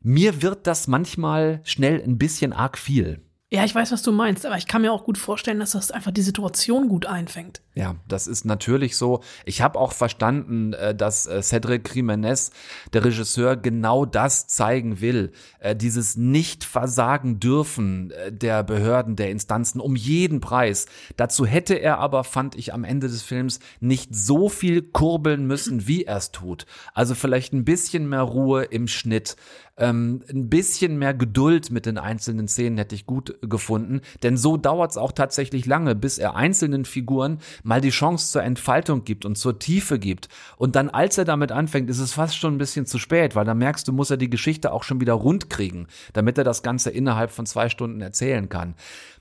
Mir 0.00 0.42
wird 0.42 0.68
das 0.68 0.86
manchmal 0.86 1.60
schnell 1.64 2.00
ein 2.00 2.18
bisschen 2.18 2.52
arg 2.52 2.78
viel. 2.78 3.25
Ja, 3.56 3.64
ich 3.64 3.74
weiß, 3.74 3.90
was 3.90 4.02
du 4.02 4.12
meinst, 4.12 4.44
aber 4.44 4.58
ich 4.58 4.66
kann 4.66 4.82
mir 4.82 4.92
auch 4.92 5.04
gut 5.04 5.16
vorstellen, 5.16 5.60
dass 5.60 5.70
das 5.70 5.90
einfach 5.90 6.10
die 6.10 6.20
Situation 6.20 6.88
gut 6.88 7.06
einfängt. 7.06 7.62
Ja, 7.74 7.94
das 8.06 8.26
ist 8.26 8.44
natürlich 8.44 8.98
so. 8.98 9.22
Ich 9.46 9.62
habe 9.62 9.78
auch 9.78 9.92
verstanden, 9.92 10.74
äh, 10.74 10.94
dass 10.94 11.26
äh, 11.26 11.40
Cedric 11.40 11.94
Jimenez, 11.94 12.50
der 12.92 13.02
Regisseur, 13.02 13.56
genau 13.56 14.04
das 14.04 14.46
zeigen 14.46 15.00
will. 15.00 15.32
Äh, 15.58 15.74
dieses 15.74 16.16
Nicht-Versagen 16.16 17.40
dürfen 17.40 18.12
der 18.28 18.62
Behörden, 18.62 19.16
der 19.16 19.30
Instanzen 19.30 19.80
um 19.80 19.96
jeden 19.96 20.40
Preis. 20.40 20.84
Dazu 21.16 21.46
hätte 21.46 21.76
er 21.76 21.98
aber, 21.98 22.24
fand 22.24 22.56
ich 22.56 22.74
am 22.74 22.84
Ende 22.84 23.08
des 23.08 23.22
Films, 23.22 23.60
nicht 23.80 24.14
so 24.14 24.50
viel 24.50 24.82
kurbeln 24.82 25.46
müssen, 25.46 25.86
wie 25.86 26.04
er 26.04 26.18
es 26.18 26.30
tut. 26.30 26.66
Also 26.92 27.14
vielleicht 27.14 27.54
ein 27.54 27.64
bisschen 27.64 28.06
mehr 28.06 28.20
Ruhe 28.20 28.64
im 28.64 28.86
Schnitt. 28.86 29.36
Ähm, 29.78 30.22
ein 30.30 30.48
bisschen 30.48 30.98
mehr 30.98 31.12
Geduld 31.12 31.70
mit 31.70 31.84
den 31.84 31.98
einzelnen 31.98 32.48
Szenen 32.48 32.78
hätte 32.78 32.94
ich 32.94 33.04
gut 33.04 33.36
gefunden, 33.42 34.00
denn 34.22 34.38
so 34.38 34.56
dauert 34.56 34.92
es 34.92 34.96
auch 34.96 35.12
tatsächlich 35.12 35.66
lange, 35.66 35.94
bis 35.94 36.16
er 36.16 36.34
einzelnen 36.34 36.86
Figuren 36.86 37.40
mal 37.62 37.82
die 37.82 37.90
Chance 37.90 38.32
zur 38.32 38.42
Entfaltung 38.42 39.04
gibt 39.04 39.26
und 39.26 39.36
zur 39.36 39.58
Tiefe 39.58 39.98
gibt. 39.98 40.30
Und 40.56 40.76
dann, 40.76 40.88
als 40.88 41.18
er 41.18 41.26
damit 41.26 41.52
anfängt, 41.52 41.90
ist 41.90 41.98
es 41.98 42.14
fast 42.14 42.38
schon 42.38 42.54
ein 42.54 42.58
bisschen 42.58 42.86
zu 42.86 42.98
spät, 42.98 43.36
weil 43.36 43.44
dann 43.44 43.58
merkst 43.58 43.86
du, 43.86 43.92
muss 43.92 44.10
er 44.10 44.16
die 44.16 44.30
Geschichte 44.30 44.72
auch 44.72 44.82
schon 44.82 45.00
wieder 45.00 45.12
rund 45.12 45.50
kriegen, 45.50 45.88
damit 46.14 46.38
er 46.38 46.44
das 46.44 46.62
Ganze 46.62 46.90
innerhalb 46.90 47.30
von 47.30 47.44
zwei 47.44 47.68
Stunden 47.68 48.00
erzählen 48.00 48.48
kann 48.48 48.74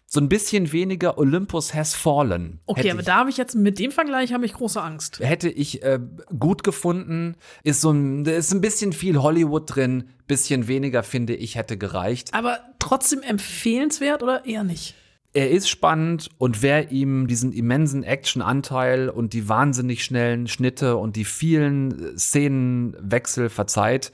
so 0.07 0.19
ein 0.19 0.29
bisschen 0.29 0.71
weniger 0.71 1.17
Olympus 1.17 1.73
has 1.73 1.95
fallen. 1.95 2.59
Okay, 2.65 2.91
aber 2.91 3.01
da 3.01 3.17
habe 3.17 3.29
ich 3.29 3.37
jetzt 3.37 3.55
mit 3.55 3.79
dem 3.79 3.91
Vergleich 3.91 4.33
habe 4.33 4.45
ich 4.45 4.53
große 4.53 4.81
Angst. 4.81 5.19
Hätte 5.19 5.49
ich 5.49 5.83
äh, 5.83 5.99
gut 6.37 6.63
gefunden, 6.63 7.35
ist 7.63 7.81
so 7.81 7.91
ein 7.91 8.23
da 8.23 8.31
ist 8.31 8.53
ein 8.53 8.61
bisschen 8.61 8.93
viel 8.93 9.21
Hollywood 9.21 9.75
drin, 9.75 10.09
bisschen 10.27 10.67
weniger 10.67 11.03
finde 11.03 11.35
ich 11.35 11.55
hätte 11.55 11.77
gereicht. 11.77 12.33
Aber 12.33 12.59
trotzdem 12.79 13.21
empfehlenswert 13.21 14.23
oder 14.23 14.45
eher 14.45 14.63
nicht? 14.63 14.95
Er 15.33 15.51
ist 15.51 15.67
spannend 15.67 16.29
und 16.37 16.61
wer 16.61 16.91
ihm 16.91 17.27
diesen 17.27 17.51
immensen 17.51 18.03
Action-Anteil 18.03 19.09
und 19.09 19.33
die 19.33 19.49
wahnsinnig 19.49 20.05
schnellen 20.05 20.47
Schnitte 20.47 20.95
und 20.95 21.17
die 21.17 21.25
vielen 21.25 22.17
Szenenwechsel 22.17 23.49
verzeiht, 23.49 24.13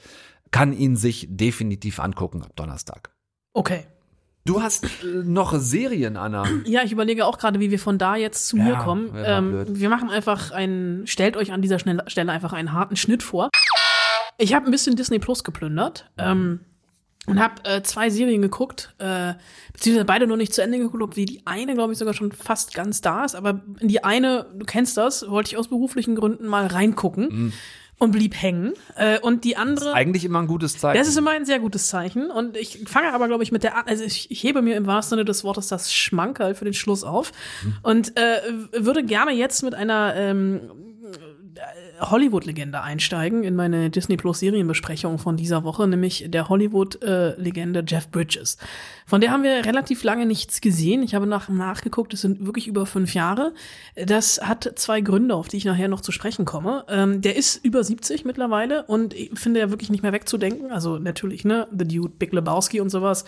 kann 0.50 0.72
ihn 0.72 0.96
sich 0.96 1.28
definitiv 1.30 2.00
angucken 2.00 2.42
ab 2.42 2.56
Donnerstag. 2.56 3.10
Okay. 3.52 3.84
Du 4.44 4.62
hast 4.62 4.84
äh, 4.84 5.06
noch 5.24 5.54
Serien, 5.58 6.16
Anna. 6.16 6.44
Ja, 6.64 6.82
ich 6.82 6.92
überlege 6.92 7.26
auch 7.26 7.38
gerade, 7.38 7.60
wie 7.60 7.70
wir 7.70 7.78
von 7.78 7.98
da 7.98 8.16
jetzt 8.16 8.48
zu 8.48 8.56
Ja, 8.56 8.64
mir 8.64 8.76
kommen. 8.76 9.12
Ähm, 9.14 9.64
wir 9.68 9.88
machen 9.88 10.10
einfach 10.10 10.50
einen, 10.50 11.06
stellt 11.06 11.36
euch 11.36 11.52
an 11.52 11.62
dieser 11.62 11.78
Stelle 11.78 12.32
einfach 12.32 12.52
einen 12.52 12.72
harten 12.72 12.96
Schnitt 12.96 13.22
vor. 13.22 13.50
Ich 14.38 14.54
habe 14.54 14.66
ein 14.66 14.72
bisschen 14.72 14.96
Disney 14.96 15.18
Plus 15.18 15.44
geplündert. 15.44 16.10
Ähm, 16.18 16.60
und 17.28 17.38
habe 17.38 17.64
äh, 17.64 17.82
zwei 17.82 18.10
Serien 18.10 18.42
geguckt, 18.42 18.94
äh, 18.98 19.34
beziehungsweise 19.72 20.04
beide 20.06 20.26
noch 20.26 20.36
nicht 20.36 20.52
zu 20.52 20.60
Ende 20.60 20.78
geguckt, 20.78 21.16
wie 21.16 21.24
die 21.24 21.42
eine, 21.44 21.74
glaube 21.74 21.92
ich, 21.92 21.98
sogar 22.00 22.14
schon 22.14 22.32
fast 22.32 22.74
ganz 22.74 23.00
da 23.00 23.24
ist, 23.24 23.36
aber 23.36 23.62
in 23.78 23.86
die 23.86 24.02
eine, 24.02 24.46
du 24.56 24.66
kennst 24.66 24.96
das, 24.96 25.30
wollte 25.30 25.50
ich 25.52 25.56
aus 25.56 25.68
beruflichen 25.68 26.16
Gründen 26.16 26.48
mal 26.48 26.66
reingucken 26.66 27.52
und 27.98 28.10
blieb 28.12 28.34
hängen. 28.34 28.72
Äh, 28.96 29.18
und 29.20 29.44
die 29.44 29.56
andere. 29.56 29.92
Eigentlich 29.94 30.24
immer 30.24 30.40
ein 30.40 30.46
gutes 30.46 30.78
Zeichen. 30.78 30.98
Das 30.98 31.08
ist 31.08 31.16
immer 31.16 31.30
ein 31.30 31.44
sehr 31.44 31.60
gutes 31.60 31.86
Zeichen. 31.86 32.30
Und 32.30 32.56
ich 32.56 32.80
fange 32.86 33.12
aber, 33.12 33.28
glaube 33.28 33.42
ich, 33.42 33.52
mit 33.52 33.62
der, 33.62 33.86
also 33.86 34.04
ich, 34.04 34.30
ich 34.30 34.42
hebe 34.42 34.62
mir 34.62 34.76
im 34.76 34.86
wahrsten 34.86 35.16
Sinne 35.16 35.24
des 35.24 35.44
Wortes 35.44 35.68
das 35.68 35.92
Schmankerl 35.94 36.54
für 36.54 36.64
den 36.64 36.74
Schluss 36.74 37.04
auf 37.04 37.32
und 37.82 38.16
äh, 38.16 38.40
würde 38.72 39.04
gerne 39.04 39.32
jetzt 39.32 39.62
mit 39.62 39.74
einer 39.74 40.14
ähm, 40.16 40.70
Hollywood-Legende 42.10 42.82
einsteigen 42.82 43.44
in 43.44 43.54
meine 43.54 43.90
Disney 43.90 44.16
Plus 44.16 44.40
Serienbesprechung 44.40 45.18
von 45.18 45.36
dieser 45.36 45.64
Woche, 45.64 45.86
nämlich 45.86 46.26
der 46.28 46.48
Hollywood-Legende 46.48 47.84
Jeff 47.86 48.08
Bridges. 48.10 48.58
Von 49.06 49.20
der 49.20 49.30
haben 49.30 49.42
wir 49.42 49.64
relativ 49.64 50.04
lange 50.04 50.26
nichts 50.26 50.60
gesehen. 50.60 51.02
Ich 51.02 51.14
habe 51.14 51.26
nach, 51.26 51.48
nachgeguckt, 51.48 52.14
es 52.14 52.22
sind 52.22 52.46
wirklich 52.46 52.66
über 52.66 52.86
fünf 52.86 53.14
Jahre. 53.14 53.52
Das 53.94 54.40
hat 54.42 54.72
zwei 54.76 55.00
Gründe, 55.00 55.34
auf 55.34 55.48
die 55.48 55.58
ich 55.58 55.64
nachher 55.64 55.88
noch 55.88 56.00
zu 56.00 56.12
sprechen 56.12 56.44
komme. 56.44 56.84
Ähm, 56.88 57.20
der 57.20 57.36
ist 57.36 57.64
über 57.64 57.84
70 57.84 58.24
mittlerweile 58.24 58.84
und 58.84 59.14
ich 59.14 59.30
finde 59.34 59.60
er 59.60 59.70
wirklich 59.70 59.90
nicht 59.90 60.02
mehr 60.02 60.12
wegzudenken. 60.12 60.72
Also 60.72 60.98
natürlich, 60.98 61.44
ne, 61.44 61.68
The 61.70 61.86
Dude, 61.86 62.14
Big 62.18 62.32
Lebowski 62.32 62.80
und 62.80 62.90
sowas, 62.90 63.24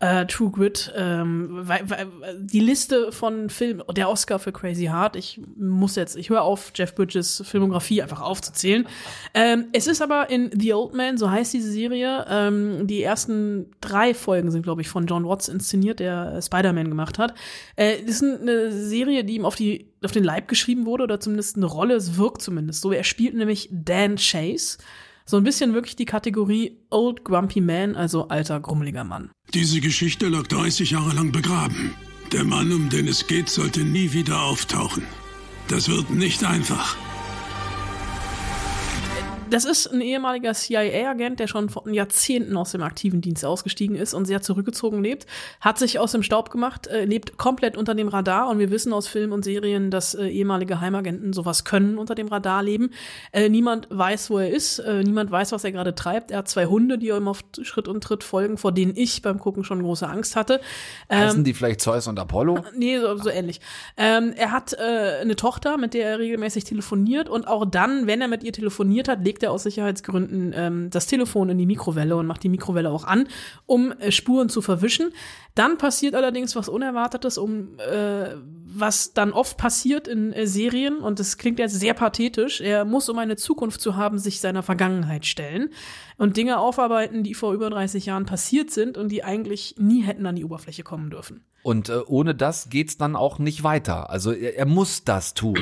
äh, 0.00 0.26
True 0.26 0.50
Grit, 0.50 0.92
ähm, 0.96 1.48
weil, 1.52 1.88
weil, 1.88 2.06
die 2.38 2.60
Liste 2.60 3.12
von 3.12 3.48
Filmen, 3.48 3.82
der 3.92 4.08
Oscar 4.08 4.38
für 4.38 4.52
Crazy 4.52 4.86
Heart, 4.86 5.16
ich 5.16 5.40
muss 5.56 5.96
jetzt, 5.96 6.16
ich 6.16 6.30
höre 6.30 6.42
auf, 6.42 6.72
Jeff 6.74 6.94
Bridges 6.94 7.42
Filmografie 7.46 8.02
einfach 8.02 8.13
aufzuzählen. 8.20 8.86
Ähm, 9.34 9.66
es 9.72 9.86
ist 9.86 10.02
aber 10.02 10.30
in 10.30 10.50
The 10.52 10.74
Old 10.74 10.94
Man, 10.94 11.18
so 11.18 11.30
heißt 11.30 11.52
diese 11.52 11.70
Serie, 11.70 12.24
ähm, 12.28 12.86
die 12.86 13.02
ersten 13.02 13.70
drei 13.80 14.14
Folgen 14.14 14.50
sind, 14.50 14.62
glaube 14.62 14.82
ich, 14.82 14.88
von 14.88 15.06
John 15.06 15.26
Watts 15.26 15.48
inszeniert, 15.48 16.00
der 16.00 16.40
Spider-Man 16.40 16.88
gemacht 16.88 17.18
hat. 17.18 17.34
Äh, 17.76 18.00
ist 18.00 18.22
eine 18.22 18.72
Serie, 18.72 19.24
die 19.24 19.36
ihm 19.36 19.44
auf 19.44 19.56
die 19.56 19.92
auf 20.04 20.12
den 20.12 20.24
Leib 20.24 20.48
geschrieben 20.48 20.86
wurde 20.86 21.04
oder 21.04 21.18
zumindest 21.18 21.56
eine 21.56 21.66
Rolle, 21.66 21.94
es 21.94 22.16
wirkt 22.16 22.42
zumindest 22.42 22.82
so. 22.82 22.92
Er 22.92 23.04
spielt 23.04 23.34
nämlich 23.34 23.68
Dan 23.72 24.16
Chase. 24.16 24.78
So 25.26 25.38
ein 25.38 25.44
bisschen 25.44 25.72
wirklich 25.72 25.96
die 25.96 26.04
Kategorie 26.04 26.76
Old 26.90 27.24
Grumpy 27.24 27.62
Man, 27.62 27.96
also 27.96 28.28
alter, 28.28 28.60
grummeliger 28.60 29.04
Mann. 29.04 29.30
Diese 29.54 29.80
Geschichte 29.80 30.28
lag 30.28 30.46
30 30.46 30.90
Jahre 30.90 31.14
lang 31.14 31.32
begraben. 31.32 31.94
Der 32.32 32.44
Mann, 32.44 32.72
um 32.72 32.90
den 32.90 33.08
es 33.08 33.26
geht, 33.26 33.48
sollte 33.48 33.80
nie 33.80 34.12
wieder 34.12 34.42
auftauchen. 34.42 35.04
Das 35.68 35.88
wird 35.88 36.10
nicht 36.10 36.44
einfach. 36.44 36.96
Das 39.50 39.64
ist 39.64 39.86
ein 39.86 40.00
ehemaliger 40.00 40.52
CIA-Agent, 40.52 41.38
der 41.38 41.46
schon 41.46 41.68
vor 41.68 41.88
Jahrzehnten 41.88 42.56
aus 42.56 42.72
dem 42.72 42.82
aktiven 42.82 43.20
Dienst 43.20 43.44
ausgestiegen 43.44 43.94
ist 43.94 44.14
und 44.14 44.24
sehr 44.24 44.40
zurückgezogen 44.40 45.02
lebt, 45.02 45.26
hat 45.60 45.78
sich 45.78 45.98
aus 45.98 46.12
dem 46.12 46.22
Staub 46.22 46.50
gemacht, 46.50 46.86
äh, 46.86 47.04
lebt 47.04 47.36
komplett 47.36 47.76
unter 47.76 47.94
dem 47.94 48.08
Radar 48.08 48.48
und 48.48 48.58
wir 48.58 48.70
wissen 48.70 48.92
aus 48.92 49.06
Filmen 49.06 49.32
und 49.32 49.44
Serien, 49.44 49.90
dass 49.90 50.14
äh, 50.14 50.26
ehemalige 50.26 50.80
Heimagenten 50.80 51.32
sowas 51.32 51.64
können, 51.64 51.98
unter 51.98 52.14
dem 52.14 52.28
Radar 52.28 52.62
leben. 52.62 52.90
Äh, 53.32 53.48
niemand 53.48 53.88
weiß, 53.90 54.30
wo 54.30 54.38
er 54.38 54.50
ist, 54.50 54.78
äh, 54.78 55.02
niemand 55.02 55.30
weiß, 55.30 55.52
was 55.52 55.62
er 55.62 55.72
gerade 55.72 55.94
treibt. 55.94 56.30
Er 56.30 56.38
hat 56.38 56.48
zwei 56.48 56.66
Hunde, 56.66 56.98
die 56.98 57.08
ihm 57.08 57.28
auf 57.28 57.44
Schritt 57.62 57.86
und 57.86 58.02
Tritt 58.02 58.24
folgen, 58.24 58.56
vor 58.56 58.72
denen 58.72 58.96
ich 58.96 59.22
beim 59.22 59.38
Gucken 59.38 59.62
schon 59.62 59.82
große 59.82 60.08
Angst 60.08 60.36
hatte. 60.36 60.60
Heißen 61.12 61.44
die 61.44 61.54
vielleicht 61.54 61.80
Zeus 61.80 62.06
und 62.08 62.18
Apollo? 62.18 62.64
Nee, 62.76 62.98
so, 62.98 63.16
so 63.18 63.30
ähnlich. 63.30 63.60
Ähm, 63.96 64.32
er 64.36 64.52
hat 64.52 64.72
äh, 64.72 65.20
eine 65.20 65.36
Tochter, 65.36 65.76
mit 65.76 65.94
der 65.94 66.08
er 66.08 66.18
regelmäßig 66.18 66.64
telefoniert 66.64 67.28
und 67.28 67.46
auch 67.46 67.64
dann, 67.66 68.06
wenn 68.06 68.20
er 68.20 68.28
mit 68.28 68.42
ihr 68.42 68.52
telefoniert 68.52 69.06
hat, 69.08 69.22
legt 69.22 69.33
er 69.42 69.52
aus 69.52 69.64
Sicherheitsgründen 69.64 70.52
ähm, 70.54 70.90
das 70.90 71.06
Telefon 71.06 71.48
in 71.48 71.58
die 71.58 71.66
Mikrowelle 71.66 72.16
und 72.16 72.26
macht 72.26 72.42
die 72.42 72.48
Mikrowelle 72.48 72.90
auch 72.90 73.04
an, 73.04 73.28
um 73.66 73.92
äh, 73.92 74.12
Spuren 74.12 74.48
zu 74.48 74.62
verwischen. 74.62 75.12
Dann 75.54 75.78
passiert 75.78 76.14
allerdings 76.14 76.56
was 76.56 76.68
Unerwartetes, 76.68 77.38
um 77.38 77.78
äh, 77.78 78.34
was 78.66 79.12
dann 79.12 79.32
oft 79.32 79.56
passiert 79.56 80.08
in 80.08 80.32
äh, 80.32 80.46
Serien 80.46 80.98
und 80.98 81.20
das 81.20 81.38
klingt 81.38 81.58
jetzt 81.58 81.78
sehr 81.78 81.94
pathetisch. 81.94 82.60
Er 82.60 82.84
muss, 82.84 83.08
um 83.08 83.18
eine 83.18 83.36
Zukunft 83.36 83.80
zu 83.80 83.96
haben, 83.96 84.18
sich 84.18 84.40
seiner 84.40 84.62
Vergangenheit 84.62 85.26
stellen 85.26 85.70
und 86.16 86.36
Dinge 86.36 86.58
aufarbeiten, 86.58 87.22
die 87.22 87.34
vor 87.34 87.52
über 87.52 87.70
30 87.70 88.06
Jahren 88.06 88.26
passiert 88.26 88.70
sind 88.70 88.96
und 88.96 89.10
die 89.10 89.24
eigentlich 89.24 89.76
nie 89.78 90.02
hätten 90.02 90.26
an 90.26 90.36
die 90.36 90.44
Oberfläche 90.44 90.82
kommen 90.82 91.10
dürfen. 91.10 91.44
Und 91.64 91.88
äh, 91.88 92.00
ohne 92.06 92.34
das 92.34 92.68
geht's 92.68 92.98
dann 92.98 93.16
auch 93.16 93.38
nicht 93.38 93.64
weiter. 93.64 94.10
Also 94.10 94.32
er, 94.32 94.58
er 94.58 94.66
muss 94.66 95.02
das 95.04 95.32
tun. 95.32 95.58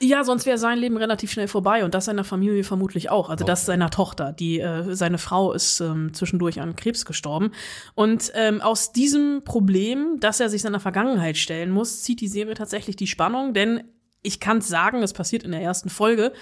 Ja, 0.00 0.22
sonst 0.22 0.44
wäre 0.44 0.58
sein 0.58 0.78
Leben 0.78 0.98
relativ 0.98 1.32
schnell 1.32 1.48
vorbei 1.48 1.84
und 1.84 1.94
das 1.94 2.04
seiner 2.04 2.22
Familie 2.22 2.64
vermutlich 2.64 3.10
auch. 3.10 3.30
Also 3.30 3.46
das 3.46 3.64
seiner 3.64 3.88
Tochter. 3.88 4.32
Die 4.32 4.60
äh, 4.60 4.94
seine 4.94 5.16
Frau 5.16 5.52
ist 5.52 5.80
ähm, 5.80 6.12
zwischendurch 6.12 6.60
an 6.60 6.76
Krebs 6.76 7.06
gestorben 7.06 7.52
und 7.94 8.30
ähm, 8.34 8.60
aus 8.60 8.92
diesem 8.92 9.42
Problem, 9.44 10.20
dass 10.20 10.38
er 10.38 10.50
sich 10.50 10.60
seiner 10.60 10.80
Vergangenheit 10.80 11.38
stellen 11.38 11.70
muss, 11.70 12.02
zieht 12.02 12.20
die 12.20 12.28
Serie 12.28 12.54
tatsächlich 12.54 12.96
die 12.96 13.06
Spannung, 13.06 13.54
denn 13.54 13.82
ich 14.28 14.40
kann 14.40 14.58
es 14.58 14.68
sagen, 14.68 15.02
es 15.02 15.14
passiert 15.14 15.42
in 15.42 15.52
der 15.52 15.62
ersten 15.62 15.88
Folge, 15.88 16.32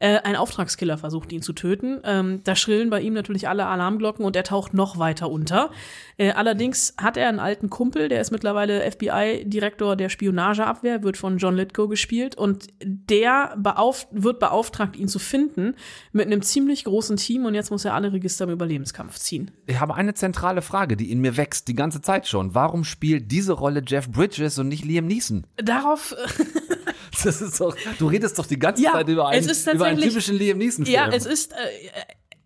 äh, 0.00 0.18
ein 0.18 0.34
Auftragskiller 0.34 0.98
versucht 0.98 1.32
ihn 1.32 1.42
zu 1.42 1.52
töten. 1.52 2.00
Ähm, 2.02 2.40
da 2.42 2.56
schrillen 2.56 2.90
bei 2.90 3.00
ihm 3.00 3.14
natürlich 3.14 3.48
alle 3.48 3.66
Alarmglocken 3.66 4.24
und 4.24 4.34
er 4.34 4.42
taucht 4.42 4.74
noch 4.74 4.98
weiter 4.98 5.30
unter. 5.30 5.70
Äh, 6.18 6.32
allerdings 6.32 6.94
hat 6.98 7.16
er 7.16 7.28
einen 7.28 7.38
alten 7.38 7.70
Kumpel, 7.70 8.08
der 8.08 8.20
ist 8.20 8.32
mittlerweile 8.32 8.90
FBI-Direktor 8.90 9.94
der 9.94 10.08
Spionageabwehr, 10.08 11.04
wird 11.04 11.16
von 11.16 11.38
John 11.38 11.54
Lithgow 11.54 11.88
gespielt 11.88 12.36
und 12.36 12.66
der 12.82 13.54
beauf 13.56 14.08
wird 14.10 14.40
beauftragt, 14.40 14.96
ihn 14.96 15.08
zu 15.08 15.20
finden 15.20 15.76
mit 16.12 16.26
einem 16.26 16.42
ziemlich 16.42 16.82
großen 16.82 17.16
Team 17.16 17.44
und 17.44 17.54
jetzt 17.54 17.70
muss 17.70 17.84
er 17.84 17.94
alle 17.94 18.12
Register 18.12 18.44
im 18.44 18.50
Überlebenskampf 18.50 19.18
ziehen. 19.18 19.52
Ich 19.66 19.78
habe 19.78 19.94
eine 19.94 20.14
zentrale 20.14 20.62
Frage, 20.62 20.96
die 20.96 21.12
in 21.12 21.20
mir 21.20 21.36
wächst, 21.36 21.68
die 21.68 21.74
ganze 21.74 22.00
Zeit 22.00 22.26
schon. 22.26 22.56
Warum 22.56 22.82
spielt 22.82 23.30
diese 23.30 23.52
Rolle 23.52 23.82
Jeff 23.86 24.10
Bridges 24.10 24.58
und 24.58 24.66
nicht 24.66 24.84
Liam 24.84 25.06
Neeson? 25.06 25.46
Darauf 25.56 26.14
Das 27.40 27.50
ist 27.50 27.60
doch, 27.60 27.76
du 27.98 28.06
redest 28.06 28.38
doch 28.38 28.46
die 28.46 28.58
ganze 28.58 28.82
Ja, 28.82 28.92
Zeit 28.92 29.08
über 29.08 29.28
einen, 29.28 29.48
über 29.74 29.86
einen 29.86 30.00
typischen 30.00 30.36
Liam 30.36 30.58
Neeson-Film. 30.58 30.94
Ja, 30.94 31.08
es 31.08 31.26
ist, 31.26 31.52
äh, 31.52 31.56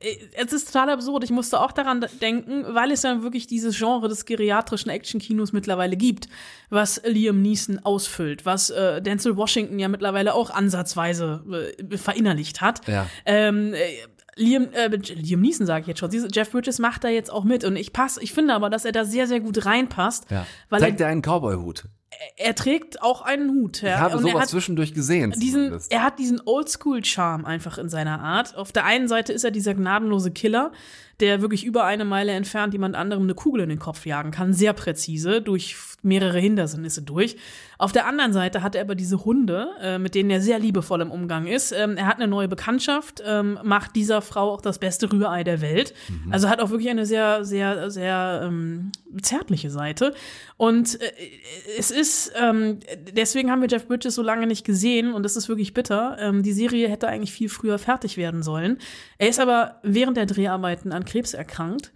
äh, 0.01 0.17
es 0.35 0.53
ist 0.53 0.73
total 0.73 0.91
absurd. 0.91 1.25
Ich 1.25 1.31
musste 1.31 1.61
auch 1.61 1.73
daran 1.73 2.05
denken, 2.21 2.65
weil 2.69 2.91
es 2.91 3.03
ja 3.03 3.23
wirklich 3.23 3.47
dieses 3.47 3.77
Genre 3.77 4.09
des 4.09 4.25
geriatrischen 4.25 4.91
Actionkinos 4.91 5.53
mittlerweile 5.53 5.97
gibt, 5.97 6.29
was 6.71 7.01
Liam 7.05 7.43
Neeson 7.43 7.79
ausfüllt, 7.81 8.47
was 8.47 8.71
äh, 8.71 9.03
Denzel 9.03 9.37
Washington 9.37 9.79
ja 9.79 9.89
mittlerweile 9.89 10.35
auch 10.35 10.51
ansatzweise 10.51 11.75
äh, 11.79 11.97
verinnerlicht 11.97 12.61
hat. 12.61 12.87
Ja. 12.89 13.07
Ähm, 13.27 13.75
äh, 13.75 13.79
Liam, 14.37 14.69
äh, 14.73 14.89
Liam 14.89 15.41
Neeson 15.41 15.67
sage 15.67 15.83
ich 15.83 15.87
jetzt 15.89 15.99
schon. 15.99 16.11
Jeff 16.11 16.51
Bridges 16.51 16.79
macht 16.79 17.05
da 17.05 17.09
jetzt 17.09 17.31
auch 17.31 17.45
mit 17.45 17.65
und 17.65 17.77
ich 17.77 17.93
pass, 17.93 18.17
ich 18.17 18.33
finde 18.33 18.55
aber, 18.55 18.71
dass 18.71 18.85
er 18.85 18.93
da 18.93 19.05
sehr, 19.05 19.27
sehr 19.27 19.41
gut 19.41 19.67
reinpasst, 19.67 20.31
ja. 20.31 20.47
weil 20.71 20.81
Zeigt 20.81 21.01
er 21.01 21.09
einen 21.09 21.23
Cowboy-Hut? 21.23 21.85
Er 22.37 22.55
trägt 22.55 23.03
auch 23.03 23.23
einen 23.23 23.51
Hut. 23.51 23.83
Ja. 23.83 23.95
Ich 23.95 24.01
habe 24.01 24.17
Und 24.17 24.23
sowas 24.23 24.43
hat- 24.43 24.49
zwischendurch 24.49 24.95
gesehen. 24.95 25.33
diesen, 25.39 25.79
er 25.91 26.03
hat 26.03 26.19
diesen 26.19 26.41
Oldschool-Charme 26.45 27.45
einfach 27.45 27.79
in 27.79 27.89
seiner 27.89 28.21
Art. 28.21 28.57
Auf 28.57 28.73
der 28.73 28.85
einen 28.85 29.09
Seite 29.09 29.33
ist 29.33 29.45
er 29.45 29.51
dieser 29.51 29.75
gnadenlose 29.75 30.31
Killer, 30.31 30.73
der 31.21 31.43
wirklich 31.43 31.65
über 31.65 31.85
eine 31.85 32.05
Meile 32.05 32.33
entfernt 32.33 32.73
jemand 32.73 32.97
anderem 32.97 33.25
eine 33.25 33.35
Kugel 33.35 33.63
in 33.63 33.69
den 33.69 33.79
Kopf 33.79 34.07
jagen 34.07 34.31
kann, 34.31 34.53
sehr 34.53 34.73
präzise, 34.73 35.41
durch 35.43 35.77
mehrere 36.03 36.39
Hindernisse 36.39 37.03
durch. 37.03 37.37
Auf 37.79 37.93
der 37.93 38.07
anderen 38.07 38.33
Seite 38.33 38.63
hat 38.63 38.75
er 38.75 38.83
aber 38.83 38.95
diese 38.95 39.25
Hunde, 39.25 39.69
äh, 39.81 39.99
mit 39.99 40.15
denen 40.15 40.31
er 40.31 40.41
sehr 40.41 40.59
liebevoll 40.59 41.01
im 41.01 41.11
Umgang 41.11 41.47
ist. 41.47 41.73
Ähm, 41.73 41.97
er 41.97 42.07
hat 42.07 42.17
eine 42.17 42.29
neue 42.29 42.49
Bekanntschaft, 42.49 43.23
ähm, 43.27 43.59
macht 43.63 43.97
dieser 43.97 44.21
Frau 44.23 44.53
auch 44.53 44.61
das 44.61 44.79
beste 44.79 45.11
Rührei 45.11 45.45
der 45.45 45.61
Welt. 45.61 45.95
Also 46.31 46.49
hat 46.49 46.61
auch 46.61 46.71
wirklich 46.71 46.91
eine 46.91 47.07
sehr, 47.07 47.45
sehr, 47.45 47.91
sehr 47.91 48.43
ähm, 48.45 48.93
zärtliche 49.23 49.71
Seite. 49.71 50.15
Und 50.57 51.01
äh, 51.01 51.11
es 51.79 51.91
ist, 51.91 52.33
ähm, 52.39 52.81
deswegen 53.13 53.51
haben 53.51 53.63
wir 53.63 53.69
Jeff 53.69 53.87
Bridges 53.87 54.15
so 54.15 54.23
lange 54.23 54.47
nicht 54.47 54.65
gesehen 54.65 55.15
und 55.15 55.23
das 55.23 55.37
ist 55.37 55.49
wirklich 55.49 55.73
bitter. 55.73 56.17
Ähm, 56.21 56.43
die 56.43 56.53
Serie 56.53 56.89
hätte 56.89 57.09
eigentlich 57.09 57.33
viel 57.33 57.49
früher 57.49 57.79
fertig 57.79 58.17
werden 58.17 58.43
sollen. 58.43 58.79
Er 59.17 59.29
ist 59.29 59.41
aber 59.41 59.81
während 59.83 60.17
der 60.17 60.27
Dreharbeiten 60.27 60.93
an 60.93 61.05
Krebs 61.11 61.35
erkrankt. 61.35 61.93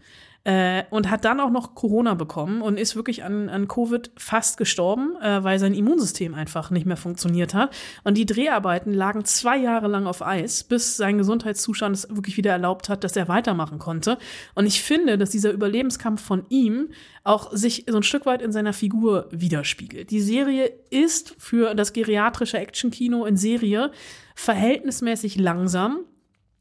Äh, 0.47 0.85
und 0.91 1.09
hat 1.09 1.25
dann 1.25 1.41
auch 1.41 1.49
noch 1.49 1.75
Corona 1.75 2.13
bekommen 2.13 2.61
und 2.61 2.79
ist 2.79 2.97
wirklich 2.97 3.25
an, 3.25 3.49
an 3.49 3.67
Covid 3.67 4.11
fast 4.19 4.59
gestorben, 4.59 5.17
äh, 5.23 5.43
weil 5.43 5.59
sein 5.59 5.73
Immunsystem 5.73 6.35
einfach 6.35 6.71
nicht 6.71 6.85
mehr 6.85 6.99
funktioniert 6.99 7.55
hat. 7.55 7.75
Und 8.05 8.19
die 8.19 8.27
Dreharbeiten 8.27 8.93
lagen 8.93 9.25
zwei 9.25 9.57
Jahre 9.57 9.89
lang 9.89 10.07
auf 10.07 10.21
Eis, 10.21 10.63
bis 10.63 10.99
sein 10.99 11.17
Gesundheitszustand 11.17 11.97
es 11.97 12.15
wirklich 12.15 12.37
wieder 12.37 12.53
erlaubt 12.53 12.91
hat, 12.91 13.05
dass 13.05 13.17
er 13.17 13.27
weitermachen 13.27 13.79
konnte. 13.79 14.19
Und 14.55 14.67
ich 14.67 14.83
finde, 14.83 15.17
dass 15.17 15.31
dieser 15.31 15.51
Überlebenskampf 15.51 16.23
von 16.23 16.45
ihm 16.51 16.91
auch 17.23 17.51
sich 17.53 17.87
so 17.89 17.97
ein 17.97 18.03
Stück 18.03 18.27
weit 18.27 18.43
in 18.43 18.53
seiner 18.53 18.75
Figur 18.75 19.29
widerspiegelt. 19.31 20.11
Die 20.11 20.21
Serie 20.21 20.71
ist 20.91 21.37
für 21.39 21.75
das 21.75 21.95
geriatrische 21.95 22.59
Actionkino 22.59 23.25
in 23.25 23.39
Serie 23.39 23.93
verhältnismäßig 24.35 25.37
langsam. 25.37 26.01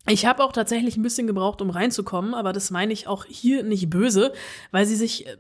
Ich 0.08 0.26
habe 0.26 0.44
auch 0.44 0.52
tatsächlich 0.52 0.98
ein 0.98 1.04
bisschen 1.04 1.28
gebraucht, 1.28 1.62
um 1.62 1.70
reinzukommen, 1.70 2.34
aber 2.34 2.52
das 2.52 2.72
meine 2.72 2.92
ich 2.92 3.08
auch 3.08 3.26
hier 3.26 3.64
nicht 3.64 3.90
böse, 3.90 4.34
weil 4.72 4.86
sie 4.86 4.98
sich 4.98 5.28
äh, 5.28 5.38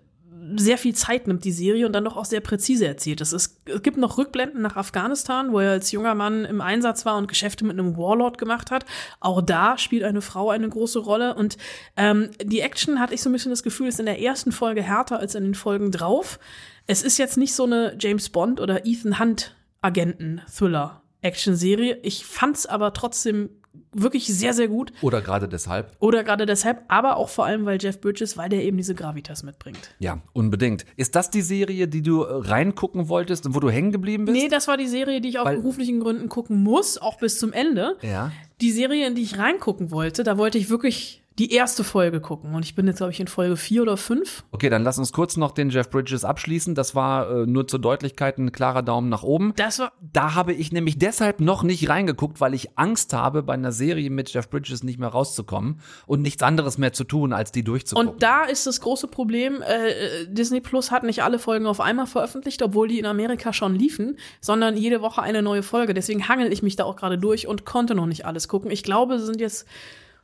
sehr 0.55 0.77
viel 0.77 0.95
Zeit 0.95 1.27
nimmt, 1.27 1.43
die 1.43 1.51
Serie, 1.51 1.85
und 1.85 1.93
dann 1.93 2.05
doch 2.05 2.15
auch 2.15 2.25
sehr 2.25 2.39
präzise 2.39 2.87
erzählt. 2.87 3.19
Es, 3.21 3.33
ist, 3.33 3.61
es 3.65 3.81
gibt 3.81 3.97
noch 3.97 4.17
Rückblenden 4.17 4.61
nach 4.61 4.77
Afghanistan, 4.77 5.51
wo 5.51 5.59
er 5.59 5.71
als 5.71 5.91
junger 5.91 6.15
Mann 6.15 6.45
im 6.45 6.61
Einsatz 6.61 7.05
war 7.05 7.17
und 7.17 7.27
Geschäfte 7.27 7.65
mit 7.65 7.77
einem 7.77 7.97
Warlord 7.97 8.37
gemacht 8.37 8.71
hat. 8.71 8.85
Auch 9.19 9.41
da 9.41 9.77
spielt 9.77 10.03
eine 10.03 10.21
Frau 10.21 10.49
eine 10.49 10.69
große 10.69 10.99
Rolle. 10.99 11.35
Und 11.35 11.57
ähm, 11.97 12.29
die 12.41 12.61
Action, 12.61 12.99
hatte 12.99 13.13
ich 13.13 13.21
so 13.21 13.29
ein 13.29 13.33
bisschen 13.33 13.51
das 13.51 13.63
Gefühl, 13.63 13.87
ist 13.87 13.99
in 13.99 14.05
der 14.05 14.21
ersten 14.21 14.51
Folge 14.51 14.81
härter 14.81 15.19
als 15.19 15.35
in 15.35 15.43
den 15.43 15.55
Folgen 15.55 15.91
drauf. 15.91 16.39
Es 16.87 17.03
ist 17.03 17.17
jetzt 17.17 17.37
nicht 17.37 17.53
so 17.53 17.63
eine 17.63 17.95
James 17.99 18.29
Bond 18.29 18.59
oder 18.59 18.85
Ethan 18.85 19.19
Hunt 19.19 19.55
Agenten-Thriller. 19.81 21.01
Action-Serie. 21.21 21.99
Ich 22.03 22.25
fand's 22.25 22.65
aber 22.65 22.93
trotzdem 22.93 23.49
wirklich 23.93 24.25
sehr, 24.27 24.53
sehr 24.53 24.67
gut. 24.67 24.91
Oder 25.01 25.21
gerade 25.21 25.47
deshalb. 25.47 25.91
Oder 25.99 26.23
gerade 26.23 26.45
deshalb, 26.45 26.83
aber 26.87 27.17
auch 27.17 27.29
vor 27.29 27.45
allem, 27.45 27.65
weil 27.65 27.77
Jeff 27.81 27.99
Bridges, 28.01 28.37
weil 28.37 28.49
der 28.49 28.63
eben 28.63 28.77
diese 28.77 28.95
Gravitas 28.95 29.43
mitbringt. 29.43 29.95
Ja, 29.99 30.21
unbedingt. 30.33 30.85
Ist 30.95 31.15
das 31.15 31.29
die 31.31 31.41
Serie, 31.41 31.87
die 31.87 32.01
du 32.01 32.23
äh, 32.23 32.47
reingucken 32.47 33.09
wolltest 33.09 33.45
und 33.45 33.55
wo 33.55 33.59
du 33.59 33.69
hängen 33.69 33.91
geblieben 33.91 34.25
bist? 34.25 34.37
Nee, 34.37 34.47
das 34.49 34.67
war 34.67 34.77
die 34.77 34.87
Serie, 34.87 35.21
die 35.21 35.29
ich 35.29 35.39
aus 35.39 35.45
Weil- 35.45 35.57
beruflichen 35.57 35.99
Gründen 35.99 36.29
gucken 36.29 36.61
muss, 36.63 36.97
auch 36.97 37.17
bis 37.17 37.39
zum 37.39 37.53
Ende. 37.53 37.97
Ja. 38.01 38.31
Die 38.61 38.71
Serie, 38.71 39.07
in 39.07 39.15
die 39.15 39.23
ich 39.23 39.37
reingucken 39.39 39.91
wollte, 39.91 40.23
da 40.23 40.37
wollte 40.37 40.57
ich 40.57 40.69
wirklich 40.69 41.22
die 41.39 41.51
erste 41.51 41.83
Folge 41.83 42.21
gucken. 42.21 42.53
Und 42.53 42.63
ich 42.63 42.75
bin 42.75 42.85
jetzt, 42.85 42.97
glaube 42.97 43.11
ich, 43.11 43.19
in 43.19 43.27
Folge 43.27 43.57
vier 43.57 43.81
oder 43.81 43.97
fünf. 43.97 44.43
Okay, 44.51 44.69
dann 44.69 44.83
lass 44.83 44.99
uns 44.99 45.13
kurz 45.13 45.35
noch 45.35 45.51
den 45.51 45.69
Jeff 45.69 45.89
Bridges 45.89 46.23
abschließen. 46.23 46.75
Das 46.75 46.93
war 46.93 47.29
äh, 47.29 47.45
nur 47.47 47.67
zur 47.67 47.79
Deutlichkeit 47.79 48.37
ein 48.37 48.51
klarer 48.51 48.83
Daumen 48.83 49.09
nach 49.09 49.23
oben. 49.23 49.53
Das 49.55 49.79
war, 49.79 49.93
Da 49.99 50.35
habe 50.35 50.53
ich 50.53 50.71
nämlich 50.71 50.99
deshalb 50.99 51.39
noch 51.39 51.63
nicht 51.63 51.89
reingeguckt, 51.89 52.39
weil 52.39 52.53
ich 52.53 52.77
Angst 52.77 53.13
habe, 53.13 53.41
bei 53.41 53.53
einer 53.53 53.71
Serie 53.71 54.09
mit 54.11 54.31
Jeff 54.31 54.49
Bridges 54.49 54.83
nicht 54.83 54.99
mehr 54.99 55.09
rauszukommen 55.09 55.79
und 56.05 56.21
nichts 56.21 56.43
anderes 56.43 56.77
mehr 56.77 56.93
zu 56.93 57.03
tun, 57.03 57.33
als 57.33 57.51
die 57.51 57.63
durchzugucken. 57.63 58.13
Und 58.13 58.23
da 58.23 58.43
ist 58.43 58.67
das 58.67 58.79
große 58.81 59.07
Problem, 59.07 59.61
äh, 59.63 60.27
Disney 60.27 60.61
Plus 60.61 60.91
hat 60.91 61.03
nicht 61.03 61.23
alle 61.23 61.39
Folgen 61.39 61.65
auf 61.65 61.81
einmal 61.81 62.05
veröffentlicht, 62.05 62.61
obwohl 62.61 62.87
die 62.87 62.99
in 62.99 63.05
Amerika 63.05 63.53
schon 63.53 63.73
liefen, 63.75 64.17
sondern 64.39 64.77
jede 64.77 65.01
Woche 65.01 65.23
eine 65.23 65.41
neue 65.41 65.63
Folge. 65.63 65.95
Deswegen 65.95 66.27
hangel 66.27 66.53
ich 66.53 66.61
mich 66.61 66.75
da 66.75 66.83
auch 66.83 66.95
gerade 66.95 67.17
durch 67.17 67.47
und 67.47 67.65
konnte 67.65 67.95
noch 67.95 68.05
nicht 68.05 68.25
alles 68.25 68.47
gucken. 68.47 68.69
Ich 68.69 68.83
glaube, 68.83 69.15
es 69.15 69.25
sind 69.25 69.41
jetzt 69.41 69.65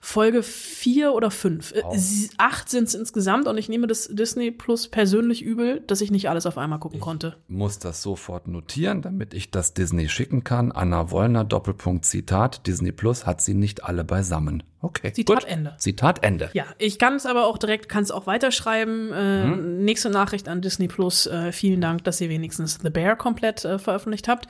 Folge 0.02 0.44
vier 0.44 1.14
oder 1.14 1.30
fünf. 1.30 1.74
Äh, 1.74 1.82
sie- 1.98 2.30
Acht 2.38 2.70
sind 2.70 2.88
es 2.88 2.94
insgesamt 2.96 3.48
und 3.48 3.58
ich 3.58 3.68
nehme 3.68 3.86
das 3.86 4.08
Disney 4.12 4.50
Plus 4.50 4.88
persönlich 4.88 5.42
übel, 5.42 5.82
dass 5.88 6.00
ich 6.02 6.10
nicht 6.10 6.30
alles 6.30 6.46
auf 6.46 6.58
einmal 6.58 6.80
gucken 6.80 7.00
konnte. 7.02 7.36
muss 7.50 7.80
das 7.80 8.02
sofort 8.02 8.48
notieren, 8.48 9.02
damit 9.02 9.34
ich 9.34 9.52
das 9.52 9.74
Disney 9.74 10.08
schicken 10.08 10.44
kann. 10.46 10.72
Anna 10.72 11.12
Wollner, 11.12 11.44
Doppelpunkt 11.44 12.06
Zitat. 12.06 12.66
Disney 12.66 12.92
Plus 12.94 13.26
hat 13.26 13.42
sie 13.42 13.54
nicht 13.54 13.84
alle 13.84 14.04
beisammen. 14.06 14.64
Okay. 14.82 15.12
Zitat 15.12 15.42
gut. 15.42 15.46
Ende. 15.52 15.74
Zitat 15.78 16.24
Ende. 16.24 16.50
Ja, 16.54 16.64
ich 16.78 17.00
kann 17.00 17.16
es 17.16 17.26
aber 17.26 17.48
auch 17.48 17.58
direkt, 17.58 17.90
kann 17.90 18.02
es 18.04 18.12
auch 18.12 18.28
weiterschreiben. 18.28 19.12
Äh, 19.12 19.46
Mhm. 19.46 19.84
Nächste 19.84 20.10
Nachricht 20.10 20.48
an 20.48 20.62
Disney 20.62 20.88
Plus. 20.88 21.26
Äh, 21.28 21.52
vielen 21.52 21.82
Dank, 21.82 22.04
dass 22.06 22.22
ihr 22.22 22.30
wenigstens 22.30 22.80
The 22.82 22.90
Bear 22.90 23.16
komplett 23.18 23.66
äh, 23.66 23.78
veröffentlicht 23.78 24.28
habt. 24.30 24.48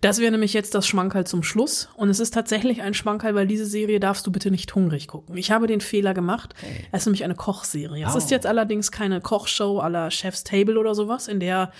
Das 0.00 0.18
wäre 0.20 0.30
nämlich 0.30 0.52
jetzt 0.52 0.74
das 0.76 0.86
Schmankerl 0.86 1.26
zum 1.26 1.42
Schluss. 1.42 1.88
Und 1.96 2.10
es 2.10 2.20
ist 2.20 2.32
tatsächlich 2.32 2.80
ein 2.82 2.94
Schmankerl, 2.94 3.34
weil 3.34 3.46
diese 3.48 3.66
Serie 3.66 3.98
darfst 3.98 4.24
du 4.26 4.30
bitte 4.30 4.50
nicht 4.52 4.72
hungrig 4.74 5.08
gucken. 5.08 5.36
Ich 5.36 5.50
habe 5.50 5.66
den 5.66 5.80
Fehler 5.80 6.14
gemacht. 6.14 6.54
Es 6.92 7.00
ist 7.02 7.06
nämlich 7.06 7.24
eine 7.24 7.34
Kochserie. 7.34 8.04
Es 8.06 8.14
Oh. 8.14 8.18
ist 8.18 8.30
jetzt 8.30 8.46
allerdings 8.46 8.92
keine 8.92 9.20
Kochshow 9.20 9.82
la 9.88 10.10
Chef's 10.12 10.44
Table 10.44 10.78
oder 10.78 10.94
sowas, 10.94 11.26
in 11.26 11.40
der 11.40 11.72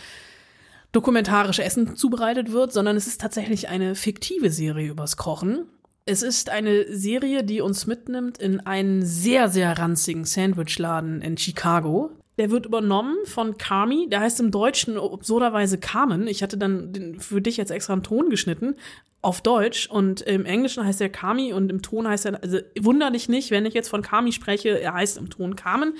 dokumentarisch 0.92 1.58
Essen 1.58 1.96
zubereitet 1.96 2.52
wird, 2.52 2.72
sondern 2.72 2.96
es 2.96 3.06
ist 3.06 3.20
tatsächlich 3.20 3.68
eine 3.68 3.94
fiktive 3.94 4.50
Serie 4.50 4.88
übers 4.90 5.16
Kochen. 5.16 5.66
Es 6.04 6.22
ist 6.22 6.50
eine 6.50 6.92
Serie, 6.92 7.44
die 7.44 7.60
uns 7.60 7.86
mitnimmt 7.86 8.38
in 8.38 8.58
einen 8.60 9.04
sehr, 9.04 9.48
sehr 9.48 9.78
ranzigen 9.78 10.24
Sandwichladen 10.24 11.22
in 11.22 11.38
Chicago. 11.38 12.10
Der 12.38 12.50
wird 12.50 12.66
übernommen 12.66 13.16
von 13.24 13.56
Carmi, 13.56 14.08
der 14.08 14.20
heißt 14.20 14.40
im 14.40 14.50
Deutschen 14.50 14.98
absurderweise 14.98 15.78
Carmen. 15.78 16.26
Ich 16.26 16.42
hatte 16.42 16.58
dann 16.58 17.16
für 17.20 17.40
dich 17.40 17.56
jetzt 17.56 17.70
extra 17.70 17.92
einen 17.92 18.02
Ton 18.02 18.30
geschnitten 18.30 18.74
auf 19.20 19.42
Deutsch 19.42 19.88
und 19.88 20.22
im 20.22 20.44
Englischen 20.44 20.84
heißt 20.84 21.00
er 21.00 21.08
Carmi 21.08 21.52
und 21.52 21.70
im 21.70 21.82
Ton 21.82 22.08
heißt 22.08 22.26
er, 22.26 22.42
also 22.42 22.58
wunder 22.80 23.12
dich 23.12 23.28
nicht, 23.28 23.52
wenn 23.52 23.64
ich 23.66 23.74
jetzt 23.74 23.88
von 23.88 24.02
Carmi 24.02 24.32
spreche, 24.32 24.70
er 24.80 24.94
heißt 24.94 25.18
im 25.18 25.30
Ton 25.30 25.54
Carmen. 25.54 25.94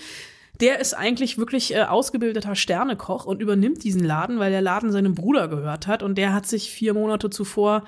Der 0.61 0.81
ist 0.81 0.95
eigentlich 0.95 1.39
wirklich 1.39 1.75
äh, 1.75 1.83
ausgebildeter 1.83 2.57
Sternekoch 2.57 3.25
und 3.25 3.41
übernimmt 3.41 3.85
diesen 3.85 4.03
Laden, 4.03 4.41
weil 4.41 4.51
der 4.51 4.63
Laden 4.63 4.91
seinem 4.91 5.15
Bruder 5.15 5.47
gehört 5.47 5.87
hat 5.87 6.03
und 6.03 6.17
der 6.17 6.35
hat 6.35 6.47
sich 6.47 6.71
vier 6.71 6.95
Monate 6.95 7.31
zuvor, 7.31 7.85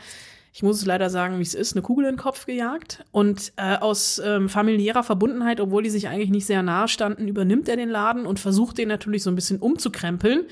ich 0.55 0.62
muss 0.62 0.78
es 0.78 0.86
leider 0.86 1.11
sagen, 1.11 1.38
wie 1.38 1.42
es 1.42 1.55
ist, 1.55 1.74
eine 1.74 1.82
Kugel 1.82 2.05
in 2.05 2.12
den 2.12 2.16
Kopf 2.16 2.46
gejagt 2.46 3.05
und 3.11 3.52
äh, 3.57 3.76
aus 3.76 4.22
ähm, 4.24 4.48
familiärer 4.48 5.02
Verbundenheit, 5.02 5.59
obwohl 5.59 5.82
die 5.82 5.90
sich 5.90 6.07
eigentlich 6.07 6.30
nicht 6.30 6.46
sehr 6.46 6.62
nahe 6.62 6.86
standen, 6.86 7.26
übernimmt 7.26 7.68
er 7.68 7.76
den 7.76 7.88
Laden 7.88 8.24
und 8.24 8.38
versucht 8.38 8.78
den 8.78 8.86
natürlich 8.86 9.24
so 9.24 9.30
ein 9.30 9.34
bisschen 9.34 9.59
umzukrempeln, 9.59 10.44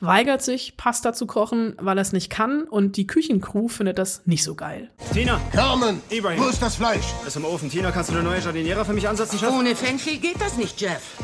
weigert 0.00 0.42
sich, 0.42 0.76
Pasta 0.76 1.14
zu 1.14 1.26
kochen, 1.26 1.74
weil 1.78 1.96
er 1.96 2.02
es 2.02 2.12
nicht 2.12 2.28
kann 2.28 2.64
und 2.64 2.98
die 2.98 3.06
Küchencrew 3.06 3.68
findet 3.68 3.96
das 3.98 4.20
nicht 4.26 4.44
so 4.44 4.54
geil. 4.54 4.90
Tina! 5.14 5.40
Carmen! 5.50 6.02
Ibrahim! 6.10 6.42
Wo 6.42 6.48
ist 6.48 6.60
das 6.60 6.76
Fleisch? 6.76 7.06
Ist 7.26 7.36
im 7.36 7.46
Ofen. 7.46 7.70
Tina, 7.70 7.90
kannst 7.90 8.10
du 8.10 8.14
eine 8.14 8.22
neue 8.22 8.40
Jardiniera 8.40 8.84
für 8.84 8.92
mich 8.92 9.08
ansetzen, 9.08 9.38
Chef? 9.38 9.50
Ohne 9.50 9.74
Fenchel 9.74 10.18
geht 10.18 10.38
das 10.42 10.58
nicht, 10.58 10.78
Jeff. 10.78 11.16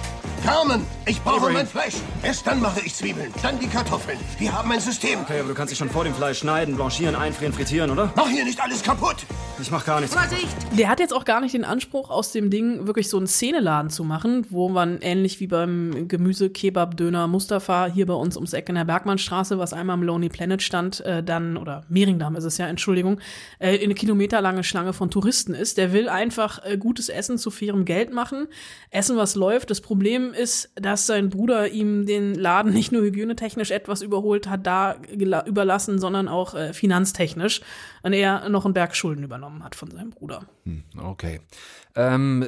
Carmen, 0.44 0.84
ich 1.06 1.22
brauche 1.22 1.50
mein 1.50 1.66
Fleisch. 1.66 1.94
Erst 2.22 2.46
dann 2.46 2.60
mache 2.60 2.78
ich 2.84 2.94
Zwiebeln, 2.94 3.32
dann 3.42 3.58
die 3.58 3.66
Kartoffeln. 3.66 4.18
Wir 4.38 4.52
haben 4.52 4.70
ein 4.70 4.80
System. 4.80 5.20
Okay, 5.20 5.40
aber 5.40 5.48
du 5.48 5.54
kannst 5.54 5.70
dich 5.70 5.78
schon 5.78 5.88
vor 5.88 6.04
dem 6.04 6.14
Fleisch 6.14 6.40
schneiden, 6.40 6.76
blanchieren, 6.76 7.16
einfrieren, 7.16 7.54
frittieren, 7.54 7.90
oder? 7.90 8.12
Mach 8.14 8.28
hier 8.28 8.44
nicht 8.44 8.60
alles 8.60 8.82
kaputt. 8.82 9.24
Ich 9.58 9.70
mach 9.70 9.86
gar 9.86 10.00
nichts. 10.00 10.14
Vorsicht! 10.14 10.54
Der 10.76 10.90
hat 10.90 11.00
jetzt 11.00 11.14
auch 11.14 11.24
gar 11.24 11.40
nicht 11.40 11.54
den 11.54 11.64
Anspruch, 11.64 12.10
aus 12.10 12.32
dem 12.32 12.50
Ding 12.50 12.86
wirklich 12.86 13.08
so 13.08 13.16
einen 13.16 13.26
Szeneladen 13.26 13.88
zu 13.88 14.04
machen, 14.04 14.46
wo 14.50 14.68
man 14.68 14.98
ähnlich 15.00 15.40
wie 15.40 15.46
beim 15.46 16.08
Gemüse, 16.08 16.50
Kebab, 16.50 16.98
Döner, 16.98 17.26
Mustafa 17.26 17.86
hier 17.86 18.04
bei 18.04 18.14
uns 18.14 18.36
ums 18.36 18.52
Eck 18.52 18.68
in 18.68 18.74
der 18.74 18.84
Bergmannstraße, 18.84 19.58
was 19.58 19.72
einmal 19.72 19.96
im 19.96 20.02
Lonely 20.02 20.28
Planet 20.28 20.60
stand, 20.60 21.00
äh, 21.00 21.22
dann, 21.22 21.56
oder 21.56 21.84
Mehringdamm 21.88 22.36
ist 22.36 22.44
es 22.44 22.58
ja, 22.58 22.66
Entschuldigung, 22.66 23.18
äh, 23.60 23.82
eine 23.82 23.94
kilometerlange 23.94 24.62
Schlange 24.62 24.92
von 24.92 25.10
Touristen 25.10 25.54
ist. 25.54 25.78
Der 25.78 25.94
will 25.94 26.10
einfach 26.10 26.62
äh, 26.64 26.76
gutes 26.76 27.08
Essen 27.08 27.38
zu 27.38 27.50
fairem 27.50 27.86
Geld 27.86 28.12
machen, 28.12 28.48
Essen, 28.90 29.16
was 29.16 29.36
läuft. 29.36 29.70
Das 29.70 29.80
Problem 29.80 30.33
ist, 30.34 30.70
dass 30.74 31.06
sein 31.06 31.30
Bruder 31.30 31.68
ihm 31.68 32.06
den 32.06 32.34
Laden 32.34 32.72
nicht 32.72 32.92
nur 32.92 33.02
hygienetechnisch 33.02 33.70
etwas 33.70 34.02
überholt 34.02 34.48
hat, 34.48 34.66
da 34.66 34.96
überlassen, 35.46 35.98
sondern 35.98 36.28
auch 36.28 36.54
äh, 36.54 36.72
finanztechnisch. 36.72 37.60
Und 38.02 38.12
er 38.12 38.48
noch 38.48 38.64
einen 38.64 38.74
Berg 38.74 38.94
Schulden 38.94 39.24
übernommen 39.24 39.64
hat 39.64 39.74
von 39.74 39.90
seinem 39.90 40.10
Bruder. 40.10 40.42
Hm, 40.64 40.84
okay. 41.02 41.40
Ähm, 41.96 42.46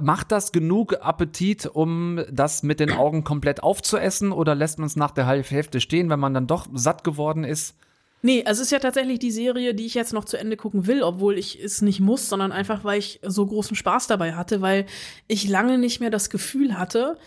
macht 0.00 0.32
das 0.32 0.52
genug 0.52 0.96
Appetit, 1.00 1.66
um 1.66 2.20
das 2.30 2.62
mit 2.62 2.80
den 2.80 2.92
Augen 2.92 3.24
komplett 3.24 3.62
aufzuessen 3.62 4.32
oder 4.32 4.54
lässt 4.54 4.78
man 4.78 4.86
es 4.86 4.96
nach 4.96 5.12
der 5.12 5.26
Hälfte 5.26 5.80
stehen, 5.80 6.10
wenn 6.10 6.20
man 6.20 6.34
dann 6.34 6.46
doch 6.46 6.66
satt 6.74 7.04
geworden 7.04 7.44
ist? 7.44 7.76
Nee, 8.22 8.44
also 8.44 8.62
es 8.62 8.68
ist 8.68 8.72
ja 8.72 8.78
tatsächlich 8.78 9.18
die 9.18 9.30
Serie, 9.30 9.74
die 9.74 9.86
ich 9.86 9.94
jetzt 9.94 10.12
noch 10.12 10.24
zu 10.24 10.36
Ende 10.36 10.56
gucken 10.56 10.86
will, 10.86 11.02
obwohl 11.02 11.38
ich 11.38 11.62
es 11.62 11.82
nicht 11.82 12.00
muss, 12.00 12.28
sondern 12.28 12.50
einfach, 12.50 12.82
weil 12.82 12.98
ich 12.98 13.20
so 13.22 13.46
großen 13.46 13.76
Spaß 13.76 14.06
dabei 14.06 14.34
hatte, 14.34 14.60
weil 14.60 14.86
ich 15.28 15.48
lange 15.48 15.78
nicht 15.78 16.00
mehr 16.00 16.10
das 16.10 16.30
Gefühl 16.30 16.78
hatte, 16.78 17.18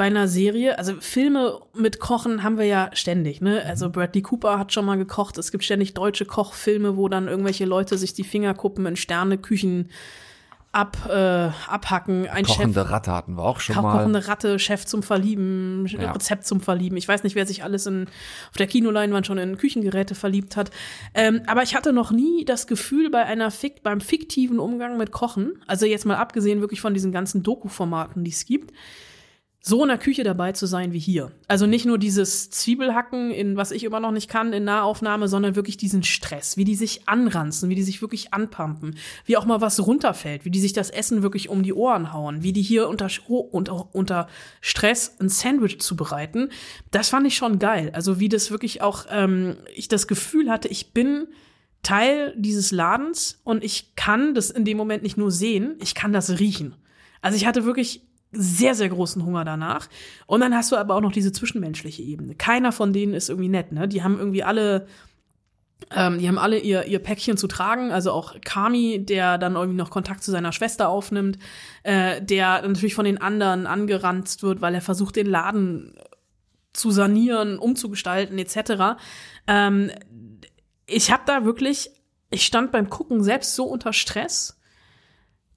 bei 0.00 0.06
einer 0.06 0.28
Serie, 0.28 0.78
also 0.78 0.94
Filme 0.98 1.60
mit 1.74 2.00
Kochen 2.00 2.42
haben 2.42 2.56
wir 2.56 2.64
ja 2.64 2.88
ständig, 2.94 3.42
ne? 3.42 3.62
Also 3.66 3.88
mhm. 3.88 3.92
Bradley 3.92 4.22
Cooper 4.22 4.58
hat 4.58 4.72
schon 4.72 4.86
mal 4.86 4.96
gekocht, 4.96 5.36
es 5.36 5.52
gibt 5.52 5.62
ständig 5.62 5.92
deutsche 5.92 6.24
Kochfilme, 6.24 6.96
wo 6.96 7.08
dann 7.08 7.28
irgendwelche 7.28 7.66
Leute 7.66 7.98
sich 7.98 8.14
die 8.14 8.24
Finger 8.24 8.54
kuppen 8.54 8.86
in 8.86 8.96
Sterneküchen 8.96 9.90
ab, 10.72 10.96
äh, 11.08 11.50
abhacken. 11.68 12.28
Ein 12.28 12.44
kochende 12.44 12.82
Chef, 12.82 12.90
Ratte 12.90 13.12
hatten 13.12 13.34
wir 13.36 13.42
auch 13.42 13.60
schon 13.60 13.76
mal. 13.82 13.98
Kochende 13.98 14.28
Ratte, 14.28 14.58
Chef 14.58 14.86
zum 14.86 15.02
Verlieben, 15.02 15.86
ja. 15.86 16.12
Rezept 16.12 16.46
zum 16.46 16.60
Verlieben. 16.60 16.96
Ich 16.96 17.08
weiß 17.08 17.24
nicht, 17.24 17.34
wer 17.34 17.46
sich 17.46 17.64
alles 17.64 17.86
in, 17.86 18.06
auf 18.50 18.56
der 18.56 18.66
Kinoleinwand 18.66 19.26
schon 19.26 19.38
in 19.38 19.58
Küchengeräte 19.58 20.14
verliebt 20.14 20.56
hat. 20.56 20.70
Ähm, 21.14 21.42
aber 21.46 21.62
ich 21.62 21.74
hatte 21.74 21.92
noch 21.92 22.12
nie 22.12 22.44
das 22.44 22.66
Gefühl 22.66 23.10
bei 23.10 23.24
einer 23.24 23.50
Fik 23.50 23.82
beim 23.82 24.00
fiktiven 24.00 24.58
Umgang 24.58 24.96
mit 24.96 25.10
Kochen, 25.10 25.60
also 25.66 25.86
jetzt 25.86 26.06
mal 26.06 26.16
abgesehen 26.16 26.60
wirklich 26.60 26.80
von 26.80 26.94
diesen 26.94 27.10
ganzen 27.10 27.42
Doku-Formaten, 27.42 28.22
die 28.22 28.30
es 28.30 28.46
gibt, 28.46 28.72
so 29.62 29.82
in 29.82 29.88
der 29.88 29.98
Küche 29.98 30.24
dabei 30.24 30.52
zu 30.52 30.64
sein 30.64 30.92
wie 30.94 30.98
hier. 30.98 31.32
Also 31.46 31.66
nicht 31.66 31.84
nur 31.84 31.98
dieses 31.98 32.48
Zwiebelhacken, 32.48 33.30
in 33.30 33.58
was 33.58 33.72
ich 33.72 33.84
immer 33.84 34.00
noch 34.00 34.10
nicht 34.10 34.30
kann, 34.30 34.54
in 34.54 34.64
Nahaufnahme, 34.64 35.28
sondern 35.28 35.54
wirklich 35.54 35.76
diesen 35.76 36.02
Stress, 36.02 36.56
wie 36.56 36.64
die 36.64 36.74
sich 36.74 37.06
anranzen, 37.06 37.68
wie 37.68 37.74
die 37.74 37.82
sich 37.82 38.00
wirklich 38.00 38.32
anpumpen, 38.32 38.96
wie 39.26 39.36
auch 39.36 39.44
mal 39.44 39.60
was 39.60 39.86
runterfällt, 39.86 40.46
wie 40.46 40.50
die 40.50 40.60
sich 40.60 40.72
das 40.72 40.88
Essen 40.88 41.22
wirklich 41.22 41.50
um 41.50 41.62
die 41.62 41.74
Ohren 41.74 42.14
hauen, 42.14 42.42
wie 42.42 42.54
die 42.54 42.62
hier 42.62 42.88
unter, 42.88 43.08
unter, 43.28 43.94
unter 43.94 44.28
Stress 44.62 45.16
ein 45.20 45.28
Sandwich 45.28 45.78
zubereiten. 45.80 46.48
Das 46.90 47.10
fand 47.10 47.26
ich 47.26 47.34
schon 47.34 47.58
geil. 47.58 47.90
Also 47.92 48.18
wie 48.18 48.30
das 48.30 48.50
wirklich 48.50 48.80
auch, 48.80 49.04
ähm, 49.10 49.56
ich 49.74 49.88
das 49.88 50.06
Gefühl 50.06 50.50
hatte, 50.50 50.68
ich 50.68 50.94
bin 50.94 51.26
Teil 51.82 52.34
dieses 52.36 52.72
Ladens 52.72 53.40
und 53.44 53.62
ich 53.62 53.94
kann 53.94 54.34
das 54.34 54.50
in 54.50 54.64
dem 54.64 54.78
Moment 54.78 55.02
nicht 55.02 55.18
nur 55.18 55.30
sehen, 55.30 55.76
ich 55.82 55.94
kann 55.94 56.14
das 56.14 56.38
riechen. 56.38 56.76
Also 57.20 57.36
ich 57.36 57.46
hatte 57.46 57.66
wirklich 57.66 58.09
sehr, 58.32 58.74
sehr 58.74 58.88
großen 58.88 59.24
Hunger 59.24 59.44
danach. 59.44 59.88
Und 60.26 60.40
dann 60.40 60.54
hast 60.54 60.70
du 60.72 60.76
aber 60.76 60.94
auch 60.94 61.00
noch 61.00 61.12
diese 61.12 61.32
zwischenmenschliche 61.32 62.02
Ebene. 62.02 62.34
Keiner 62.34 62.72
von 62.72 62.92
denen 62.92 63.14
ist 63.14 63.28
irgendwie 63.28 63.48
nett, 63.48 63.72
ne? 63.72 63.88
Die 63.88 64.02
haben 64.02 64.18
irgendwie 64.18 64.44
alle, 64.44 64.86
ähm, 65.90 66.18
die 66.18 66.28
haben 66.28 66.38
alle 66.38 66.58
ihr, 66.58 66.86
ihr 66.86 67.00
Päckchen 67.00 67.36
zu 67.36 67.48
tragen. 67.48 67.90
Also 67.90 68.12
auch 68.12 68.36
Kami, 68.44 69.04
der 69.04 69.36
dann 69.38 69.56
irgendwie 69.56 69.76
noch 69.76 69.90
Kontakt 69.90 70.22
zu 70.22 70.30
seiner 70.30 70.52
Schwester 70.52 70.88
aufnimmt, 70.88 71.38
äh, 71.82 72.22
der 72.22 72.62
natürlich 72.62 72.94
von 72.94 73.04
den 73.04 73.20
anderen 73.20 73.66
angeranzt 73.66 74.42
wird, 74.42 74.60
weil 74.60 74.74
er 74.74 74.82
versucht, 74.82 75.16
den 75.16 75.26
Laden 75.26 75.94
zu 76.72 76.90
sanieren, 76.90 77.58
umzugestalten, 77.58 78.38
etc. 78.38 79.00
Ähm, 79.46 79.90
ich 80.86 81.10
habe 81.10 81.22
da 81.26 81.44
wirklich, 81.44 81.90
ich 82.30 82.46
stand 82.46 82.72
beim 82.72 82.90
Gucken 82.90 83.22
selbst 83.22 83.54
so 83.54 83.64
unter 83.64 83.92
Stress, 83.92 84.60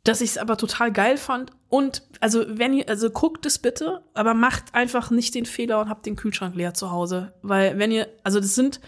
dass 0.04 0.22
ich 0.22 0.32
es 0.32 0.38
aber 0.38 0.58
total 0.58 0.92
geil 0.92 1.18
fand. 1.18 1.52
Und 1.74 2.04
also 2.20 2.46
wenn 2.48 2.72
ihr, 2.74 2.88
also 2.88 3.10
guckt 3.10 3.48
es 3.48 3.58
bitte, 3.58 4.04
aber 4.14 4.36
macht 4.36 4.76
einfach 4.76 5.10
nicht 5.10 5.34
den 5.34 5.48
Fehler 5.48 5.82
und 5.82 5.90
habt 5.90 6.06
den 6.06 6.16
Kühlschrank 6.16 6.54
leer 6.54 6.76
zu 6.76 6.92
Hause. 6.92 7.34
Weil 7.42 7.80
wenn 7.80 7.90
ihr, 7.90 8.08
also 8.24 8.40
das 8.40 8.54
sind, 8.54 8.80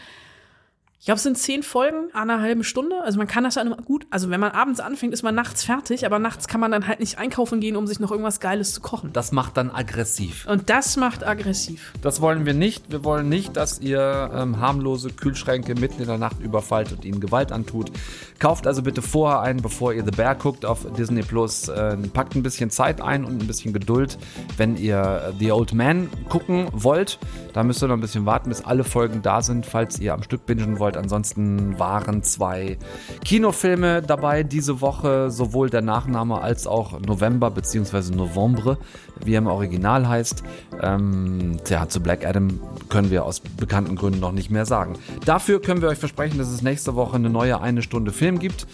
ich 1.06 1.08
glaube, 1.08 1.18
es 1.18 1.24
sind 1.24 1.38
zehn 1.38 1.62
Folgen, 1.62 2.10
eine 2.14 2.41
halbe 2.41 2.64
Stunde. 2.64 2.99
Also 3.03 3.20
man 3.20 3.28
kann 3.28 3.43
das 3.43 3.53
dann 3.53 3.76
gut, 3.86 4.08
also 4.10 4.32
wenn 4.32 4.39
man 4.39 4.53
abends 4.53 4.80
anfängt, 4.80 5.14
ist 5.14 5.22
man 5.22 5.36
nachts 5.36 5.64
fertig, 5.64 6.03
aber 6.03 6.18
nachts 6.18 6.47
kann 6.47 6.60
man 6.60 6.72
dann 6.72 6.88
halt 6.88 6.99
nicht 6.99 7.20
einkaufen 7.20 7.60
gehen, 7.60 7.76
um 7.76 7.86
sich 7.86 7.99
noch 7.99 8.10
irgendwas 8.10 8.39
Geiles 8.39 8.74
zu 8.74 8.82
kochen. 8.82 9.14
Das 9.14 9.32
macht 9.32 9.56
dann 9.56 9.70
aggressiv. 9.70 10.47
Und 10.47 10.72
das 10.72 10.97
macht 10.97 11.24
aggressiv. 11.24 11.93
Das 12.01 12.22
wollen 12.22 12.47
wir 12.47 12.56
nicht. 12.56 12.91
Wir 12.91 13.03
wollen 13.03 13.30
nicht, 13.30 13.56
dass 13.56 13.82
ihr 13.82 14.32
ähm, 14.34 14.60
harmlose 14.60 15.12
Kühlschränke 15.12 15.76
mitten 15.76 16.01
in 16.01 16.08
der 16.08 16.18
Nacht 16.18 16.39
überfallt 16.39 16.91
und 16.91 17.06
ihnen 17.06 17.20
Gewalt 17.20 17.51
antut. 17.51 17.91
Kauft 18.39 18.66
also 18.66 18.82
bitte 18.82 19.03
vorher 19.03 19.41
ein, 19.41 19.58
bevor 19.58 19.93
ihr 19.93 20.03
The 20.03 20.10
Bear 20.10 20.34
guckt 20.34 20.66
auf 20.66 20.88
Disney 20.97 21.22
Plus. 21.22 21.68
Äh, 21.68 21.97
packt 22.14 22.34
ein 22.34 22.41
bisschen 22.41 22.72
Zeit 22.72 22.99
ein 22.99 23.26
und 23.26 23.43
ein 23.43 23.45
bisschen 23.45 23.74
Geduld, 23.74 24.18
wenn 24.58 24.76
ihr 24.76 25.36
The 25.38 25.51
Old 25.51 25.76
Man 25.76 26.10
gucken 26.30 26.68
wollt. 26.72 27.20
Da 27.53 27.64
müsst 27.64 27.84
ihr 27.84 27.88
noch 27.89 27.95
ein 27.95 28.01
bisschen 28.01 28.26
warten, 28.26 28.49
bis 28.49 28.66
alle 28.66 28.84
Folgen 28.84 29.22
da 29.22 29.43
sind, 29.43 29.68
falls 29.68 29.99
ihr 29.99 30.12
am 30.16 30.24
Stück 30.24 30.47
bingen 30.47 30.80
wollt. 30.80 30.94
Ansonsten 30.97 31.77
waren 31.79 32.23
zwei 32.23 32.77
Kinofilme 33.23 34.01
dabei 34.01 34.43
diese 34.43 34.81
Woche, 34.81 35.29
sowohl 35.31 35.69
der 35.69 35.81
Nachname 35.81 36.41
als 36.41 36.67
auch 36.67 36.99
November 36.99 37.51
bzw. 37.51 38.15
Novembre, 38.15 38.77
wie 39.23 39.33
er 39.33 39.39
im 39.39 39.47
Original 39.47 40.07
heißt. 40.07 40.43
Ähm, 40.81 41.57
ja, 41.67 41.87
zu 41.87 42.01
Black 42.01 42.25
Adam 42.25 42.59
können 42.89 43.11
wir 43.11 43.25
aus 43.25 43.39
bekannten 43.39 43.95
Gründen 43.95 44.19
noch 44.19 44.31
nicht 44.31 44.49
mehr 44.49 44.65
sagen. 44.65 44.93
Dafür 45.25 45.61
können 45.61 45.81
wir 45.81 45.89
euch 45.89 45.97
versprechen, 45.97 46.37
dass 46.37 46.49
es 46.49 46.61
nächste 46.61 46.95
Woche 46.95 47.15
eine 47.15 47.29
neue 47.29 47.61
eine 47.61 47.81
Stunde 47.81 48.11
Film 48.11 48.39
gibt. 48.39 48.67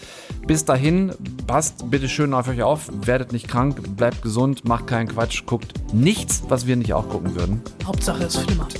Bis 0.47 0.65
dahin, 0.65 1.13
passt 1.47 1.89
bitte 1.89 2.09
schön 2.09 2.33
auf 2.33 2.47
euch 2.47 2.63
auf, 2.63 2.89
werdet 3.05 3.31
nicht 3.31 3.47
krank, 3.47 3.95
bleibt 3.95 4.21
gesund, 4.21 4.65
macht 4.67 4.87
keinen 4.87 5.07
Quatsch, 5.07 5.45
guckt 5.45 5.73
nichts, 5.93 6.43
was 6.49 6.67
wir 6.67 6.75
nicht 6.75 6.93
auch 6.93 7.07
gucken 7.09 7.35
würden. 7.35 7.61
Hauptsache 7.85 8.23
es 8.23 8.37
flimmert. 8.37 8.73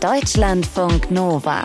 Deutschlandfunk 0.00 1.10
Nova. 1.10 1.64